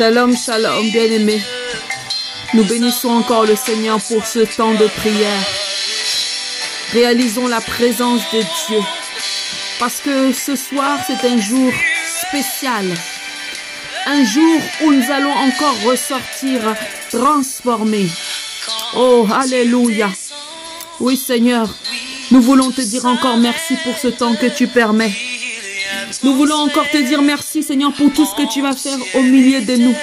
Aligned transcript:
Shalom, 0.00 0.34
shalom, 0.34 0.90
bien-aimés. 0.92 1.42
Nous 2.54 2.64
bénissons 2.64 3.10
encore 3.10 3.44
le 3.44 3.54
Seigneur 3.54 3.98
pour 4.00 4.24
ce 4.24 4.38
temps 4.38 4.72
de 4.72 4.86
prière. 4.86 5.44
Réalisons 6.94 7.46
la 7.46 7.60
présence 7.60 8.22
de 8.32 8.38
Dieu. 8.38 8.80
Parce 9.78 10.00
que 10.00 10.32
ce 10.32 10.56
soir, 10.56 11.00
c'est 11.06 11.28
un 11.28 11.38
jour 11.38 11.70
spécial. 12.06 12.86
Un 14.06 14.24
jour 14.24 14.62
où 14.84 14.90
nous 14.90 15.10
allons 15.10 15.34
encore 15.34 15.76
ressortir 15.84 16.62
transformés. 17.10 18.08
Oh, 18.96 19.28
Alléluia. 19.30 20.08
Oui, 20.98 21.18
Seigneur, 21.18 21.68
nous 22.30 22.40
voulons 22.40 22.70
te 22.70 22.80
dire 22.80 23.04
encore 23.04 23.36
merci 23.36 23.74
pour 23.84 23.98
ce 23.98 24.08
temps 24.08 24.34
que 24.34 24.46
tu 24.46 24.66
permets. 24.66 25.12
Nous 26.22 26.34
voulons 26.34 26.56
encore 26.56 26.88
te 26.90 26.98
dire 26.98 27.22
merci, 27.22 27.62
Seigneur, 27.62 27.92
pour 27.92 28.12
tout 28.12 28.26
ce 28.26 28.34
que 28.34 28.52
tu 28.52 28.62
vas 28.62 28.74
faire 28.74 28.98
au 29.14 29.22
milieu 29.22 29.60
de 29.62 29.76
nous. 29.76 29.94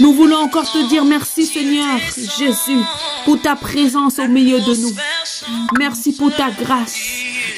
Nous 0.00 0.12
voulons 0.14 0.38
encore 0.38 0.70
te 0.70 0.88
dire 0.88 1.04
merci, 1.04 1.44
Seigneur 1.44 1.98
Jésus, 2.16 2.78
pour 3.24 3.40
ta 3.40 3.56
présence 3.56 4.18
au 4.18 4.28
milieu 4.28 4.60
de 4.60 4.74
nous. 4.74 4.94
Merci 5.78 6.12
pour 6.12 6.34
ta 6.34 6.50
grâce. 6.50 6.96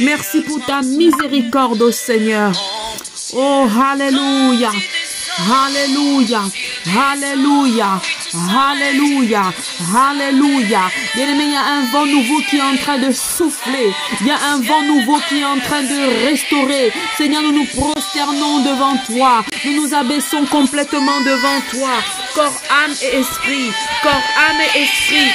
Merci 0.01 0.41
pour 0.41 0.65
ta 0.65 0.83
miséricorde, 0.83 1.81
oh 1.83 1.93
Seigneur. 1.93 2.53
Oh, 3.35 3.67
Alléluia. 3.91 4.71
Alléluia. 5.39 6.43
Alléluia. 7.11 8.01
Alléluia. 8.35 9.53
Alléluia. 9.97 10.81
Bien-aimé, 11.15 11.45
il 11.45 11.53
y 11.53 11.57
a 11.57 11.65
un 11.65 11.91
vent 11.91 12.05
nouveau 12.05 12.41
qui 12.49 12.59
est 12.59 12.63
en 12.63 12.77
train 12.77 12.99
de 12.99 13.11
souffler. 13.13 13.93
Il 14.21 14.27
y 14.27 14.31
a 14.31 14.39
un 14.53 14.61
vent 14.61 14.83
nouveau 14.83 15.19
qui 15.29 15.41
est 15.41 15.45
en 15.45 15.59
train 15.59 15.83
de 15.83 16.27
restaurer. 16.27 16.93
Seigneur, 17.17 17.43
nous 17.43 17.53
nous 17.53 17.65
prosternons 17.65 18.63
devant 18.63 18.97
toi. 19.07 19.45
Nous 19.65 19.83
nous 19.83 19.95
abaissons 19.95 20.45
complètement 20.51 21.21
devant 21.23 21.61
toi. 21.71 21.91
Corps, 22.35 22.63
âme 22.85 22.95
et 23.03 23.19
esprit. 23.19 23.71
Corps, 24.03 24.23
âme 24.49 24.61
et 24.75 24.83
esprit. 24.83 25.31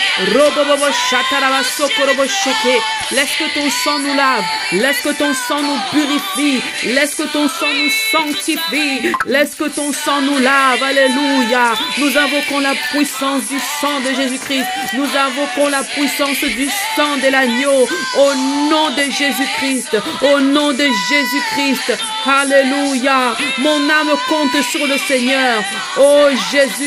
Laisse 3.12 3.30
que 3.38 3.54
ton 3.54 3.70
sang 3.70 4.00
nous 4.00 4.16
lave. 4.16 4.44
Laisse 4.72 5.02
que 5.02 5.14
ton 5.18 5.34
sang 5.34 5.62
nous 5.62 5.78
purifie. 5.92 6.62
Laisse 6.86 7.16
que 7.16 7.24
ton 7.32 7.48
sang 7.48 7.72
nous 7.74 7.92
sanctifie. 8.12 9.14
Laisse 9.26 9.56
que 9.56 9.70
ton 9.70 9.94
sang 9.94 10.22
nous 10.22 10.40
lave. 10.40 10.82
Alléluia. 10.82 11.74
Nous 12.00 12.18
invoquons 12.18 12.60
la 12.60 12.74
puissance 12.92 13.48
du 13.48 13.60
sang 13.60 14.00
de 14.02 14.16
Jésus-Christ. 14.16 14.66
Nous 14.94 15.06
invoquons 15.06 15.70
la 15.70 15.84
puissance 15.84 16.40
du 16.44 16.68
sang 16.96 17.18
de 17.18 17.30
l'agneau. 17.30 17.88
Au 18.18 18.34
nom 18.70 18.90
de 18.92 19.04
Jésus-Christ. 19.04 19.98
Au 20.22 20.40
nom 20.40 20.74
de 20.74 20.88
Jésus-Christ. 21.10 21.94
Alléluia. 22.26 23.36
Mon 23.60 23.90
âme 23.90 24.14
compte 24.28 24.62
sur 24.64 24.86
le 24.88 24.98
Seigneur. 24.98 25.64
Oh 25.98 26.28
Jésus. 26.52 26.87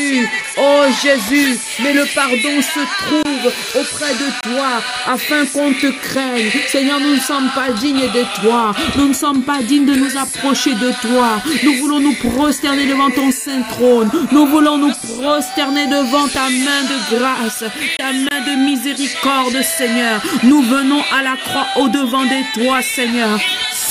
Oh 0.57 0.83
Jésus. 1.01 1.57
Mais 1.81 1.93
le 1.93 2.05
pardon 2.13 2.61
se 2.61 2.79
trouve 3.03 3.53
auprès 3.75 4.13
de 4.13 4.49
toi 4.49 4.81
afin 5.07 5.45
qu'on 5.45 5.73
te 5.73 5.87
craigne. 5.87 6.49
Seigneur, 6.67 6.99
nous 6.99 7.15
ne 7.15 7.19
sommes 7.19 7.49
pas 7.55 7.71
dignes 7.71 8.09
de 8.11 8.41
toi. 8.41 8.73
Nous 8.97 9.07
ne 9.07 9.13
sommes 9.13 9.43
pas 9.43 9.61
dignes 9.61 9.85
de 9.85 9.95
nous 9.95 10.17
approcher 10.17 10.73
de 10.73 10.91
toi. 11.01 11.41
Nous 11.63 11.73
voulons 11.75 11.99
nous 11.99 12.15
prosterner 12.15 12.85
devant 12.85 13.09
ton 13.09 13.31
saint 13.31 13.61
trône. 13.69 14.09
Nous 14.31 14.45
voulons 14.47 14.77
nous 14.77 14.93
prosterner 14.93 15.87
devant 15.87 16.27
ta 16.27 16.49
main 16.49 16.83
de 16.83 17.17
grâce, 17.17 17.63
ta 17.97 18.11
main 18.11 18.41
de 18.45 18.63
miséricorde, 18.65 19.61
Seigneur. 19.61 20.21
Nous 20.43 20.61
venons 20.61 21.01
à 21.17 21.23
la 21.23 21.35
croix 21.37 21.67
au-devant 21.77 22.23
de 22.23 22.61
toi, 22.63 22.81
Seigneur. 22.81 23.39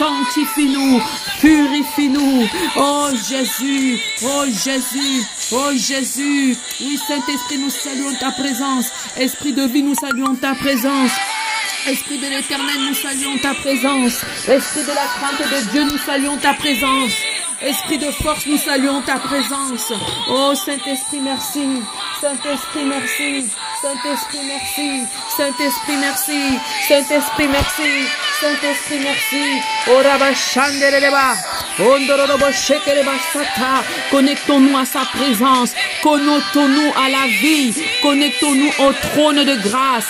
Sanctifie-nous, 0.01 0.98
purifie-nous. 1.43 2.48
Oh 2.75 3.09
Jésus, 3.29 4.01
oh 4.25 4.47
Jésus, 4.47 5.27
oh 5.53 5.73
Jésus. 5.75 6.56
Oui, 6.81 6.98
Saint-Esprit, 7.06 7.59
nous 7.59 7.69
saluons 7.69 8.15
ta 8.19 8.31
présence. 8.31 8.91
Esprit 9.19 9.53
de 9.53 9.65
vie, 9.65 9.83
nous 9.83 9.95
saluons 9.95 10.34
ta 10.37 10.55
présence. 10.55 11.11
Esprit 11.87 12.16
de 12.16 12.28
l'éternel, 12.28 12.77
nous 12.89 12.94
saluons 12.94 13.37
ta 13.43 13.53
présence. 13.53 14.25
Esprit 14.49 14.84
de 14.84 14.89
la 14.89 15.06
crainte 15.19 15.39
de 15.39 15.71
Dieu, 15.71 15.84
nous 15.84 15.99
saluons 15.99 16.39
ta 16.39 16.55
présence. 16.55 17.12
Esprit 17.60 17.99
de 17.99 18.10
force, 18.10 18.47
nous 18.47 18.56
saluons 18.56 19.03
ta 19.03 19.19
présence. 19.19 19.93
Oh 20.31 20.55
Saint-Esprit, 20.55 21.21
merci. 21.21 21.83
Saint-Esprit, 22.19 22.84
merci. 22.87 23.50
Saint-Esprit, 23.83 24.47
merci. 24.47 25.06
Saint-Esprit, 25.37 25.97
merci. 25.99 26.59
Saint-Esprit, 26.89 27.49
merci. 27.49 28.09
Saint-Esprit, 28.41 28.99
merci. 29.00 29.60
Connectons-nous 34.10 34.76
à 34.78 34.84
sa 34.84 35.00
présence. 35.16 35.72
Connectons-nous 36.02 36.92
à 36.96 37.08
la 37.08 37.26
vie. 37.41 37.74
Connectons-nous 38.02 38.72
au 38.78 38.92
trône 38.92 39.44
de 39.44 39.56
grâce. 39.56 40.06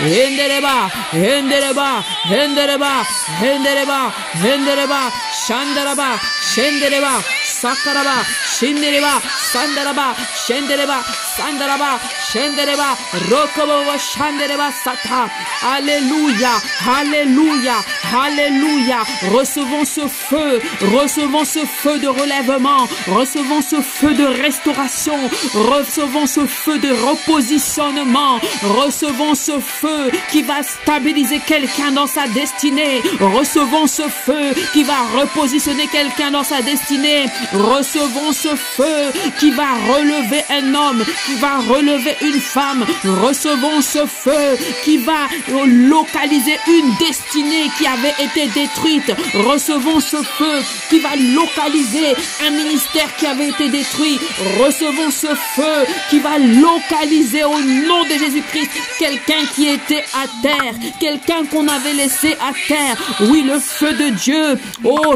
Hendereba. 0.00 0.90
Hendereba. 1.12 2.04
Hendereba. 2.24 3.04
Hendereba. 3.40 4.12
Hendereba. 4.42 5.00
Shandaraba. 5.46 6.18
Shendereba. 6.54 7.22
Sakaraba. 7.44 8.16
Shindereba. 8.54 9.20
Sandaraba. 9.52 10.14
Shendereba. 10.46 10.98
Sandaraba. 11.36 12.00
Shendereba. 12.30 12.96
Rokobo 13.30 13.96
Shandereba 13.98 14.72
Sata. 14.84 15.30
Alléluia. 15.74 16.51
Alléluia. 17.00 17.76
Alléluia. 18.12 18.98
Recevons 19.32 19.84
ce 19.84 20.06
feu. 20.08 20.60
Recevons 20.80 21.44
ce 21.44 21.60
feu 21.64 21.98
de 21.98 22.08
relèvement. 22.08 22.88
Recevons 23.06 23.62
ce 23.62 23.80
feu 23.80 24.14
de 24.14 24.24
restauration. 24.24 25.16
Recevons 25.54 26.26
ce 26.26 26.46
feu 26.46 26.78
de 26.78 26.90
repositionnement. 26.90 28.40
Recevons 28.62 29.34
ce 29.34 29.58
feu 29.60 30.10
qui 30.30 30.42
va 30.42 30.62
stabiliser 30.62 31.40
quelqu'un 31.46 31.92
dans 31.92 32.06
sa 32.06 32.26
destinée. 32.28 33.00
Recevons 33.20 33.86
ce 33.86 34.08
feu 34.08 34.52
qui 34.72 34.82
va 34.82 35.00
repositionner 35.20 35.86
quelqu'un 35.86 36.30
dans 36.30 36.44
sa 36.44 36.60
destinée. 36.62 37.26
Recevons 37.52 38.32
ce 38.32 38.54
feu 38.56 39.12
qui 39.38 39.50
va 39.50 39.70
relever 39.92 40.42
un 40.50 40.74
homme, 40.74 41.04
qui 41.26 41.34
va 41.34 41.58
relever 41.58 42.16
une 42.22 42.40
femme. 42.40 42.84
Recevons 43.04 43.80
ce 43.80 44.04
feu 44.06 44.58
qui 44.84 44.98
va 44.98 45.28
localiser 45.66 46.41
une 46.68 46.94
destinée 46.98 47.70
qui 47.78 47.86
avait 47.86 48.14
été 48.18 48.46
détruite. 48.48 49.12
Recevons 49.34 50.00
ce 50.00 50.16
feu 50.22 50.62
qui 50.88 50.98
va 51.00 51.16
localiser 51.16 52.14
un 52.46 52.50
ministère 52.50 53.14
qui 53.16 53.26
avait 53.26 53.48
été 53.48 53.68
détruit. 53.68 54.18
Recevons 54.58 55.10
ce 55.10 55.34
feu 55.54 55.86
qui 56.10 56.18
va 56.18 56.38
localiser 56.38 57.44
au 57.44 57.58
nom 57.58 58.04
de 58.04 58.18
Jésus-Christ 58.18 58.70
quelqu'un 58.98 59.44
qui 59.54 59.68
était 59.68 60.04
à 60.14 60.26
terre, 60.42 60.74
quelqu'un 61.00 61.44
qu'on 61.50 61.68
avait 61.68 61.94
laissé 61.94 62.36
à 62.40 62.52
terre. 62.68 62.96
Oui, 63.20 63.42
le 63.42 63.58
feu 63.58 63.92
de 63.92 64.08
Dieu. 64.10 64.58
Oh, 64.84 65.14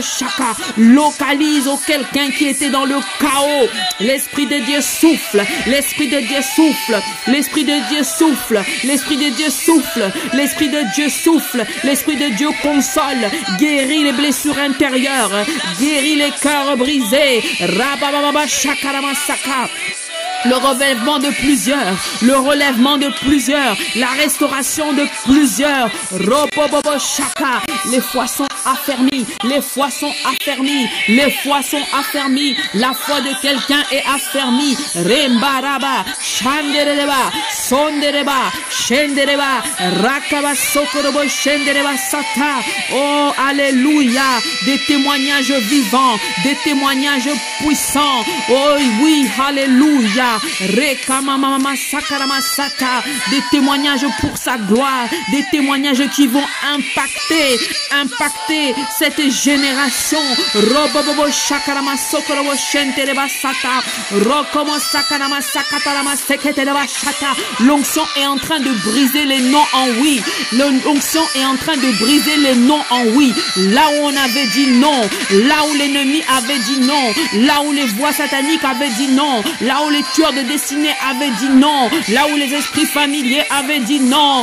Shaka 0.00 0.54
localise 0.76 1.66
au 1.68 1.76
quelqu'un 1.76 2.30
qui 2.30 2.46
était 2.48 2.70
dans 2.70 2.84
le 2.84 2.96
chaos. 3.20 3.68
L'Esprit 4.00 4.46
de 4.46 4.58
Dieu 4.58 4.80
souffle. 4.80 5.44
L'Esprit 5.66 6.08
de 6.08 6.20
Dieu 6.20 6.40
souffle. 6.42 7.00
L'Esprit 7.26 7.64
de 7.64 7.88
Dieu 7.88 8.02
souffle. 8.04 8.62
L'Esprit 8.84 9.16
de 9.16 9.30
Dieu 9.36 9.50
souffle. 9.50 9.77
L'Esprit 10.34 10.68
de 10.68 10.94
Dieu 10.94 11.08
souffle. 11.08 11.64
L'Esprit 11.84 12.16
de 12.16 12.34
Dieu 12.36 12.48
console. 12.62 13.30
Guérit 13.58 14.04
les 14.04 14.12
blessures 14.12 14.58
intérieures. 14.58 15.44
Guérit 15.80 16.16
les 16.16 16.30
cœurs 16.42 16.76
brisés. 16.76 17.42
Le 20.44 20.54
relèvement 20.56 21.18
de 21.18 21.30
plusieurs, 21.30 21.96
le 22.22 22.36
relèvement 22.36 22.96
de 22.96 23.08
plusieurs, 23.20 23.76
la 23.96 24.08
restauration 24.08 24.92
de 24.92 25.04
plusieurs. 25.24 25.90
Robobobo 26.12 26.98
shaka, 26.98 27.62
les 27.90 28.00
foi 28.00 28.26
sont 28.26 28.46
affermis, 28.64 29.26
les 29.44 29.60
foi 29.60 29.90
sont 29.90 30.12
affermis, 30.24 30.86
les 31.08 31.30
foi 31.42 31.62
sont 31.62 31.82
affermis, 31.98 32.56
la 32.74 32.92
foi 32.94 33.20
de 33.20 33.40
quelqu'un 33.40 33.82
est 33.90 34.04
affermie. 34.06 34.76
Rembaraba, 34.94 36.04
shandereba, 36.20 37.32
sondereba, 37.52 38.52
shendereba, 38.70 39.62
rakaba 40.02 40.54
sokorobo 40.54 41.26
shendereba 41.28 41.96
sata. 41.96 42.62
Oh, 42.92 43.32
alléluia, 43.48 44.22
des 44.66 44.78
témoignages 44.86 45.52
vivants, 45.52 46.18
des 46.44 46.56
témoignages 46.64 47.30
puissants. 47.60 48.24
Oh 48.50 48.76
oui, 49.02 49.28
alléluia. 49.46 50.27
Sata, 50.28 50.40
Rekamamama 50.60 51.74
Sakaramasata, 51.76 53.02
des 53.30 53.42
témoignages 53.50 54.06
pour 54.20 54.36
sa 54.36 54.56
gloire, 54.56 55.08
des 55.30 55.44
témoignages 55.50 56.02
qui 56.14 56.26
vont 56.26 56.44
impacter, 56.74 57.58
impacter 57.92 58.74
cette 58.98 59.30
génération. 59.30 60.18
Robobobo 60.54 61.30
Shakarama 61.30 61.96
Sokorobo 61.96 62.54
Shentereba 62.56 63.26
Sata, 63.28 63.82
Rokomo 64.12 64.78
Sakarama 64.78 65.40
Sakatarama 65.40 66.16
Seketereba 66.16 66.86
Shata. 66.86 67.34
L'onction 67.60 68.02
est 68.16 68.26
en 68.26 68.36
train 68.36 68.60
de 68.60 68.70
briser 68.90 69.24
les 69.24 69.40
noms 69.40 69.66
en 69.72 69.88
oui. 70.00 70.20
L'onction 70.52 71.22
est 71.34 71.44
en 71.44 71.56
train 71.56 71.76
de 71.76 71.98
briser 71.98 72.36
les 72.38 72.54
noms 72.54 72.82
en 72.90 73.04
oui. 73.14 73.32
Là 73.56 73.88
où 73.88 74.04
on 74.04 74.16
avait 74.16 74.46
dit 74.48 74.66
non, 74.78 75.00
là 75.30 75.64
où 75.68 75.74
l'ennemi 75.74 76.22
avait 76.36 76.58
dit 76.58 76.80
non, 76.80 77.12
là 77.46 77.62
où 77.64 77.72
les 77.72 77.86
voix 77.86 78.12
sataniques 78.12 78.64
avaient 78.64 78.90
dit 78.90 79.08
non, 79.08 79.42
là 79.60 79.82
où 79.86 79.90
les 79.90 80.02
tueurs 80.18 80.32
de 80.32 80.42
destinée 80.42 80.94
avaient 81.08 81.30
dit 81.38 81.48
non, 81.48 81.88
là 82.08 82.26
où 82.32 82.36
les 82.36 82.52
esprits 82.52 82.86
familiers 82.86 83.44
avaient 83.50 83.78
dit 83.78 84.00
non. 84.00 84.42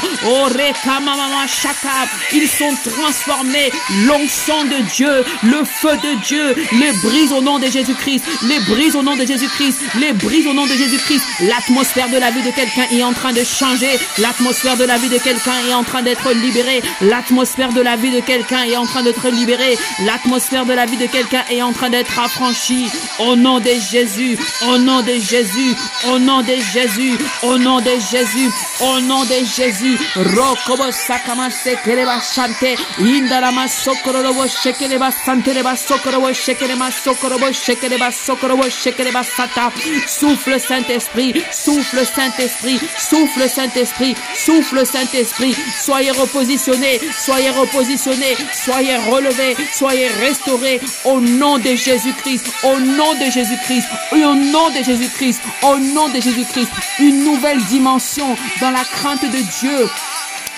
Ils 2.31 2.47
sont 2.47 2.73
transformés. 2.89 3.71
L'onction 4.05 4.63
de 4.63 4.81
Dieu, 4.93 5.25
le 5.43 5.65
feu 5.65 5.97
de 5.97 6.21
Dieu, 6.25 6.55
les 6.79 6.93
brise 7.03 7.33
au 7.33 7.41
nom 7.41 7.59
de 7.59 7.67
Jésus-Christ, 7.67 8.23
les 8.43 8.59
brise 8.59 8.95
au 8.95 9.03
nom 9.03 9.17
de 9.17 9.25
Jésus-Christ, 9.25 9.79
les 9.99 10.13
brise 10.13 10.47
au 10.47 10.53
nom 10.53 10.65
de 10.65 10.73
Jésus-Christ. 10.73 11.21
L'atmosphère 11.41 12.07
de 12.07 12.17
la 12.17 12.31
vie 12.31 12.43
de 12.43 12.51
quelqu'un 12.51 12.85
est 12.91 13.03
en 13.03 13.11
train 13.11 13.33
de 13.33 13.43
changer. 13.43 13.99
L'atmosphère 14.17 14.77
de 14.77 14.85
la 14.85 14.97
vie 14.97 15.09
de 15.09 15.17
quelqu'un 15.17 15.59
est 15.67 15.73
en 15.73 15.83
train 15.83 16.03
d'être 16.03 16.31
libérée. 16.31 16.81
L'atmosphère 17.01 17.73
de 17.73 17.81
la 17.81 17.97
vie 17.97 18.11
de 18.11 18.21
quelqu'un 18.21 18.63
est 18.63 18.77
en 18.77 18.85
train 18.85 19.03
d'être 19.03 19.27
libérée. 19.29 19.77
L'atmosphère 20.05 20.65
de 20.65 20.73
la 20.73 20.85
vie 20.85 20.97
de 20.97 21.07
quelqu'un 21.07 21.43
est 21.49 21.61
en 21.61 21.73
train 21.73 21.89
d'être 21.89 22.17
affranchie. 22.17 22.87
Au 23.19 23.35
nom 23.35 23.59
de 23.59 23.71
Jésus, 23.91 24.37
au 24.69 24.77
nom 24.77 25.01
de 25.01 25.13
Jésus, 25.19 25.64
au 26.09 26.19
nom 26.19 26.41
de 26.41 26.55
Jésus, 26.73 27.17
au 27.43 27.57
nom 27.57 27.79
de 27.79 27.91
Jésus, 28.11 28.49
au 28.79 28.99
nom 29.01 29.23
de 29.25 29.39
Jésus. 29.55 29.97
Rokobo 30.15 30.91
sakama 30.91 31.49
sekereba 31.49 32.19
shante. 32.21 32.75
Indarama 32.99 33.67
sokorobo 33.67 34.45
shekereba 34.47 35.09
santereba 35.11 35.75
sokorobo 35.75 36.33
shekereba 36.33 36.89
sokorobo 36.91 37.51
shekereba 37.51 38.11
sokorobo 38.11 38.69
shekereba 38.69 39.23
sata. 39.23 39.71
Souffle 40.07 40.59
Saint-Esprit, 40.59 41.33
souffle 41.51 42.05
Saint-Esprit, 42.05 42.79
souffle 42.97 43.47
Saint-Esprit, 43.47 44.15
souffle 44.35 44.85
Saint-Esprit. 44.85 45.55
Soyez 45.85 46.11
repositionnés, 46.11 46.99
soyez 47.25 47.49
repositionnés, 47.51 48.35
soyez 48.53 48.97
relevés, 48.97 49.55
soyez 49.73 50.07
restaurés 50.07 50.81
au 51.03 51.19
nom 51.19 51.57
de 51.57 51.75
Jésus-Christ, 51.75 52.45
au 52.63 52.79
nom 52.79 53.13
de 53.15 53.31
Jésus-Christ, 53.31 53.87
au 54.11 54.33
nom 54.35 54.69
de 54.69 54.83
Jésus-Christ, 54.83 55.41
au 55.63 55.77
nom 55.77 56.09
de 56.09 56.19
Jésus-Christ. 56.21 56.69
Une 56.99 57.23
nouvelle 57.23 57.63
dimension 57.65 58.35
dans 58.61 58.71
la 58.71 58.83
crainte 58.83 59.23
de 59.23 59.59
Dieu. 59.59 59.89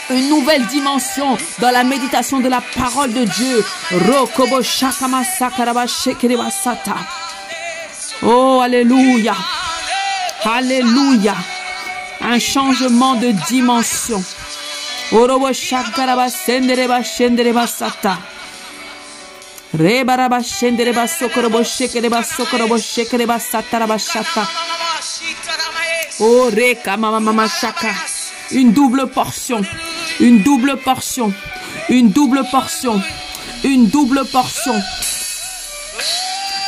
Une 0.09 0.29
nouvelle 0.29 0.65
dimension 0.67 1.37
dans 1.59 1.71
la 1.71 1.83
méditation 1.83 2.39
de 2.39 2.47
la 2.47 2.61
parole 2.61 3.11
de 3.13 3.23
Dieu. 3.25 3.65
Oh, 8.23 8.61
Alléluia. 8.63 9.35
Alléluia. 10.43 11.35
Un 12.21 12.39
changement 12.39 13.15
de 13.15 13.31
dimension. 13.47 14.23
Une 28.51 28.71
double 28.71 29.07
portion. 29.07 29.61
Une 30.19 30.41
double 30.41 30.77
portion. 30.77 31.31
Une 31.89 32.09
double 32.09 32.43
portion. 32.49 32.99
Une 33.63 33.87
double 33.87 34.25
portion. 34.31 34.73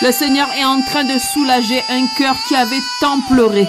Le 0.03 0.11
Seigneur 0.11 0.47
est 0.55 0.65
en 0.65 0.79
train 0.83 1.03
de 1.03 1.17
soulager 1.17 1.83
un 1.89 2.05
cœur 2.15 2.35
qui 2.47 2.55
avait 2.55 2.83
tant 3.01 3.19
pleuré. 3.21 3.67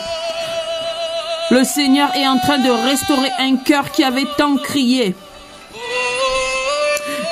Le 1.50 1.64
Seigneur 1.64 2.14
est 2.14 2.28
en 2.28 2.38
train 2.38 2.58
de 2.58 2.70
restaurer 2.70 3.31
un 3.38 3.56
cœur 3.56 3.90
qui 3.90 4.04
avait 4.04 4.28
tant 4.37 4.56
crié. 4.56 5.14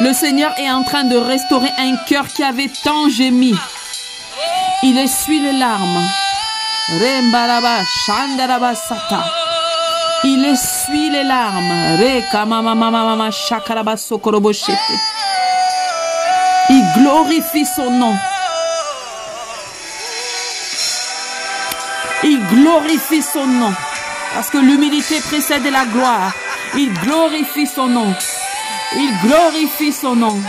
Le 0.00 0.12
Seigneur 0.12 0.52
est 0.58 0.70
en 0.70 0.84
train 0.84 1.02
de 1.02 1.16
restaurer 1.16 1.72
un 1.76 1.96
cœur 2.06 2.28
qui 2.28 2.44
avait 2.44 2.70
tant 2.84 3.08
gémi. 3.08 3.52
Il 4.84 4.96
essuie 4.96 5.40
les 5.40 5.52
larmes. 5.52 6.08
Il 10.24 10.44
essuie 10.44 11.10
les 11.10 11.24
larmes. 11.24 11.98
Il 16.70 16.84
glorifie 16.96 17.66
son 17.66 17.90
nom. 17.90 18.14
Il 22.22 22.38
glorifie 22.46 23.22
son 23.22 23.46
nom. 23.46 23.72
Parce 24.34 24.48
que 24.50 24.58
l'humilité 24.58 25.20
précède 25.22 25.64
la 25.64 25.86
gloire. 25.86 26.32
Il 26.76 26.92
glorifie 27.00 27.66
son 27.66 27.88
nom. 27.88 28.14
Il 28.96 29.12
glorifie 29.22 29.92
son 29.92 30.16
nom. 30.16 30.42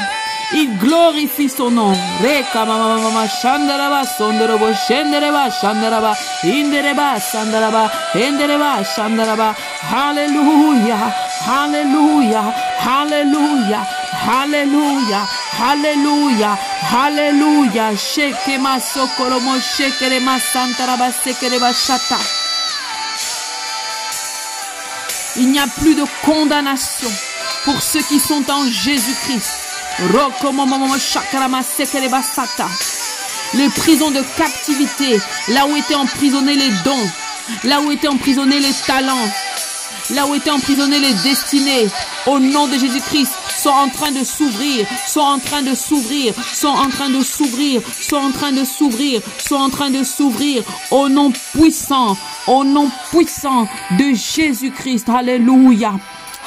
Il 0.54 0.78
glorifie 0.78 1.50
son 1.50 1.72
nom. 1.72 1.94
Reka 2.22 2.66
mama 2.66 2.98
mama 2.98 3.28
shandaraba 3.28 4.04
sondorobo 4.06 4.74
shendereba 4.88 5.50
shandaraba 5.52 6.16
indereba 6.44 7.20
sandaraba 7.20 7.92
endereba 8.16 8.84
shandaraba. 8.84 9.56
Hallelujah. 9.92 11.14
Hallelujah. 11.46 12.54
Hallelujah. 12.80 13.86
Hallelujah. 14.26 15.28
Hallelujah. 15.60 16.58
Hallelujah. 16.92 17.96
Shekema 17.98 18.80
sokoromo 18.80 19.60
shekerema 19.60 20.40
santaraba 20.40 21.12
sekereba 21.12 21.74
shata. 21.74 22.18
Il 25.36 25.52
n'y 25.52 25.60
a 25.60 25.68
plus 25.68 25.96
de 25.96 26.06
condamnation 26.26 27.29
pour 27.66 27.82
ceux 27.82 28.02
qui 28.02 28.20
sont 28.20 28.44
en 28.50 28.66
Jésus-Christ. 28.66 29.52
Les 33.54 33.70
prisons 33.70 34.12
de 34.12 34.22
captivité, 34.38 35.20
là 35.50 35.66
où 35.66 35.76
étaient 35.76 35.96
emprisonnés 35.96 36.56
les 36.56 36.70
dons, 36.86 37.10
là 37.64 37.82
où 37.82 37.92
étaient 37.92 38.08
emprisonnés 38.08 38.60
les 38.60 38.74
talents, 38.86 39.30
là 40.12 40.26
où 40.28 40.36
étaient 40.36 40.52
emprisonnés 40.52 41.00
les 41.00 41.14
destinées, 41.16 41.88
au 42.28 42.40
nom 42.40 42.68
de 42.68 42.78
Jésus-Christ, 42.78 43.32
sont 43.58 43.70
en 43.70 43.90
train 43.90 44.12
de 44.12 44.24
s'ouvrir, 44.24 44.88
sont 45.06 45.20
en 45.20 45.40
train 45.40 45.62
de 45.62 45.76
s'ouvrir, 45.76 46.34
sont 46.54 46.68
en 46.68 46.90
train 46.90 47.10
de 47.10 47.22
s'ouvrir, 47.22 47.82
sont 48.00 48.16
en 48.16 48.32
train 48.32 48.52
de 48.52 48.64
s'ouvrir, 48.64 49.22
sont 49.38 49.56
en 49.56 49.70
train 49.70 49.90
de 49.90 50.04
s'ouvrir, 50.04 50.64
au 50.92 51.10
nom 51.10 51.32
puissant, 51.54 52.16
au 52.48 52.64
nom 52.64 52.90
puissant 53.12 53.68
de 53.98 54.14
Jésus-Christ. 54.14 55.10
Alléluia, 55.10 55.94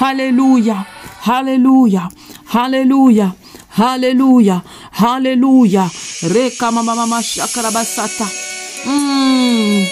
Alléluia, 0.01 0.85
Alléluia, 1.25 2.09
Alléluia. 2.53 3.35
Alléluia. 3.79 4.63
Alléluia. 4.99 5.91
Reka 6.23 6.71
mama 6.71 6.95
mama 6.95 7.23
shakarabasata. 7.23 8.27
Mm. 8.85 9.85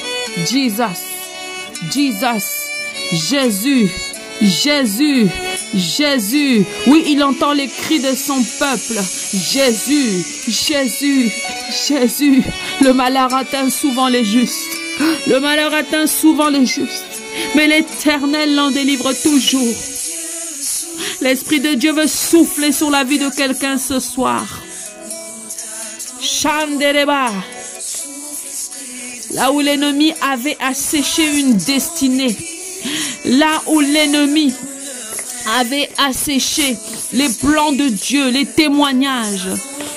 Jesus. 0.44 1.00
Jesus. 1.90 2.44
Jésus. 3.12 3.90
Jésus. 4.42 5.28
Jésus. 5.74 6.64
Oui, 6.86 7.04
il 7.06 7.22
entend 7.22 7.52
les 7.52 7.68
cris 7.68 8.00
de 8.00 8.14
son 8.14 8.42
peuple. 8.58 9.00
Jésus. 9.32 10.24
Jésus. 10.46 11.32
Jésus. 11.88 12.42
Le 12.82 12.92
malheur 12.92 13.32
atteint 13.34 13.70
souvent 13.70 14.08
les 14.08 14.24
justes. 14.24 14.76
Le 15.26 15.40
malheur 15.40 15.72
atteint 15.72 16.06
souvent 16.06 16.50
les 16.50 16.66
justes. 16.66 17.22
Mais 17.54 17.66
l'éternel 17.66 18.54
l'en 18.54 18.70
délivre 18.70 19.10
toujours. 19.22 19.74
L'Esprit 21.20 21.60
de 21.60 21.74
Dieu 21.74 21.92
veut 21.92 22.06
souffler 22.06 22.72
sur 22.72 22.90
la 22.90 23.04
vie 23.04 23.18
de 23.18 23.28
quelqu'un 23.28 23.76
ce 23.76 24.00
soir. 24.00 24.62
Chandereba. 26.20 27.30
Là 29.32 29.52
où 29.52 29.60
l'ennemi 29.60 30.14
avait 30.22 30.56
asséché 30.60 31.40
une 31.40 31.56
destinée. 31.56 32.36
Là 33.26 33.62
où 33.66 33.80
l'ennemi 33.80 34.54
avait 35.58 35.90
asséché 35.98 36.76
les 37.12 37.28
plans 37.28 37.72
de 37.72 37.88
Dieu, 37.88 38.30
les 38.30 38.46
témoignages. 38.46 39.50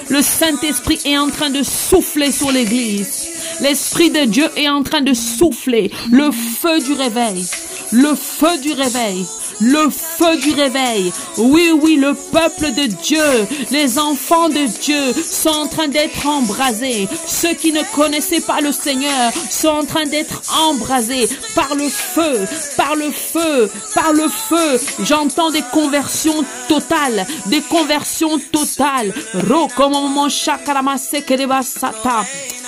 Le 0.10 0.22
Saint-Esprit 0.22 1.00
est 1.06 1.18
en 1.18 1.30
train 1.30 1.50
de 1.50 1.64
souffler 1.64 2.34
sur 2.34 2.52
l'Église. 2.52 3.30
L'Esprit 3.62 4.10
de 4.10 4.26
Dieu 4.26 4.50
est 4.58 4.68
en 4.68 4.84
train 4.84 5.02
de 5.02 5.14
souffler 5.14 5.90
le 6.12 6.32
feu 6.32 6.82
du 6.82 6.92
réveil. 6.94 7.46
Le 7.92 8.14
feu 8.14 8.58
du 8.62 8.74
réveil 8.74 9.26
le 9.62 9.90
feu 9.90 10.38
du 10.38 10.54
réveil. 10.54 11.12
Oui, 11.38 11.72
oui, 11.82 11.96
le 11.96 12.14
peuple 12.14 12.74
de 12.74 12.88
Dieu, 12.88 13.48
les 13.72 14.00
enfants 14.00 14.50
de 14.50 14.66
Dieu 14.82 15.14
sont 15.24 15.50
en 15.50 15.68
train 15.68 15.88
d'être 15.88 16.28
embrasés. 16.28 17.08
Ceux 17.28 17.54
qui 17.54 17.72
ne 17.72 17.84
connaissaient 17.96 18.42
pas 18.42 18.62
le 18.62 18.72
Seigneur 18.72 19.32
sont 19.50 19.70
en 19.70 19.86
train 19.86 20.06
d'être 20.06 20.42
embrasés 20.68 21.30
par 21.56 21.76
le 21.76 21.90
feu, 21.90 22.46
par 22.78 22.96
le 22.96 23.12
feu, 23.12 23.70
par 23.94 24.14
le 24.14 24.28
feu. 24.28 24.80
J'entends 25.02 25.52
des 25.52 25.64
conversions 25.72 26.44
totales, 26.68 27.26
des 27.48 27.62
conversions 27.62 28.40
totales. 28.52 29.14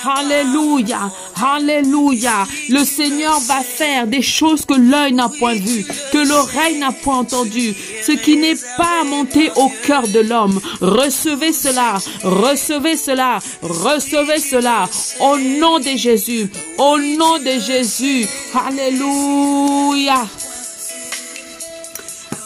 Alléluia, 0.06 1.10
alléluia. 1.34 2.46
Le 2.68 2.84
Seigneur 2.84 3.40
va 3.40 3.60
faire 3.60 4.06
des 4.06 4.22
choses 4.22 4.64
que 4.64 4.74
l'œil 4.74 5.12
n'a 5.12 5.28
point 5.28 5.54
vu, 5.54 5.84
que 6.12 6.18
l'oreille 6.18 6.78
n'a 6.78 6.92
point 6.92 7.18
entendu, 7.18 7.74
ce 8.02 8.12
qui 8.12 8.36
n'est 8.36 8.56
pas 8.76 9.02
monté 9.04 9.50
au 9.56 9.68
cœur 9.84 10.06
de 10.06 10.20
l'homme. 10.20 10.60
Recevez 10.80 11.52
cela, 11.52 11.94
recevez 12.22 12.96
cela, 12.96 13.38
recevez 13.62 14.38
cela 14.38 14.88
au 15.20 15.38
nom 15.38 15.80
de 15.80 15.96
Jésus, 15.96 16.48
au 16.78 16.98
nom 16.98 17.38
de 17.38 17.58
Jésus. 17.58 18.26
Alléluia. 18.54 20.26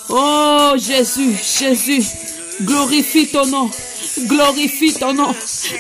Oh 0.09 0.73
Jésus, 0.77 1.37
Jésus, 1.59 2.05
glorifie 2.63 3.29
ton 3.29 3.47
nom. 3.47 3.71
Glorifie 4.19 4.93
ton 4.95 5.13
nom. 5.15 5.35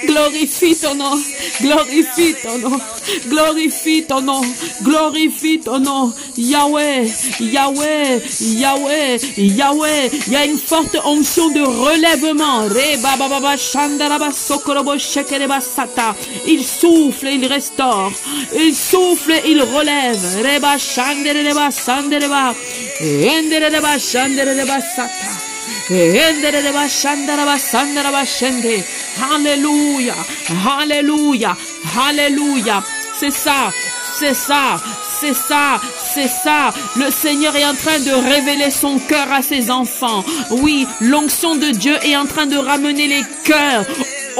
Glorifie 0.06 0.76
ton 0.76 0.94
nom. 0.94 1.16
Glorifie 1.60 2.34
ton 2.42 2.58
nom. 2.58 2.80
Glorifie 3.28 4.04
ton 4.04 4.20
nom. 4.22 4.40
Glorifie 4.82 5.60
ton 5.60 5.80
nom. 5.80 6.12
Yahweh, 6.36 7.06
Yahweh, 7.40 8.20
Yahweh, 8.40 9.18
Yahweh. 9.36 10.10
Il 10.26 10.32
y 10.32 10.36
a 10.36 10.46
une 10.46 10.58
forte 10.58 10.96
onction 11.04 11.50
de 11.50 11.60
relèvement. 11.60 12.68
Il 16.46 16.64
souffle 16.64 17.28
il 17.28 17.46
restaure. 17.46 18.12
Il 18.54 18.74
souffle 18.74 19.40
il 19.46 19.62
relève. 19.62 20.42
Reba 20.42 20.78
shandereba 20.78 21.70
sandereba. 21.70 22.54
Endereba 23.00 23.98
shandereba. 23.98 24.78
Alléluia, 29.34 30.14
Alléluia, 30.80 31.56
Alléluia. 32.08 32.82
C'est 33.18 33.30
ça, 33.30 33.70
c'est 34.18 34.34
ça, 34.34 34.80
c'est 35.20 35.34
ça, 35.34 35.80
c'est 36.14 36.28
ça. 36.28 36.72
Le 36.96 37.10
Seigneur 37.10 37.54
est 37.56 37.66
en 37.66 37.74
train 37.74 37.98
de 37.98 38.12
révéler 38.12 38.70
son 38.70 38.98
cœur 38.98 39.30
à 39.30 39.42
ses 39.42 39.70
enfants. 39.70 40.24
Oui, 40.50 40.86
l'onction 41.00 41.56
de 41.56 41.70
Dieu 41.70 41.96
est 42.02 42.16
en 42.16 42.26
train 42.26 42.46
de 42.46 42.56
ramener 42.56 43.08
les 43.08 43.22
cœurs 43.44 43.84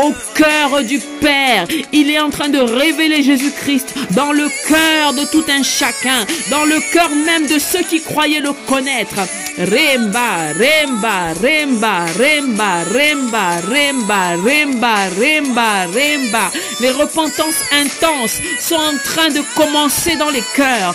au 0.03 0.15
cœur 0.35 0.83
du 0.83 0.99
Père. 1.21 1.67
Il 1.93 2.11
est 2.11 2.21
en 2.21 2.31
train 2.31 2.49
de 2.49 2.59
révéler 2.59 3.23
Jésus-Christ 3.23 3.95
dans 4.13 4.33
le 4.33 4.49
cœur 4.69 5.13
de 5.13 5.25
tout 5.25 5.45
un 5.49 5.63
chacun, 5.63 6.25
dans 6.51 6.65
le 6.65 6.79
cœur 6.93 7.11
même 7.11 7.47
de 7.47 7.59
ceux 7.59 7.83
qui 7.83 8.01
croyaient 8.01 8.41
le 8.41 8.53
connaître. 8.67 9.21
Remba, 9.59 10.55
remba, 10.59 11.35
remba, 11.35 12.07
remba, 12.19 12.85
remba, 12.85 13.61
remba, 13.69 14.37
remba, 14.37 14.95
remba, 15.19 15.87
remba. 15.87 16.51
Les 16.81 16.91
repentances 16.91 17.63
intenses 17.73 18.39
sont 18.59 18.77
en 18.77 18.97
train 19.05 19.29
de 19.29 19.43
commencer 19.55 20.17
dans 20.17 20.31
les 20.31 20.43
cœurs. 20.55 20.95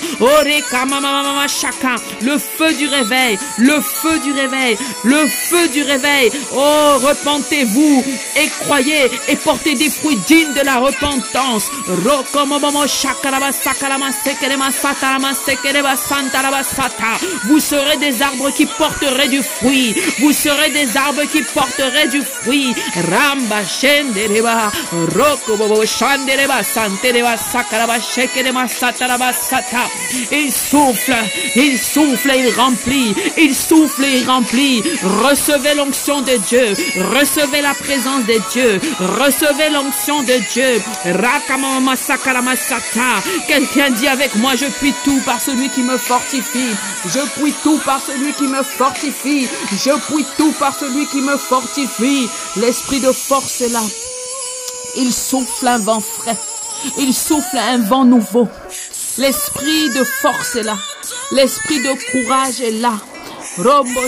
chacun. 1.47 1.95
Le 2.21 2.37
feu 2.37 2.73
du 2.73 2.87
réveil, 2.87 3.37
le 3.59 3.79
feu 3.81 4.19
du 4.19 4.31
réveil, 4.31 4.77
le 5.03 5.27
feu 5.27 5.67
du 5.69 5.83
réveil. 5.83 6.31
Oh, 6.53 6.97
repentez-vous 7.01 8.03
et 8.37 8.47
croyez 8.61 8.94
et 9.27 9.35
portez 9.35 9.75
des 9.75 9.89
fruits 9.89 10.19
dignes 10.27 10.53
de 10.53 10.61
la 10.61 10.77
repentance. 10.77 11.69
Vous 17.47 17.59
serez 17.59 17.97
des 17.97 18.21
arbres 18.21 18.51
qui 18.51 18.65
porteraient 18.65 19.27
du 19.27 19.41
fruit. 19.41 19.95
Vous 20.19 20.31
serez 20.31 20.69
des 20.69 20.95
arbres 20.97 21.23
qui 21.31 21.41
porteraient 21.41 22.07
du 22.07 22.21
fruit. 22.21 22.73
Ramba. 23.11 23.61
Il 30.31 30.51
souffle, 30.51 31.15
il 31.55 31.77
souffle 31.77 32.31
et 32.31 32.39
il 32.47 32.53
remplit. 32.53 33.13
Il 33.37 33.55
souffle 33.55 34.03
et 34.05 34.19
il 34.19 34.29
remplit. 34.29 34.83
Recevez 35.03 35.73
l'onction 35.75 36.21
de 36.21 36.37
Dieu. 36.47 36.73
Recevez 37.13 37.61
la 37.61 37.73
présence 37.73 38.25
de 38.25 38.37
Dieu. 38.51 38.79
Recevez 38.99 39.69
l'onction 39.71 40.21
de 40.23 40.33
Dieu. 40.51 40.81
Quelqu'un 43.47 43.89
dit 43.91 44.07
avec 44.07 44.35
moi, 44.35 44.55
je 44.55 44.65
puis 44.65 44.93
tout 45.03 45.19
par 45.25 45.41
celui 45.41 45.69
qui 45.69 45.81
me 45.81 45.97
fortifie. 45.97 46.75
Je 47.05 47.19
puis 47.39 47.53
tout 47.63 47.79
par 47.85 48.01
celui 48.01 48.33
qui 48.33 48.43
me 48.43 48.63
fortifie. 48.63 49.47
Je 49.71 49.91
puis 50.13 50.25
tout 50.37 50.51
par 50.53 50.77
celui 50.77 51.05
qui 51.07 51.21
me 51.21 51.37
fortifie. 51.37 52.27
L'esprit 52.57 52.99
de 52.99 53.11
force 53.11 53.61
est 53.61 53.69
là. 53.69 53.83
Il 54.97 55.13
souffle 55.13 55.67
un 55.67 55.79
vent 55.79 56.01
frais. 56.01 56.37
Il 56.97 57.13
souffle 57.13 57.57
un 57.57 57.79
vent 57.79 58.05
nouveau. 58.05 58.47
L'esprit 59.17 59.89
de 59.91 60.03
force 60.03 60.55
est 60.55 60.63
là. 60.63 60.77
L'esprit 61.31 61.81
de 61.81 61.93
courage 62.11 62.61
est 62.61 62.71
là. 62.71 62.93
Rombo 63.57 64.01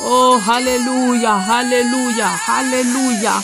Oh, 0.00 0.38
hallelujah, 0.38 1.38
hallelujah, 1.38 2.30
hallelujah. 2.46 3.42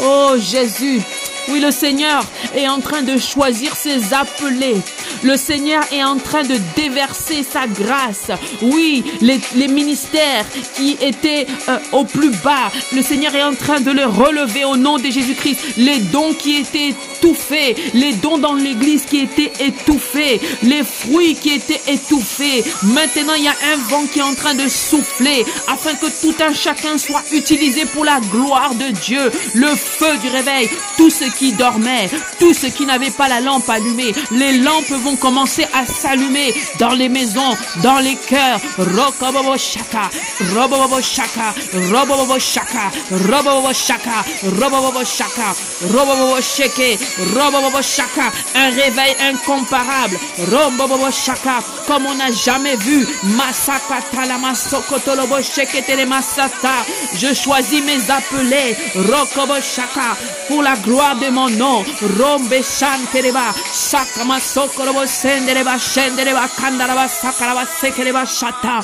Oh, 0.00 0.36
Jésus. 0.38 1.02
Oui, 1.48 1.60
le 1.60 1.70
Seigneur 1.70 2.24
est 2.54 2.68
en 2.68 2.80
train 2.80 3.02
de 3.02 3.18
choisir 3.18 3.76
ses 3.76 4.14
appelés. 4.14 4.76
Le 5.22 5.36
Seigneur 5.36 5.82
est 5.92 6.02
en 6.04 6.18
train 6.18 6.42
de 6.42 6.56
déverser 6.76 7.42
sa 7.42 7.66
grâce. 7.66 8.30
Oui, 8.62 9.04
les, 9.20 9.68
ministères 9.68 10.44
qui 10.76 10.96
étaient 11.00 11.46
euh, 11.68 11.78
au 11.92 12.04
plus 12.04 12.30
bas, 12.30 12.70
le 12.92 13.02
Seigneur 13.02 13.34
est 13.34 13.42
en 13.42 13.54
train 13.54 13.80
de 13.80 13.90
les 13.90 14.04
relever 14.04 14.64
au 14.64 14.76
nom 14.76 14.98
de 14.98 15.10
Jésus-Christ. 15.10 15.58
Les 15.78 15.98
dons 15.98 16.34
qui 16.34 16.56
étaient 16.56 16.94
étouffés, 17.16 17.74
les 17.94 18.12
dons 18.14 18.38
dans 18.38 18.54
l'église 18.54 19.04
qui 19.04 19.20
étaient 19.20 19.52
étouffés, 19.60 20.40
les 20.62 20.84
fruits 20.84 21.34
qui 21.34 21.50
étaient 21.50 21.80
étouffés. 21.88 22.64
Maintenant, 22.82 23.34
il 23.36 23.44
y 23.44 23.48
a 23.48 23.56
un 23.72 23.76
vent 23.88 24.04
qui 24.12 24.18
est 24.18 24.22
en 24.22 24.34
train 24.34 24.54
de 24.54 24.68
souffler 24.68 25.44
afin 25.68 25.94
que 25.94 26.06
tout 26.20 26.34
un 26.42 26.52
chacun 26.52 26.98
soit 26.98 27.24
utilisé 27.32 27.86
pour 27.86 28.04
la 28.04 28.20
gloire 28.30 28.74
de 28.74 28.90
Dieu. 28.90 29.30
Le 29.54 29.68
feu 29.68 30.16
du 30.22 30.28
réveil, 30.28 30.68
tout 30.96 31.10
ce 31.10 31.24
qui 31.36 31.52
dormaient, 31.52 32.08
tous 32.38 32.54
ceux 32.54 32.68
qui 32.68 32.86
n'avaient 32.86 33.10
pas 33.10 33.28
la 33.28 33.40
lampe 33.40 33.68
allumée, 33.68 34.14
les 34.30 34.58
lampes 34.58 34.90
vont 34.90 35.16
commencer 35.16 35.66
à 35.72 35.86
s'allumer 35.86 36.54
dans 36.78 36.92
les 36.94 37.08
maisons, 37.08 37.56
dans 37.82 37.98
les 37.98 38.16
cœurs. 38.16 38.60
Rokobobo 38.78 39.56
shaka, 39.56 40.10
robobobo 40.54 41.00
shaka, 41.00 41.54
robobobo 41.90 42.38
shaka, 42.38 42.90
robobobo 43.10 43.72
shaka, 43.72 44.24
robobobo 44.42 45.04
shaka, 45.04 45.54
robobobo 45.92 46.40
sheke, 46.40 46.98
robobobo 47.34 47.82
shaka, 47.82 48.32
un 48.54 48.70
réveil 48.70 49.16
incomparable. 49.30 50.16
Robobobo 50.50 51.10
shaka, 51.10 51.58
comme 51.86 52.06
on 52.06 52.14
n'a 52.14 52.30
jamais 52.30 52.76
vu. 52.76 53.06
Masaka 53.22 54.00
talama 54.12 54.54
sokotolobo 54.54 55.42
sheke 55.42 55.82
masata. 56.06 56.84
Je 57.16 57.34
choisis 57.34 57.82
mes 57.82 58.10
appelés. 58.10 58.76
Rokobo 58.94 59.54
shaka, 59.60 60.16
pour 60.48 60.62
la 60.62 60.76
gloire 60.76 61.16
de 61.16 61.23
mon 61.30 61.50
nom. 61.50 61.84
Rombe 62.18 62.62
sakama 62.62 64.40
sendereba, 64.40 65.78
shendereba, 65.78 66.48
kandaraba, 66.56 67.08
sakaraba, 67.08 67.64
sekereba, 67.80 68.24
shata. 68.26 68.80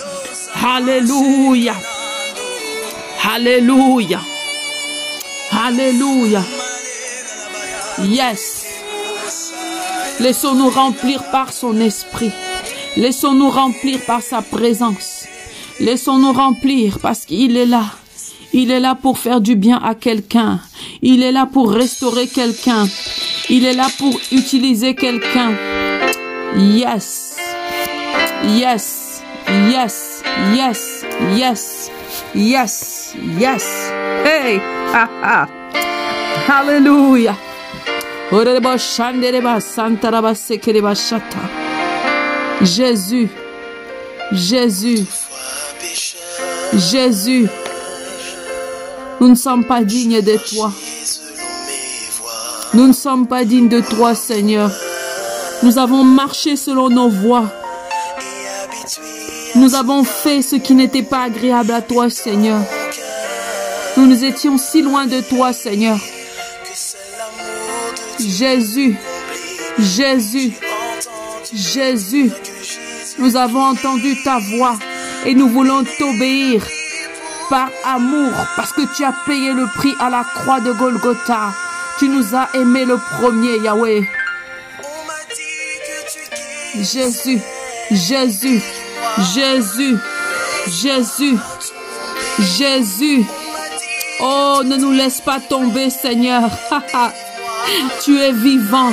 Alléluia. 0.62 1.74
Alléluia. 3.34 4.20
Alléluia. 5.52 6.42
Yes. 8.04 8.64
Laissons-nous 10.20 10.70
remplir 10.70 11.22
par 11.30 11.52
son 11.52 11.80
esprit. 11.80 12.32
Laissons-nous 12.96 13.50
remplir 13.50 14.00
par 14.06 14.22
sa 14.22 14.42
présence. 14.42 15.26
Laissons-nous 15.80 16.32
remplir 16.32 16.98
parce 17.00 17.24
qu'il 17.24 17.56
est 17.56 17.66
là. 17.66 17.84
Il 18.52 18.70
est 18.70 18.80
là 18.80 18.94
pour 19.00 19.18
faire 19.18 19.40
du 19.40 19.56
bien 19.56 19.80
à 19.82 19.94
quelqu'un. 19.94 20.60
Il 21.02 21.22
est 21.22 21.32
là 21.32 21.46
pour 21.50 21.72
restaurer 21.72 22.26
quelqu'un. 22.26 22.86
Il 23.48 23.64
est 23.64 23.74
là 23.74 23.86
pour 23.98 24.18
utiliser 24.32 24.94
quelqu'un. 24.94 25.52
Yes. 26.56 27.36
Yes. 28.44 29.22
Yes. 29.70 30.22
Yes. 30.54 31.04
Yes. 31.36 31.90
Yes. 32.34 33.14
Yes. 33.38 33.92
Hey. 34.24 34.60
Ha 34.92 35.08
ha. 35.22 35.48
Shata. 40.94 41.38
Jésus, 42.62 43.28
Jésus, 44.32 45.06
Jésus, 46.74 47.48
nous 49.20 49.28
ne 49.28 49.34
sommes 49.34 49.64
pas 49.64 49.84
dignes 49.84 50.22
de 50.22 50.36
toi. 50.36 50.72
Nous 52.72 52.86
ne 52.86 52.92
sommes 52.92 53.26
pas 53.26 53.44
dignes 53.44 53.68
de 53.68 53.80
toi, 53.80 54.14
Seigneur. 54.14 54.70
Nous 55.62 55.78
avons 55.78 56.04
marché 56.04 56.56
selon 56.56 56.88
nos 56.88 57.10
voies. 57.10 57.52
Nous 59.56 59.74
avons 59.74 60.04
fait 60.04 60.40
ce 60.40 60.56
qui 60.56 60.74
n'était 60.74 61.02
pas 61.02 61.24
agréable 61.24 61.72
à 61.72 61.82
toi, 61.82 62.08
Seigneur. 62.08 62.60
Nous 63.96 64.06
nous 64.06 64.24
étions 64.24 64.56
si 64.56 64.80
loin 64.80 65.06
de 65.06 65.20
toi, 65.20 65.52
Seigneur. 65.52 65.98
Jésus, 68.18 68.96
Jésus, 69.78 70.52
Jésus, 71.52 72.30
nous 73.18 73.36
avons 73.36 73.62
entendu 73.62 74.16
ta 74.22 74.38
voix 74.38 74.78
et 75.26 75.34
nous 75.34 75.48
voulons 75.48 75.84
t'obéir 75.98 76.62
par 77.50 77.68
amour 77.84 78.32
parce 78.56 78.72
que 78.72 78.82
tu 78.96 79.04
as 79.04 79.12
payé 79.26 79.52
le 79.52 79.66
prix 79.66 79.94
à 79.98 80.08
la 80.08 80.24
croix 80.24 80.60
de 80.60 80.72
Golgotha. 80.72 81.52
Tu 81.98 82.08
nous 82.08 82.34
as 82.34 82.48
aimés 82.54 82.84
le 82.84 82.96
premier, 82.96 83.58
Yahweh. 83.58 84.08
Jésus, 86.76 87.40
Jésus, 87.90 88.62
Jésus, 89.34 89.98
Jésus, 90.68 91.36
Jésus. 92.38 93.26
Oh, 94.20 94.62
ne 94.64 94.76
nous 94.76 94.92
laisse 94.92 95.20
pas 95.20 95.40
tomber, 95.40 95.90
Seigneur. 95.90 96.48
tu 98.04 98.18
es 98.18 98.32
vivant. 98.32 98.92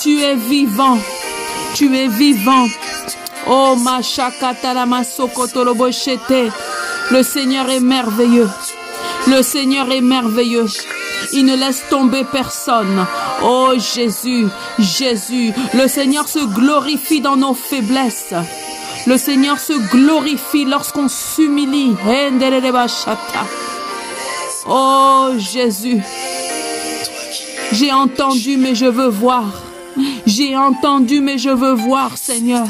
Tu 0.00 0.22
es 0.22 0.36
vivant. 0.36 0.98
Tu 1.74 1.94
es 1.96 2.08
vivant. 2.08 2.68
Oh, 3.48 3.76
ma 3.76 4.00
Le 7.10 7.22
Seigneur 7.22 7.70
est 7.70 7.80
merveilleux. 7.80 8.48
Le 9.28 9.42
Seigneur 9.42 9.90
est 9.92 10.00
merveilleux. 10.00 10.66
Il 11.32 11.44
ne 11.44 11.56
laisse 11.56 11.84
tomber 11.88 12.24
personne. 12.24 13.06
Oh 13.42 13.72
Jésus, 13.76 14.46
Jésus, 14.78 15.52
le 15.74 15.86
Seigneur 15.88 16.28
se 16.28 16.40
glorifie 16.40 17.20
dans 17.20 17.36
nos 17.36 17.54
faiblesses. 17.54 18.34
Le 19.06 19.16
Seigneur 19.16 19.58
se 19.58 19.72
glorifie 19.90 20.64
lorsqu'on 20.64 21.08
s'humilie. 21.08 21.94
Oh 24.68 25.28
Jésus, 25.36 26.00
j'ai 27.72 27.92
entendu 27.92 28.56
mais 28.56 28.74
je 28.74 28.86
veux 28.86 29.08
voir. 29.08 29.44
J'ai 30.26 30.56
entendu 30.56 31.20
mais 31.20 31.38
je 31.38 31.50
veux 31.50 31.72
voir 31.72 32.18
Seigneur. 32.18 32.66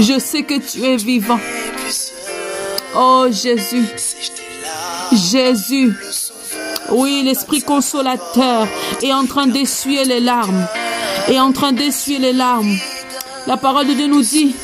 Je 0.00 0.18
sais 0.18 0.42
que 0.42 0.58
tu 0.58 0.84
es 0.84 0.96
vivant. 0.96 1.38
Oh 2.98 3.26
Jésus, 3.30 3.84
Jésus, 5.12 5.92
oui, 6.90 7.22
l'Esprit 7.24 7.60
consolateur 7.60 8.66
est 9.02 9.12
en 9.12 9.26
train 9.26 9.46
d'essuyer 9.46 10.04
les 10.04 10.20
larmes. 10.20 10.66
Est 11.28 11.38
en 11.38 11.52
train 11.52 11.72
d'essuyer 11.72 12.18
les 12.18 12.32
larmes. 12.32 12.74
La 13.46 13.58
parole 13.58 13.86
de 13.86 13.92
Dieu 13.92 14.06
nous 14.06 14.22
dit, 14.22 14.54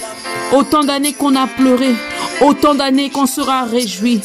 autant 0.53 0.83
d'années 0.83 1.12
qu'on 1.12 1.37
a 1.37 1.47
pleuré, 1.47 1.95
autant 2.41 2.75
d'années 2.75 3.11
qu'on 3.11 3.27
sera 3.27 3.65
réjoui. 3.65 4.23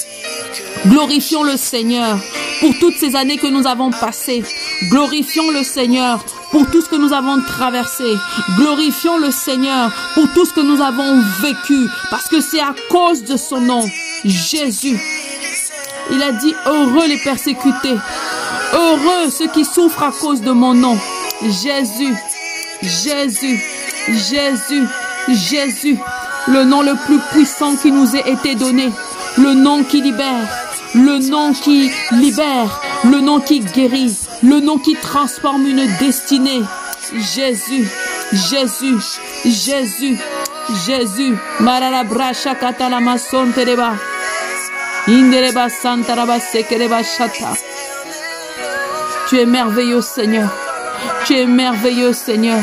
Glorifions 0.85 1.43
le 1.43 1.57
Seigneur 1.57 2.17
pour 2.61 2.77
toutes 2.79 2.95
ces 2.95 3.17
années 3.17 3.37
que 3.37 3.47
nous 3.47 3.67
avons 3.67 3.91
passées. 3.91 4.43
Glorifions 4.89 5.51
le 5.51 5.63
Seigneur 5.63 6.23
pour 6.51 6.69
tout 6.69 6.81
ce 6.81 6.89
que 6.89 6.95
nous 6.95 7.13
avons 7.13 7.41
traversé. 7.41 8.17
Glorifions 8.57 9.17
le 9.17 9.31
Seigneur 9.31 9.91
pour 10.13 10.31
tout 10.33 10.45
ce 10.45 10.53
que 10.53 10.61
nous 10.61 10.81
avons 10.81 11.21
vécu, 11.41 11.87
parce 12.09 12.27
que 12.27 12.41
c'est 12.41 12.61
à 12.61 12.73
cause 12.89 13.23
de 13.23 13.37
son 13.37 13.61
nom, 13.61 13.83
Jésus, 14.23 14.99
il 16.11 16.23
a 16.23 16.31
dit, 16.31 16.53
heureux 16.65 17.07
les 17.07 17.17
persécutés, 17.17 17.97
heureux 18.73 19.29
ceux 19.29 19.47
qui 19.47 19.65
souffrent 19.65 20.03
à 20.03 20.11
cause 20.11 20.41
de 20.41 20.51
mon 20.51 20.73
nom. 20.73 20.97
Jésus, 21.41 22.15
Jésus, 22.81 23.59
Jésus, 24.07 24.87
Jésus, 25.27 25.97
le 26.47 26.63
nom 26.63 26.81
le 26.81 26.95
plus 27.05 27.19
puissant 27.31 27.75
qui 27.75 27.91
nous 27.91 28.15
ait 28.15 28.29
été 28.31 28.55
donné, 28.55 28.89
le 29.37 29.53
nom 29.53 29.83
qui 29.83 30.01
libère, 30.01 30.47
le 30.95 31.19
nom 31.19 31.53
qui 31.53 31.91
libère, 32.11 32.81
le 33.03 33.19
nom 33.19 33.39
qui 33.39 33.59
guérit, 33.59 34.15
le 34.43 34.59
nom 34.59 34.77
qui 34.77 34.95
transforme 34.95 35.65
une 35.67 35.87
destinée. 35.99 36.61
Jésus, 37.13 37.87
Jésus, 38.33 38.97
Jésus, 39.45 40.17
Jésus. 40.85 41.37
Tereba. 43.53 43.93
Tu 49.29 49.39
es 49.39 49.45
merveilleux, 49.45 50.01
Seigneur. 50.01 50.49
Tu 51.25 51.37
es 51.37 51.45
merveilleux, 51.45 52.13
Seigneur. 52.13 52.61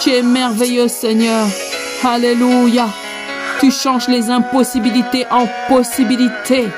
Tu 0.00 0.10
es 0.10 0.22
merveilleux, 0.22 0.88
Seigneur. 0.88 1.46
Alléluia. 2.04 2.88
Tu 3.60 3.70
changes 3.70 4.08
les 4.08 4.30
impossibilités 4.30 5.26
en 5.30 5.48
possibilités. 5.68 6.68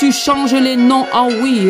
Tu 0.00 0.12
changes 0.12 0.54
les 0.54 0.76
noms 0.76 1.04
en 1.12 1.28
oui. 1.28 1.60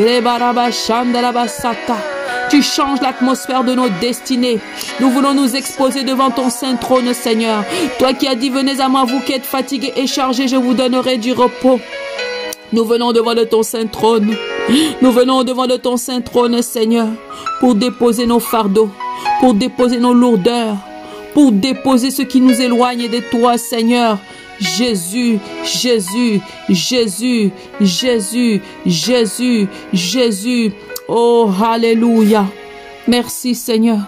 Tu 2.49 2.63
changes 2.63 3.01
l'atmosphère 3.01 3.65
de 3.65 3.75
nos 3.75 3.89
destinées. 4.01 4.61
Nous 5.01 5.11
voulons 5.11 5.35
nous 5.35 5.57
exposer 5.57 6.05
devant 6.05 6.31
ton 6.31 6.49
saint 6.49 6.77
trône, 6.77 7.13
Seigneur. 7.13 7.65
Toi 7.99 8.13
qui 8.13 8.29
as 8.29 8.37
dit, 8.37 8.49
venez 8.49 8.81
à 8.81 8.89
moi, 8.89 9.05
vous 9.05 9.19
qui 9.19 9.33
êtes 9.33 9.45
fatigués 9.45 9.93
et 9.97 10.07
chargés, 10.07 10.47
je 10.47 10.55
vous 10.55 10.75
donnerai 10.75 11.17
du 11.17 11.33
repos. 11.33 11.81
Nous 12.73 12.85
venons 12.85 13.11
devant 13.11 13.35
de 13.35 13.43
ton 13.43 13.65
saint 13.65 13.87
trône. 13.87 14.33
Nous 15.03 15.11
venons 15.11 15.43
devant 15.43 15.67
de 15.67 15.77
ton 15.77 15.97
saint 15.97 16.21
trône, 16.21 16.63
Seigneur, 16.63 17.09
pour 17.59 17.75
déposer 17.75 18.27
nos 18.27 18.39
fardeaux, 18.39 18.91
pour 19.41 19.55
déposer 19.55 19.99
nos 19.99 20.15
lourdeurs, 20.15 20.77
pour 21.35 21.51
déposer 21.51 22.13
ce 22.13 22.23
qui 22.23 22.41
nous 22.41 22.61
éloigne 22.61 23.09
de 23.09 23.19
toi, 23.29 23.59
Seigneur. 23.59 24.19
Jésus, 24.61 25.41
Jésus, 25.65 26.41
Jésus, 26.69 27.51
Jésus, 27.81 28.61
Jésus, 28.87 29.69
Jésus. 29.93 30.73
Oh, 31.09 31.51
Alléluia. 31.63 32.47
Merci 33.09 33.55
Seigneur. 33.55 34.01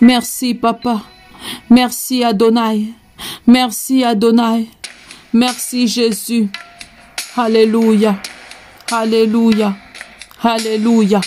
Merci 0.00 0.54
Papa. 0.54 1.02
Merci 1.68 2.24
Adonai. 2.24 2.92
Merci 3.46 4.04
Adonai. 4.04 4.66
Merci 5.32 5.88
Jésus. 5.88 6.48
Alléluia. 7.36 8.16
Alléluia. 8.90 9.76
Alléluia. 10.42 11.20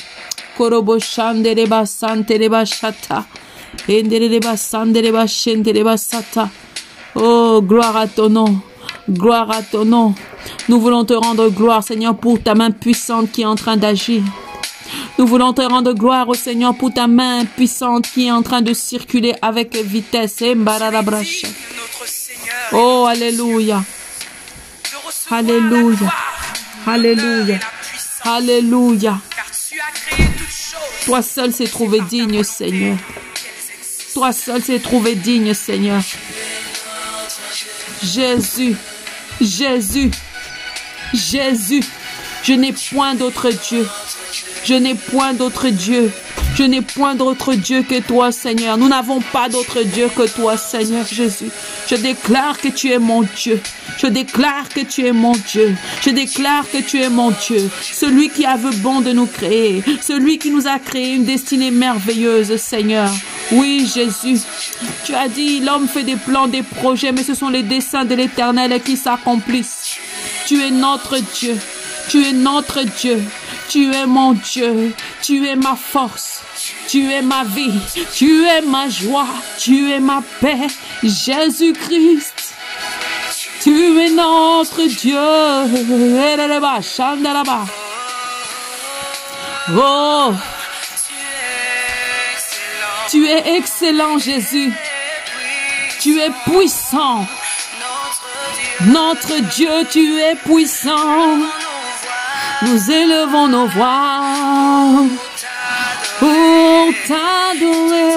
Shata. 2.66 3.26
Sata. 5.98 6.50
Oh, 7.16 7.62
gloire 7.62 7.98
à 7.98 8.08
ton 8.08 8.30
nom. 8.30 8.62
Gloire 9.10 9.50
à 9.50 9.64
ton 9.64 9.86
nom. 9.86 10.14
Nous 10.68 10.80
voulons 10.80 11.04
te 11.04 11.14
rendre 11.14 11.50
gloire, 11.50 11.84
Seigneur, 11.84 12.16
pour 12.16 12.42
ta 12.42 12.54
main 12.54 12.70
puissante 12.70 13.32
qui 13.32 13.42
est 13.42 13.46
en 13.46 13.56
train 13.56 13.76
d'agir. 13.76 14.22
Nous 15.18 15.26
voulons 15.26 15.52
te 15.52 15.62
rendre 15.62 15.94
gloire 15.94 16.30
au 16.30 16.36
Seigneur 16.36 16.76
pour 16.76 16.94
ta 16.94 17.08
main 17.08 17.44
puissante 17.46 18.08
qui 18.08 18.28
est 18.28 18.32
en 18.32 18.44
train 18.44 18.62
de 18.62 18.74
circuler 18.74 19.34
avec 19.42 19.76
vitesse. 19.76 20.44
Oh, 22.72 23.06
Alléluia. 23.10 23.84
Alléluia. 25.32 26.14
Alléluia. 26.86 27.60
Alléluia. 28.24 29.20
Toi 31.06 31.22
seul 31.24 31.52
s'est 31.52 31.68
trouvé 31.68 32.02
digne, 32.02 32.44
Seigneur. 32.44 32.98
Toi 34.14 34.32
seul 34.32 34.62
s'est 34.62 34.80
trouvé 34.80 35.16
digne, 35.16 35.54
Seigneur. 35.54 36.02
Jésus, 38.04 38.76
Jésus, 39.42 40.12
Jésus, 41.14 41.84
je 42.44 42.54
n'ai 42.54 42.74
point 42.74 43.16
d'autre 43.16 43.50
Dieu. 43.70 43.88
Je 44.64 44.74
n'ai 44.74 44.96
point 44.96 45.34
d'autre 45.34 45.70
Dieu. 45.70 46.12
Je 46.56 46.64
n'ai 46.64 46.82
point 46.82 47.16
d'autre 47.16 47.54
Dieu 47.54 47.84
que 47.84 48.02
toi, 48.02 48.32
Seigneur. 48.32 48.78
Nous 48.78 48.90
n'avons 48.90 49.22
pas 49.22 49.48
d'autre 49.48 49.82
Dieu 49.82 50.10
que 50.14 50.28
toi, 50.28 50.58
Seigneur 50.58 51.06
Jésus. 51.06 51.50
Je 51.88 51.96
déclare 51.96 52.60
que 52.60 52.68
tu 52.68 52.92
es 52.92 53.00
mon 53.00 53.22
Dieu. 53.22 53.62
Je 53.98 54.08
déclare 54.08 54.68
que 54.68 54.82
tu 54.82 55.06
es 55.06 55.14
mon 55.14 55.32
Dieu. 55.32 55.76
Je 56.02 56.10
déclare 56.10 56.70
que 56.70 56.80
tu 56.80 57.02
es 57.02 57.10
mon 57.10 57.32
Dieu. 57.32 57.70
Celui 57.82 58.30
qui 58.30 58.46
a 58.46 58.58
vu 58.58 58.76
bon 58.78 59.00
de 59.00 59.12
nous 59.12 59.26
créer. 59.26 59.84
Celui 60.02 60.38
qui 60.38 60.52
nous 60.52 60.68
a 60.68 60.80
créé 60.80 61.14
une 61.14 61.24
destinée 61.24 61.72
merveilleuse, 61.72 62.58
Seigneur. 62.58 63.10
Oui, 63.52 63.90
Jésus. 63.92 64.42
Tu 65.06 65.16
as 65.16 65.30
dit, 65.30 65.62
l'homme 65.62 65.88
fait 65.88 66.04
des 66.04 66.18
plans, 66.18 66.48
des 66.48 66.64
projets, 66.64 67.12
mais 67.12 67.24
ce 67.24 67.34
sont 67.34 67.50
les 67.50 67.64
desseins 67.64 68.06
de 68.06 68.16
l'éternel 68.16 68.82
qui 68.84 68.98
s'accomplissent. 68.98 69.98
Tu 70.46 70.62
es 70.62 70.72
notre 70.72 71.18
Dieu. 71.18 71.58
Tu 72.10 72.24
es 72.26 72.34
notre 72.34 72.82
Dieu. 72.84 73.22
Tu 73.70 73.94
es 73.94 74.06
mon 74.06 74.34
Dieu. 74.34 74.94
Tu 75.22 75.48
es 75.48 75.56
ma 75.56 75.76
force. 75.76 76.39
Tu 76.88 77.12
es 77.12 77.22
ma 77.22 77.44
vie. 77.44 77.80
Tu 78.16 78.46
es 78.46 78.62
ma 78.62 78.90
joie. 78.90 79.28
Tu 79.58 79.92
es 79.92 80.00
ma 80.00 80.24
paix. 80.42 80.68
Jésus-Christ. 81.04 82.54
Tu 83.64 84.00
es 84.00 84.10
notre 84.12 84.84
Dieu. 84.86 85.18
Oh. 89.72 90.34
Tu 93.10 93.26
es 93.26 93.58
excellent, 93.58 94.18
Jésus. 94.18 94.72
Tu 96.00 96.20
es 96.20 96.32
puissant. 96.46 97.28
Notre 98.86 99.40
Dieu, 99.56 99.86
tu 99.92 100.20
es 100.20 100.36
puissant. 100.36 101.38
Nous 102.62 102.92
élevons 102.92 103.48
nos 103.48 103.68
voix 103.68 105.06
pour 106.20 106.94
t'adorer. 107.08 108.10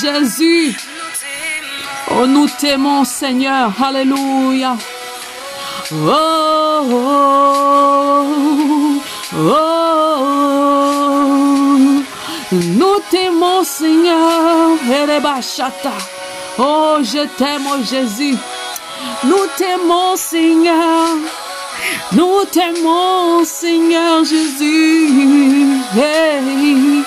Jésus, 0.00 0.76
oh 2.10 2.26
nous 2.26 2.48
t'aimons 2.48 3.04
Seigneur, 3.04 3.72
Alléluia. 3.82 4.76
Oh, 5.92 6.82
oh, 6.90 8.24
oh, 9.36 10.26
nous 12.52 12.98
t'aimons 13.10 13.62
Seigneur. 13.62 14.70
Oh, 16.58 16.96
je 17.02 17.26
t'aime, 17.36 17.66
oh 17.70 17.82
Jésus. 17.88 18.36
Nous 19.24 19.46
t'aimons 19.56 20.16
Seigneur. 20.16 21.16
Nous 22.12 22.44
t'aimons, 22.50 23.44
Seigneur 23.44 24.24
Jésus. 24.24 25.80
Hey. 25.96 27.02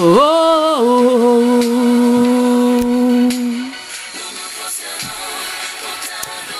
Oh. 0.00 1.26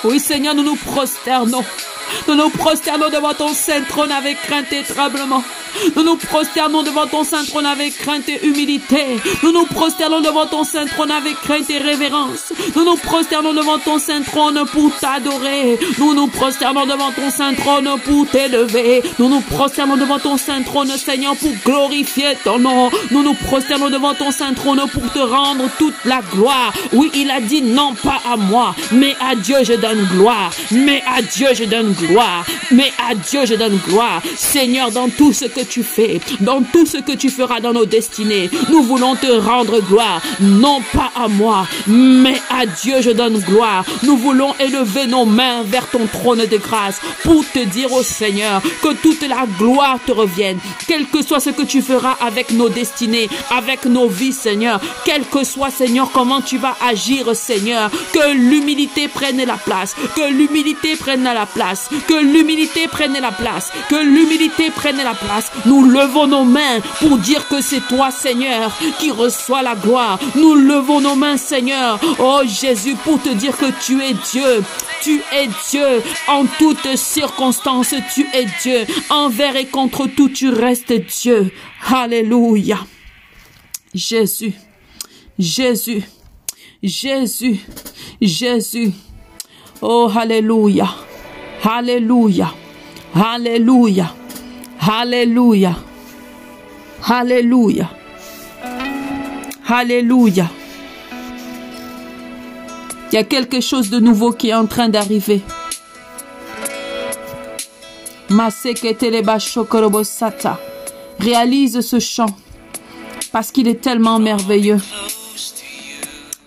Oui, 0.03 0.19
Seigneur, 0.19 0.55
nous 0.55 0.63
nous 0.63 0.75
prosternons. 0.75 1.63
Nous 2.27 2.35
nous 2.35 2.49
prosternons 2.49 3.09
devant 3.09 3.33
ton 3.33 3.53
saint 3.53 3.81
trône 3.81 4.11
avec 4.11 4.41
crainte 4.41 4.71
et 4.71 4.83
tremblement. 4.83 5.43
Nous 5.95 6.03
nous 6.03 6.15
prosternons 6.15 6.83
devant 6.83 7.07
ton 7.07 7.23
saint 7.23 7.43
trône 7.43 7.65
avec 7.65 7.97
crainte 7.97 8.27
et 8.29 8.45
humilité. 8.45 9.17
Nous 9.43 9.51
nous 9.51 9.65
prosternons 9.65 10.21
devant 10.21 10.45
ton 10.45 10.63
saint 10.63 10.85
trône 10.85 11.11
avec 11.11 11.35
crainte 11.41 11.69
et 11.69 11.77
révérence. 11.77 12.53
Nous 12.75 12.83
nous 12.83 12.95
prosternons 12.95 13.53
devant 13.53 13.79
ton 13.79 13.99
saint 13.99 14.21
trône 14.21 14.63
pour 14.71 14.95
t'adorer. 14.99 15.79
Nous 15.97 16.13
nous 16.13 16.27
prosternons 16.27 16.85
devant 16.85 17.11
ton 17.11 17.29
saint 17.29 17.53
trône 17.53 17.89
pour 18.05 18.27
t'élever. 18.27 19.03
Nous 19.19 19.29
nous 19.29 19.41
prosternons 19.41 19.97
devant 19.97 20.19
ton 20.19 20.37
saint 20.37 20.61
trône, 20.63 20.89
Seigneur, 20.97 21.35
pour 21.35 21.51
glorifier 21.65 22.37
ton 22.43 22.59
nom. 22.59 22.89
Nous 23.11 23.23
nous 23.23 23.33
prosternons 23.33 23.89
devant 23.89 24.13
ton 24.13 24.31
saint 24.31 24.53
trône 24.53 24.81
pour 24.91 25.11
te 25.11 25.19
rendre 25.19 25.69
toute 25.77 25.95
la 26.05 26.21
gloire. 26.33 26.73
Oui, 26.93 27.11
il 27.15 27.29
a 27.31 27.39
dit 27.39 27.61
non 27.61 27.93
pas 27.93 28.21
à 28.31 28.37
moi, 28.37 28.75
mais 28.91 29.15
à 29.19 29.35
Dieu 29.35 29.57
je 29.63 29.73
donne 29.73 30.05
gloire. 30.11 30.51
Mais 30.71 31.03
à 31.07 31.21
Dieu 31.21 31.49
je 31.53 31.63
donne 31.65 31.93
gloire. 31.93 32.45
Mais 32.71 32.91
à 33.09 33.15
Dieu 33.15 33.45
je 33.45 33.55
donne 33.55 33.77
gloire. 33.87 34.21
Seigneur, 34.35 34.91
dans 34.91 35.09
tout 35.09 35.33
ce 35.33 35.45
que 35.45 35.61
tu 35.67 35.83
fais, 35.83 36.19
dans 36.39 36.61
tout 36.61 36.85
ce 36.85 36.97
que 36.97 37.13
tu 37.13 37.29
feras 37.29 37.59
dans 37.59 37.73
nos 37.73 37.85
destinées. 37.85 38.49
Nous 38.69 38.83
voulons 38.83 39.15
te 39.15 39.27
rendre 39.27 39.79
gloire, 39.81 40.21
non 40.39 40.81
pas 40.93 41.11
à 41.15 41.27
moi, 41.27 41.67
mais 41.87 42.41
à 42.49 42.65
Dieu 42.65 43.01
je 43.01 43.11
donne 43.11 43.39
gloire. 43.39 43.83
Nous 44.03 44.17
voulons 44.17 44.53
élever 44.59 45.07
nos 45.07 45.25
mains 45.25 45.63
vers 45.63 45.89
ton 45.89 46.05
trône 46.07 46.45
de 46.45 46.57
grâce 46.57 46.99
pour 47.23 47.43
te 47.51 47.59
dire 47.59 47.91
au 47.93 48.03
Seigneur 48.03 48.61
que 48.81 48.93
toute 48.93 49.27
la 49.27 49.45
gloire 49.57 49.99
te 50.05 50.11
revienne, 50.11 50.59
quel 50.87 51.05
que 51.05 51.21
soit 51.21 51.39
ce 51.39 51.49
que 51.49 51.63
tu 51.63 51.81
feras 51.81 52.15
avec 52.21 52.51
nos 52.51 52.69
destinées, 52.69 53.29
avec 53.49 53.85
nos 53.85 54.07
vies, 54.07 54.33
Seigneur, 54.33 54.79
quel 55.05 55.23
que 55.25 55.43
soit, 55.43 55.71
Seigneur, 55.71 56.11
comment 56.11 56.41
tu 56.41 56.57
vas 56.57 56.75
agir, 56.81 57.35
Seigneur, 57.35 57.89
que 58.13 58.33
l'humilité 58.33 59.07
prenne 59.07 59.43
la 59.43 59.57
place, 59.57 59.95
que 60.15 60.31
l'humilité 60.31 60.95
prenne 60.95 61.23
la 61.23 61.45
place, 61.45 61.89
que 62.07 62.13
l'humilité 62.13 62.87
prenne 62.87 63.17
la 63.19 63.31
place, 63.31 63.71
que 63.89 63.95
l'humilité 63.95 64.69
prenne 64.69 64.97
la 64.97 65.13
place. 65.13 65.51
Nous 65.65 65.83
levons 65.85 66.27
nos 66.27 66.43
mains 66.43 66.79
pour 66.99 67.17
dire 67.17 67.47
que 67.47 67.61
c'est 67.61 67.81
toi, 67.87 68.11
Seigneur, 68.11 68.71
qui 68.99 69.11
reçoit 69.11 69.61
la 69.61 69.75
gloire. 69.75 70.19
Nous 70.35 70.55
levons 70.55 71.01
nos 71.01 71.15
mains, 71.15 71.37
Seigneur, 71.37 71.99
oh 72.19 72.41
Jésus, 72.45 72.95
pour 73.03 73.21
te 73.21 73.29
dire 73.29 73.57
que 73.57 73.71
tu 73.85 74.01
es 74.01 74.13
Dieu. 74.31 74.63
Tu 75.01 75.21
es 75.31 75.47
Dieu. 75.69 76.03
En 76.27 76.45
toutes 76.57 76.95
circonstances, 76.95 77.95
tu 78.13 78.27
es 78.33 78.45
Dieu. 78.61 78.85
Envers 79.09 79.55
et 79.55 79.65
contre 79.65 80.07
tout, 80.07 80.29
tu 80.29 80.49
restes 80.49 80.93
Dieu. 81.21 81.51
Alléluia. 81.87 82.79
Jésus. 83.93 84.53
Jésus. 85.37 86.03
Jésus. 86.83 87.59
Jésus. 88.21 88.91
Oh, 89.81 90.11
Alléluia. 90.15 90.87
Alléluia. 91.63 92.53
Alléluia. 93.13 94.13
Alléluia. 94.79 95.75
Alléluia. 97.03 97.89
Alléluia. 99.67 100.49
Il 103.11 103.15
y 103.15 103.17
a 103.17 103.23
quelque 103.23 103.61
chose 103.61 103.89
de 103.89 103.99
nouveau 103.99 104.31
qui 104.31 104.49
est 104.49 104.53
en 104.53 104.65
train 104.65 104.89
d'arriver. 104.89 105.41
Réalise 111.19 111.81
ce 111.81 111.99
chant 111.99 112.35
parce 113.31 113.51
qu'il 113.51 113.67
est 113.67 113.81
tellement 113.81 114.19
merveilleux. 114.19 114.81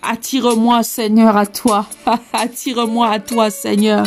Attire-moi, 0.03 0.83
Seigneur, 0.83 1.37
à 1.37 1.45
toi. 1.45 1.85
Attire-moi 2.33 3.09
à 3.09 3.19
toi, 3.19 3.49
Seigneur. 3.49 4.05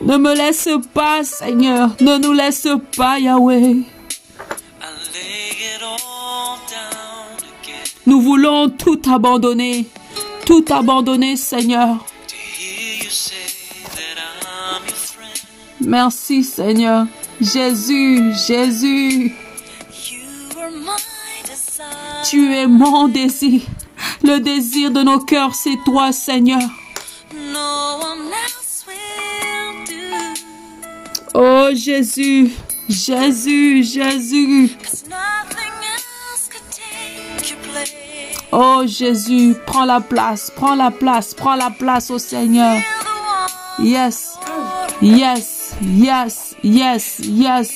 Ne 0.00 0.16
me 0.18 0.34
laisse 0.34 0.68
pas, 0.92 1.24
Seigneur. 1.24 1.90
Ne 2.00 2.18
nous 2.18 2.32
laisse 2.32 2.68
pas, 2.96 3.18
Yahweh. 3.18 3.76
Nous 8.06 8.20
voulons 8.20 8.68
tout 8.70 9.00
abandonner. 9.10 9.86
Tout 10.44 10.64
abandonner, 10.70 11.36
Seigneur. 11.36 12.04
Merci, 15.80 16.44
Seigneur. 16.44 17.06
Jésus, 17.40 18.32
Jésus. 18.46 19.34
Tu 22.28 22.54
es 22.54 22.66
mon 22.66 23.08
désir. 23.08 23.62
Le 24.22 24.38
désir 24.38 24.90
de 24.90 25.02
nos 25.02 25.20
cœurs, 25.20 25.54
c'est 25.54 25.78
toi, 25.84 26.12
Seigneur. 26.12 26.60
Oh 31.38 31.68
Jésus, 31.74 32.50
Jésus, 32.88 33.84
Jésus. 33.84 34.70
Oh 38.50 38.84
Jésus, 38.86 39.54
prends 39.66 39.84
la 39.84 40.00
place, 40.00 40.50
prends 40.56 40.74
la 40.74 40.90
place, 40.90 41.34
prends 41.34 41.56
la 41.56 41.68
place 41.68 42.10
au 42.10 42.18
Seigneur. 42.18 42.80
Yes, 43.78 44.38
yes, 45.02 45.74
yes, 45.82 46.54
yes, 46.64 47.20
yes. 47.22 47.70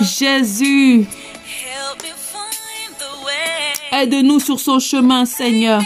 Jésus, 0.00 1.06
aide-nous 3.92 4.40
sur 4.40 4.58
son 4.58 4.80
chemin, 4.80 5.26
Seigneur. 5.26 5.80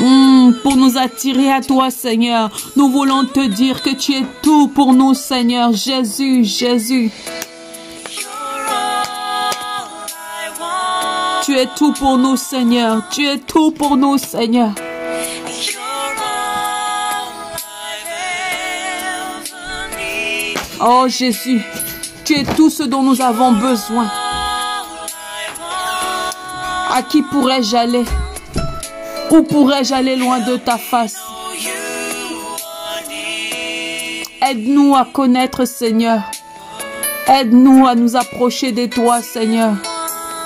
Mm, 0.00 0.52
pour 0.62 0.76
nous 0.76 0.98
attirer 0.98 1.50
à 1.50 1.60
toi, 1.60 1.90
Seigneur. 1.90 2.50
Nous 2.76 2.90
voulons 2.90 3.24
te 3.24 3.46
dire 3.46 3.82
que 3.82 3.90
tu 3.90 4.12
es 4.12 4.24
tout 4.42 4.68
pour 4.68 4.92
nous, 4.92 5.14
Seigneur. 5.14 5.72
Jésus, 5.72 6.44
Jésus. 6.44 7.10
Tu 11.44 11.56
es 11.56 11.66
tout 11.76 11.92
pour 11.92 12.18
nous, 12.18 12.36
Seigneur. 12.36 13.04
Tu 13.10 13.26
es 13.26 13.38
tout 13.38 13.70
pour 13.70 13.96
nous, 13.96 14.18
Seigneur. 14.18 14.72
Oh 20.78 21.06
Jésus, 21.08 21.62
tu 22.24 22.34
es 22.34 22.44
tout 22.44 22.68
ce 22.68 22.82
dont 22.82 23.02
nous 23.02 23.22
avons 23.22 23.52
besoin. 23.52 24.10
À 26.92 27.02
qui 27.02 27.22
pourrais-je 27.22 27.74
aller? 27.76 28.04
Où 29.30 29.42
pourrais-je 29.42 29.92
aller 29.92 30.16
loin 30.16 30.40
de 30.40 30.56
ta 30.56 30.78
face? 30.78 31.16
Aide-nous 34.48 34.94
à 34.94 35.04
connaître, 35.04 35.64
Seigneur. 35.64 36.22
Aide-nous 37.26 37.86
à 37.86 37.94
nous 37.94 38.14
approcher 38.14 38.70
de 38.70 38.86
toi, 38.86 39.20
Seigneur. 39.20 39.74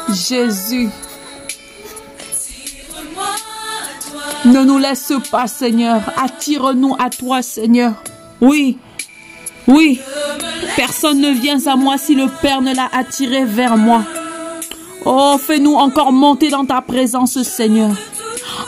Jésus. 0.09 0.89
Ne 4.47 4.65
nous 4.65 4.79
laisse 4.79 5.13
pas, 5.31 5.47
Seigneur. 5.47 6.01
Attire-nous 6.17 6.97
à 6.99 7.11
toi, 7.11 7.43
Seigneur. 7.43 7.93
Oui, 8.41 8.79
oui. 9.69 10.01
Personne 10.77 11.21
ne 11.21 11.31
vient 11.31 11.67
à 11.67 11.77
moi 11.77 11.99
si 11.99 12.15
le 12.15 12.29
Père 12.41 12.63
ne 12.63 12.75
l'a 12.75 12.89
attiré 12.93 13.45
vers 13.45 13.77
moi. 13.77 14.03
Oh, 15.05 15.37
fais-nous 15.39 15.75
encore 15.75 16.13
monter 16.13 16.49
dans 16.49 16.65
ta 16.65 16.81
présence, 16.81 17.43
Seigneur. 17.43 17.91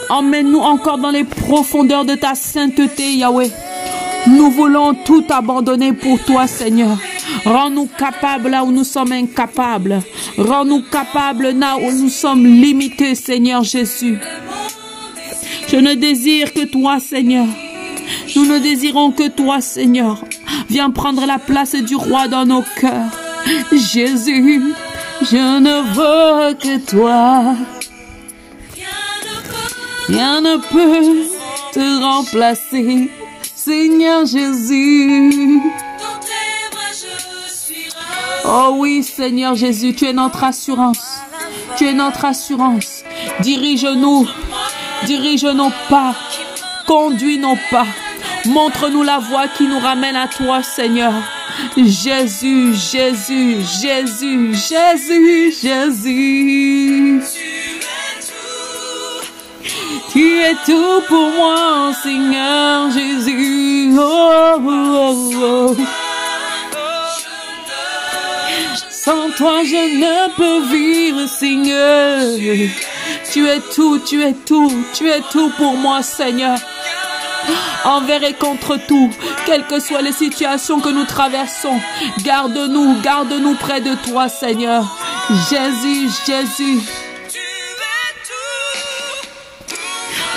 Emmène-nous 0.08 0.60
encore 0.60 0.98
dans 0.98 1.10
les 1.10 1.24
profondeurs 1.24 2.04
de 2.04 2.14
ta 2.14 2.34
sainteté, 2.34 3.14
Yahweh. 3.14 3.50
Nous 4.26 4.50
voulons 4.50 4.94
tout 4.94 5.24
abandonner 5.30 5.92
pour 5.92 6.22
toi, 6.24 6.46
Seigneur. 6.46 6.96
Rends-nous 7.44 7.88
capables 7.98 8.50
là 8.50 8.62
où 8.64 8.70
nous 8.70 8.84
sommes 8.84 9.12
incapables. 9.12 10.00
Rends-nous 10.38 10.82
capables 10.82 11.50
là 11.50 11.76
où 11.76 11.90
nous 11.90 12.08
sommes 12.08 12.46
limités, 12.46 13.14
Seigneur 13.14 13.64
Jésus. 13.64 14.18
Je 15.68 15.76
ne 15.76 15.94
désire 15.94 16.52
que 16.52 16.64
toi, 16.64 17.00
Seigneur. 17.00 17.46
Nous 18.36 18.46
ne 18.46 18.58
désirons 18.58 19.10
que 19.10 19.28
toi, 19.28 19.60
Seigneur. 19.60 20.22
Viens 20.68 20.90
prendre 20.90 21.26
la 21.26 21.38
place 21.38 21.74
du 21.74 21.96
roi 21.96 22.28
dans 22.28 22.46
nos 22.46 22.62
cœurs. 22.80 23.10
Jésus, 23.72 24.62
je 25.22 25.58
ne 25.58 25.82
veux 25.94 26.54
que 26.54 26.78
toi. 26.78 27.54
Rien 30.12 30.42
ne 30.42 30.58
peut 30.58 31.26
te 31.72 32.02
remplacer, 32.02 33.10
Seigneur 33.54 34.26
Jésus. 34.26 35.58
Oh 38.44 38.74
oui, 38.76 39.02
Seigneur 39.02 39.54
Jésus, 39.54 39.94
tu 39.94 40.04
es 40.04 40.12
notre 40.12 40.44
assurance. 40.44 41.00
Tu 41.78 41.86
es 41.86 41.94
notre 41.94 42.26
assurance. 42.26 43.04
Dirige-nous. 43.40 44.28
Dirige 45.06 45.44
nos 45.44 45.72
pas. 45.88 46.14
Conduis 46.86 47.38
nos 47.38 47.56
pas. 47.70 47.86
Montre-nous 48.44 49.04
la 49.04 49.18
voie 49.18 49.48
qui 49.48 49.66
nous 49.66 49.78
ramène 49.78 50.16
à 50.16 50.28
toi, 50.28 50.62
Seigneur. 50.62 51.14
Jésus, 51.74 52.74
Jésus, 52.74 53.62
Jésus, 53.80 54.52
Jésus, 54.52 55.54
Jésus. 55.62 57.22
Tu 60.12 60.40
es 60.40 60.54
tout 60.66 61.00
pour 61.08 61.30
moi, 61.30 61.90
Seigneur 62.02 62.90
Jésus. 62.90 63.94
Oh, 63.98 64.58
oh, 64.62 65.30
oh. 65.34 65.76
Sans 68.90 69.30
toi, 69.38 69.64
je 69.64 69.74
ne 69.74 70.36
peux 70.36 70.66
vivre, 70.70 71.26
Seigneur. 71.26 72.26
Tu 73.32 73.48
es 73.48 73.60
tout, 73.74 74.00
tu 74.00 74.22
es 74.22 74.34
tout, 74.34 74.70
tu 74.92 75.08
es 75.08 75.22
tout 75.30 75.50
pour 75.56 75.78
moi, 75.78 76.02
Seigneur. 76.02 76.58
Envers 77.86 78.22
et 78.22 78.34
contre 78.34 78.76
tout, 78.86 79.10
quelles 79.46 79.66
que 79.66 79.80
soient 79.80 80.02
les 80.02 80.12
situations 80.12 80.80
que 80.80 80.90
nous 80.90 81.04
traversons, 81.04 81.80
garde-nous, 82.22 83.00
garde-nous 83.00 83.54
près 83.54 83.80
de 83.80 83.94
toi, 84.06 84.28
Seigneur. 84.28 84.84
Jésus, 85.48 86.10
Jésus. 86.26 86.80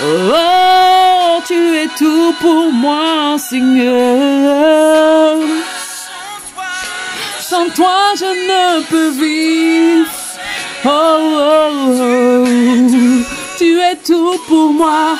Oh, 0.02 1.40
tu 1.46 1.54
es 1.54 1.88
tout 1.96 2.34
pour 2.40 2.70
moi, 2.70 3.38
Seigneur. 3.38 5.36
Sans 7.40 7.70
toi, 7.70 8.12
je 8.14 8.24
ne 8.24 8.82
peux 8.90 9.08
vivre. 9.08 10.10
Oh, 10.84 10.88
oh, 10.90 11.70
oh. 11.98 12.44
tu 13.58 13.80
es 13.80 13.96
tout 13.96 14.38
pour 14.46 14.70
moi. 14.70 15.16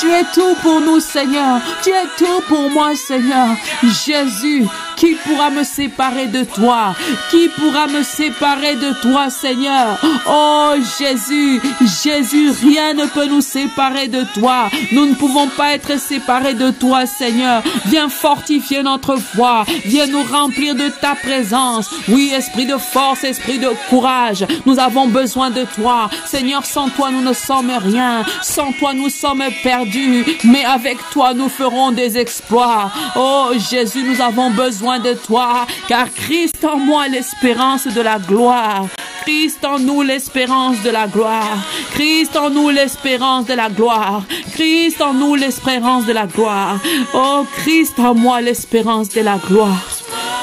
Tu 0.00 0.10
es 0.10 0.24
tout 0.34 0.54
pour 0.62 0.80
nous, 0.80 1.00
Seigneur. 1.00 1.60
Tu 1.82 1.90
es 1.90 2.06
tout 2.18 2.42
pour 2.48 2.70
moi, 2.70 2.94
Seigneur. 2.94 3.48
Jésus, 3.82 4.66
qui 4.96 5.14
pourra 5.14 5.50
me 5.50 5.62
séparer 5.62 6.26
de 6.26 6.44
toi? 6.44 6.94
Qui 7.30 7.48
pourra 7.48 7.86
me 7.86 8.02
séparer 8.02 8.76
de 8.76 8.92
toi, 9.02 9.28
Seigneur? 9.30 9.98
Oh 10.26 10.72
Jésus, 10.98 11.60
Jésus, 12.02 12.50
rien 12.62 12.94
ne 12.94 13.04
peut 13.06 13.26
nous 13.26 13.42
séparer 13.42 14.08
de 14.08 14.24
toi. 14.34 14.70
Nous 14.92 15.06
ne 15.06 15.14
pouvons 15.14 15.48
pas 15.48 15.74
être 15.74 16.00
séparés 16.00 16.54
de 16.54 16.70
toi, 16.70 17.04
Seigneur. 17.06 17.62
Viens 17.86 18.08
fortifier 18.08 18.82
notre 18.82 19.16
foi. 19.16 19.64
Viens 19.84 20.06
nous 20.06 20.22
remplir 20.22 20.74
de 20.74 20.88
ta 20.88 21.14
présence. 21.14 21.90
Oui, 22.08 22.32
esprit 22.34 22.66
de 22.66 22.78
force, 22.78 23.24
esprit 23.24 23.58
de 23.58 23.70
courage. 23.90 24.46
Nous 24.64 24.78
avons 24.78 25.08
besoin 25.08 25.50
de 25.50 25.64
toi. 25.74 26.08
Seigneur, 26.24 26.64
sans 26.64 26.88
toi, 26.88 27.10
nous 27.10 27.22
ne 27.22 27.34
sommes 27.34 27.70
rien. 27.70 28.24
Sans 28.42 28.72
toi, 28.72 28.94
nous 28.94 29.10
sommes 29.10 29.42
perdus. 29.66 30.24
Mais 30.44 30.64
avec 30.64 30.98
toi, 31.10 31.34
nous 31.34 31.48
ferons 31.48 31.90
des 31.90 32.16
exploits. 32.16 32.92
Oh 33.16 33.48
Jésus, 33.70 34.04
nous 34.04 34.20
avons 34.20 34.50
besoin 34.50 35.00
de 35.00 35.14
toi, 35.14 35.66
car 35.88 36.06
Christ 36.14 36.64
en 36.64 36.78
moi 36.78 37.08
l'espérance 37.08 37.86
de 37.88 38.00
la 38.00 38.18
gloire. 38.18 38.86
Christ 39.22 39.64
en 39.64 39.80
nous 39.80 40.02
l'espérance 40.02 40.80
de 40.84 40.90
la 40.90 41.08
gloire. 41.08 41.58
Christ 41.94 42.36
en 42.36 42.50
nous 42.50 42.70
l'espérance 42.70 43.46
de 43.46 43.54
la 43.54 43.68
gloire. 43.68 44.22
Christ 44.52 45.02
en 45.02 45.14
nous 45.14 45.34
l'espérance 45.34 46.06
de 46.06 46.12
la 46.12 46.26
gloire. 46.26 46.78
Oh 47.12 47.44
Christ 47.56 47.98
en 47.98 48.14
moi 48.14 48.40
l'espérance 48.40 49.08
de 49.08 49.22
la 49.22 49.38
gloire. 49.38 49.84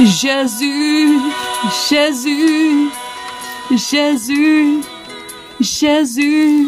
Jésus, 0.02 1.18
Jésus, 1.90 2.90
Jésus, 3.72 4.82
Jésus. 5.62 6.68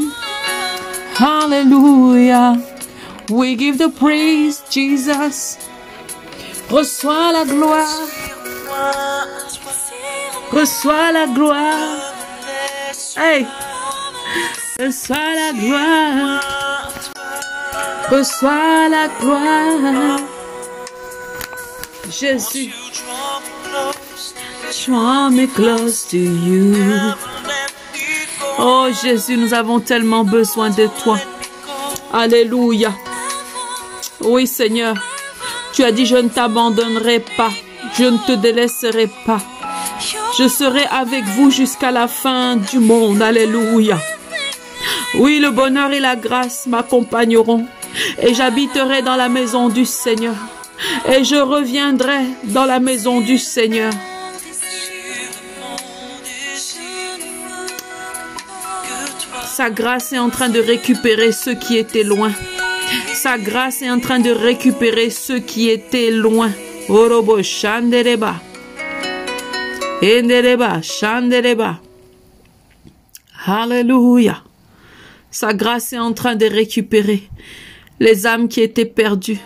Hallelujah. 1.16 2.62
We 3.30 3.56
give 3.56 3.78
the 3.78 3.90
praise, 3.90 4.62
Jesus. 4.70 5.58
Reçois 6.70 7.32
la 7.32 7.46
gloire. 7.46 8.08
Reçois 10.52 11.12
la 11.14 11.28
gloire. 11.28 12.14
Hey. 13.16 13.48
Reçois 14.78 15.36
la 15.36 15.54
gloire. 15.54 16.42
Reçois 18.10 18.90
la 18.90 19.08
gloire. 19.08 20.20
Jésus. 22.10 22.74
Draw 24.86 25.30
me 25.30 25.48
close 25.48 26.04
to 26.10 26.18
you. 26.18 26.76
Oh 28.58 28.88
Jésus, 29.04 29.38
nous 29.38 29.54
avons 29.54 29.80
tellement 29.80 30.24
besoin 30.24 30.70
de 30.70 30.88
toi. 31.04 31.20
Alléluia. 32.14 32.94
Oui 34.22 34.48
Seigneur. 34.48 34.96
Tu 35.74 35.84
as 35.84 35.92
dit, 35.92 36.06
je 36.06 36.16
ne 36.16 36.30
t'abandonnerai 36.30 37.20
pas, 37.36 37.52
je 37.98 38.06
ne 38.06 38.18
te 38.18 38.32
délaisserai 38.32 39.10
pas. 39.26 39.42
Je 40.38 40.48
serai 40.48 40.86
avec 40.86 41.26
vous 41.26 41.52
jusqu'à 41.52 41.92
la 41.92 42.08
fin 42.08 42.56
du 42.56 42.80
monde. 42.80 43.22
Alléluia. 43.22 43.98
Oui, 45.16 45.40
le 45.40 45.52
bonheur 45.52 45.92
et 45.92 46.00
la 46.00 46.16
grâce 46.16 46.66
m'accompagneront 46.66 47.66
et 48.22 48.34
j'habiterai 48.34 49.02
dans 49.02 49.16
la 49.16 49.30
maison 49.30 49.70
du 49.70 49.86
Seigneur 49.86 50.36
et 51.08 51.24
je 51.24 51.36
reviendrai 51.36 52.20
dans 52.46 52.66
la 52.66 52.80
maison 52.80 53.22
du 53.22 53.38
Seigneur. 53.38 53.92
Sa 59.56 59.70
grâce 59.70 60.12
est 60.12 60.20
en 60.20 60.30
train 60.30 60.50
de 60.50 60.60
récupérer 60.60 61.32
ceux 61.32 61.54
qui 61.54 61.78
étaient 61.78 62.04
loin. 62.04 62.34
Sa 63.14 63.38
grâce 63.38 63.82
est 63.82 63.90
en 63.90 64.02
train 64.02 64.20
de 64.20 64.30
récupérer 64.30 65.10
ceux 65.10 65.40
qui 65.40 65.70
étaient 65.70 66.12
loin. 66.12 66.52
Alléluia. 73.46 74.44
Sa 75.32 75.54
grâce 75.54 75.94
est 75.94 76.00
en 76.00 76.12
train 76.12 76.36
de 76.36 76.48
récupérer 76.48 77.24
les 78.02 78.28
âmes 78.28 78.50
qui 78.50 78.60
étaient 78.60 78.84
perdues, 78.84 79.40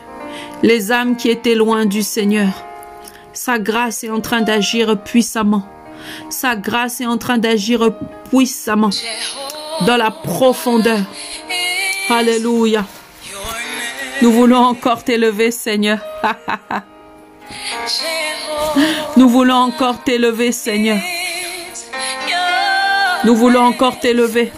les 0.64 0.92
âmes 0.92 1.18
qui 1.18 1.30
étaient 1.30 1.54
loin 1.54 1.86
du 1.86 2.02
Seigneur. 2.02 2.66
Sa 3.32 3.60
grâce 3.60 4.04
est 4.04 4.10
en 4.10 4.22
train 4.22 4.42
d'agir 4.42 5.04
puissamment. 5.04 5.70
Sa 6.32 6.56
grâce 6.56 7.00
est 7.00 7.06
en 7.06 7.20
train 7.20 7.38
d'agir 7.38 7.92
puissamment 8.32 8.90
dans 9.86 9.98
la 9.98 10.12
profondeur. 10.12 11.00
Alléluia. 12.10 12.86
Nous 14.22 14.32
voulons 14.32 14.58
encore 14.58 15.04
t'élever, 15.04 15.52
Seigneur. 15.52 16.00
Nous 19.18 19.30
voulons 19.30 19.56
encore 19.56 20.04
t'élever, 20.04 20.52
Seigneur. 20.52 21.00
Nous 23.24 23.36
voulons 23.36 23.62
encore 23.62 24.00
t'élever. 24.00 24.52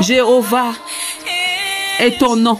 Jéhovah 0.00 0.72
est 1.98 2.18
ton 2.18 2.36
nom. 2.36 2.58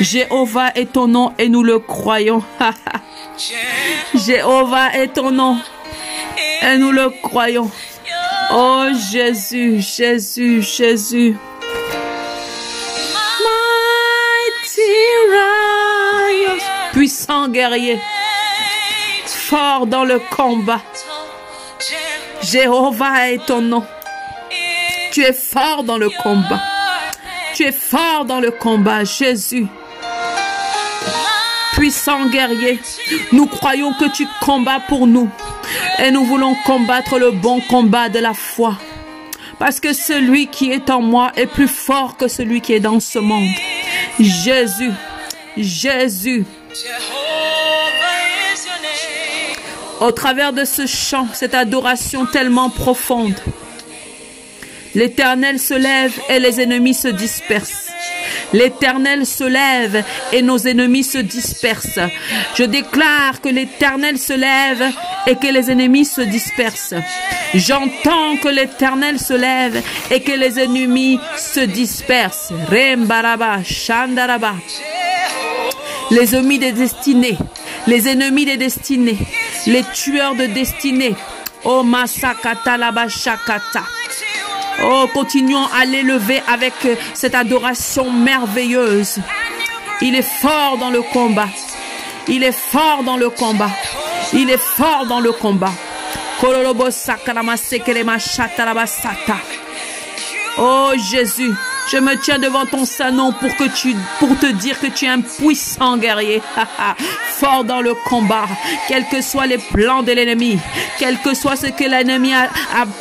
Jéhovah 0.00 0.70
est 0.74 0.92
ton 0.92 1.08
nom 1.08 1.32
et 1.38 1.48
nous 1.48 1.62
le 1.64 1.78
croyons. 1.80 2.42
Jéhovah 4.14 4.94
est 4.94 5.14
ton 5.14 5.30
nom 5.30 5.58
et 6.62 6.78
nous 6.78 6.92
le 6.92 7.10
croyons. 7.22 7.70
Oh 8.50 8.86
Jésus, 9.12 9.80
Jésus, 9.80 10.62
Jésus. 10.62 11.36
Puissant 16.92 17.48
guerrier, 17.48 18.00
fort 19.26 19.86
dans 19.86 20.04
le 20.04 20.18
combat. 20.18 20.80
Jéhovah 22.42 23.30
est 23.30 23.46
ton 23.46 23.60
nom. 23.60 23.84
Tu 25.12 25.22
es 25.22 25.32
fort 25.32 25.84
dans 25.84 25.98
le 25.98 26.08
combat. 26.10 26.60
Tu 27.54 27.64
es 27.64 27.72
fort 27.72 28.24
dans 28.24 28.40
le 28.40 28.50
combat, 28.50 29.04
Jésus. 29.04 29.66
Puissant 31.74 32.26
guerrier, 32.26 32.80
nous 33.32 33.46
croyons 33.46 33.92
que 33.92 34.06
tu 34.12 34.26
combats 34.40 34.80
pour 34.80 35.06
nous 35.06 35.30
et 35.98 36.10
nous 36.10 36.24
voulons 36.24 36.54
combattre 36.64 37.18
le 37.18 37.30
bon 37.30 37.60
combat 37.60 38.08
de 38.08 38.18
la 38.18 38.34
foi. 38.34 38.76
Parce 39.58 39.80
que 39.80 39.92
celui 39.92 40.46
qui 40.46 40.70
est 40.70 40.88
en 40.90 41.00
moi 41.00 41.32
est 41.36 41.46
plus 41.46 41.68
fort 41.68 42.16
que 42.16 42.28
celui 42.28 42.60
qui 42.60 42.74
est 42.74 42.80
dans 42.80 43.00
ce 43.00 43.18
monde. 43.18 43.48
Jésus, 44.20 44.92
Jésus. 45.56 46.44
Au 50.00 50.12
travers 50.12 50.52
de 50.52 50.64
ce 50.64 50.86
chant, 50.86 51.26
cette 51.32 51.54
adoration 51.54 52.24
tellement 52.26 52.70
profonde, 52.70 53.34
l'Éternel 54.94 55.58
se 55.58 55.74
lève 55.74 56.16
et 56.28 56.38
les 56.38 56.60
ennemis 56.60 56.94
se 56.94 57.08
dispersent. 57.08 57.90
L'Éternel 58.52 59.26
se 59.26 59.44
lève 59.44 60.04
et 60.32 60.42
nos 60.42 60.58
ennemis 60.58 61.04
se 61.04 61.18
dispersent. 61.18 62.00
Je 62.56 62.64
déclare 62.64 63.40
que 63.40 63.48
l'Éternel 63.48 64.18
se 64.18 64.32
lève 64.32 64.90
et 65.26 65.36
que 65.36 65.46
les 65.52 65.70
ennemis 65.70 66.04
se 66.04 66.22
dispersent. 66.22 66.94
J'entends 67.54 68.36
que 68.42 68.48
l'Éternel 68.48 69.18
se 69.18 69.34
lève 69.34 69.82
et 70.10 70.20
que 70.20 70.32
les 70.32 70.58
ennemis 70.58 71.18
se 71.36 71.60
dispersent. 71.60 72.52
Rembaraba, 72.70 73.62
Shandaraba. 73.62 74.54
Les 76.10 76.34
ennemis 76.34 76.58
des 76.58 76.72
destinées, 76.72 77.36
les 77.86 78.08
ennemis 78.08 78.46
des 78.46 78.56
destinées, 78.56 79.18
les 79.66 79.82
tueurs 79.92 80.34
de 80.34 80.46
destinées. 80.46 81.14
Oh 81.64 81.82
Masakata 81.82 82.78
Shakata. 83.08 83.82
Oh, 84.82 85.06
continuons 85.12 85.66
à 85.74 85.84
l'élever 85.84 86.40
avec 86.46 86.74
cette 87.14 87.34
adoration 87.34 88.10
merveilleuse. 88.10 89.18
Il 90.00 90.14
est 90.14 90.22
fort 90.22 90.78
dans 90.78 90.90
le 90.90 91.02
combat. 91.02 91.48
Il 92.28 92.44
est 92.44 92.52
fort 92.52 93.02
dans 93.02 93.16
le 93.16 93.30
combat. 93.30 93.70
Il 94.32 94.50
est 94.50 94.60
fort 94.60 95.06
dans 95.06 95.20
le 95.20 95.32
combat. 95.32 95.72
Oh 100.58 100.92
Jésus, 101.10 101.52
je 101.90 101.98
me 101.98 102.16
tiens 102.16 102.38
devant 102.38 102.66
ton 102.66 102.84
nom 103.12 103.32
pour 103.32 103.50
pour 104.18 104.38
te 104.38 104.46
dire 104.46 104.78
que 104.78 104.88
tu 104.88 105.06
es 105.06 105.08
un 105.08 105.20
puissant 105.20 105.96
guerrier, 105.96 106.42
fort 107.38 107.64
dans 107.64 107.80
le 107.80 107.94
combat, 107.94 108.46
quels 108.88 109.06
que 109.06 109.22
soient 109.22 109.46
les 109.46 109.58
plans 109.58 110.02
de 110.02 110.12
l'ennemi, 110.12 110.58
quel 110.98 111.18
que 111.18 111.34
soit 111.34 111.56
ce 111.56 111.66
que 111.66 111.84
l'ennemi 111.84 112.32
a, 112.34 112.48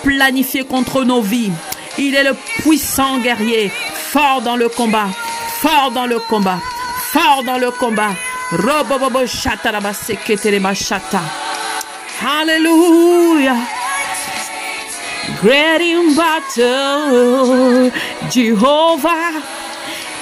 planifié 0.04 0.63
contre 0.63 1.04
nos 1.04 1.21
vies. 1.21 1.52
Il 1.97 2.15
est 2.15 2.23
le 2.23 2.36
puissant 2.62 3.17
guerrier, 3.17 3.71
fort 3.93 4.41
dans 4.41 4.56
le 4.56 4.69
combat, 4.69 5.08
fort 5.60 5.91
dans 5.91 6.06
le 6.06 6.19
combat, 6.19 6.60
fort 7.12 7.43
dans 7.45 7.58
le 7.58 7.71
combat. 7.71 8.12
Shata. 10.73 11.21
Great 15.36 15.82
in 15.82 16.16
battle, 16.16 17.92
Jehovah, 18.32 19.44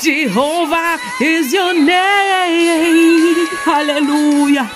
Jehovah 0.02 1.00
is 1.22 1.54
your 1.54 1.74
name. 1.74 3.48
Hallelujah. 3.64 4.70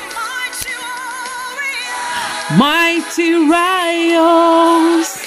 Mighty 2.58 3.34
Rios, 3.34 5.20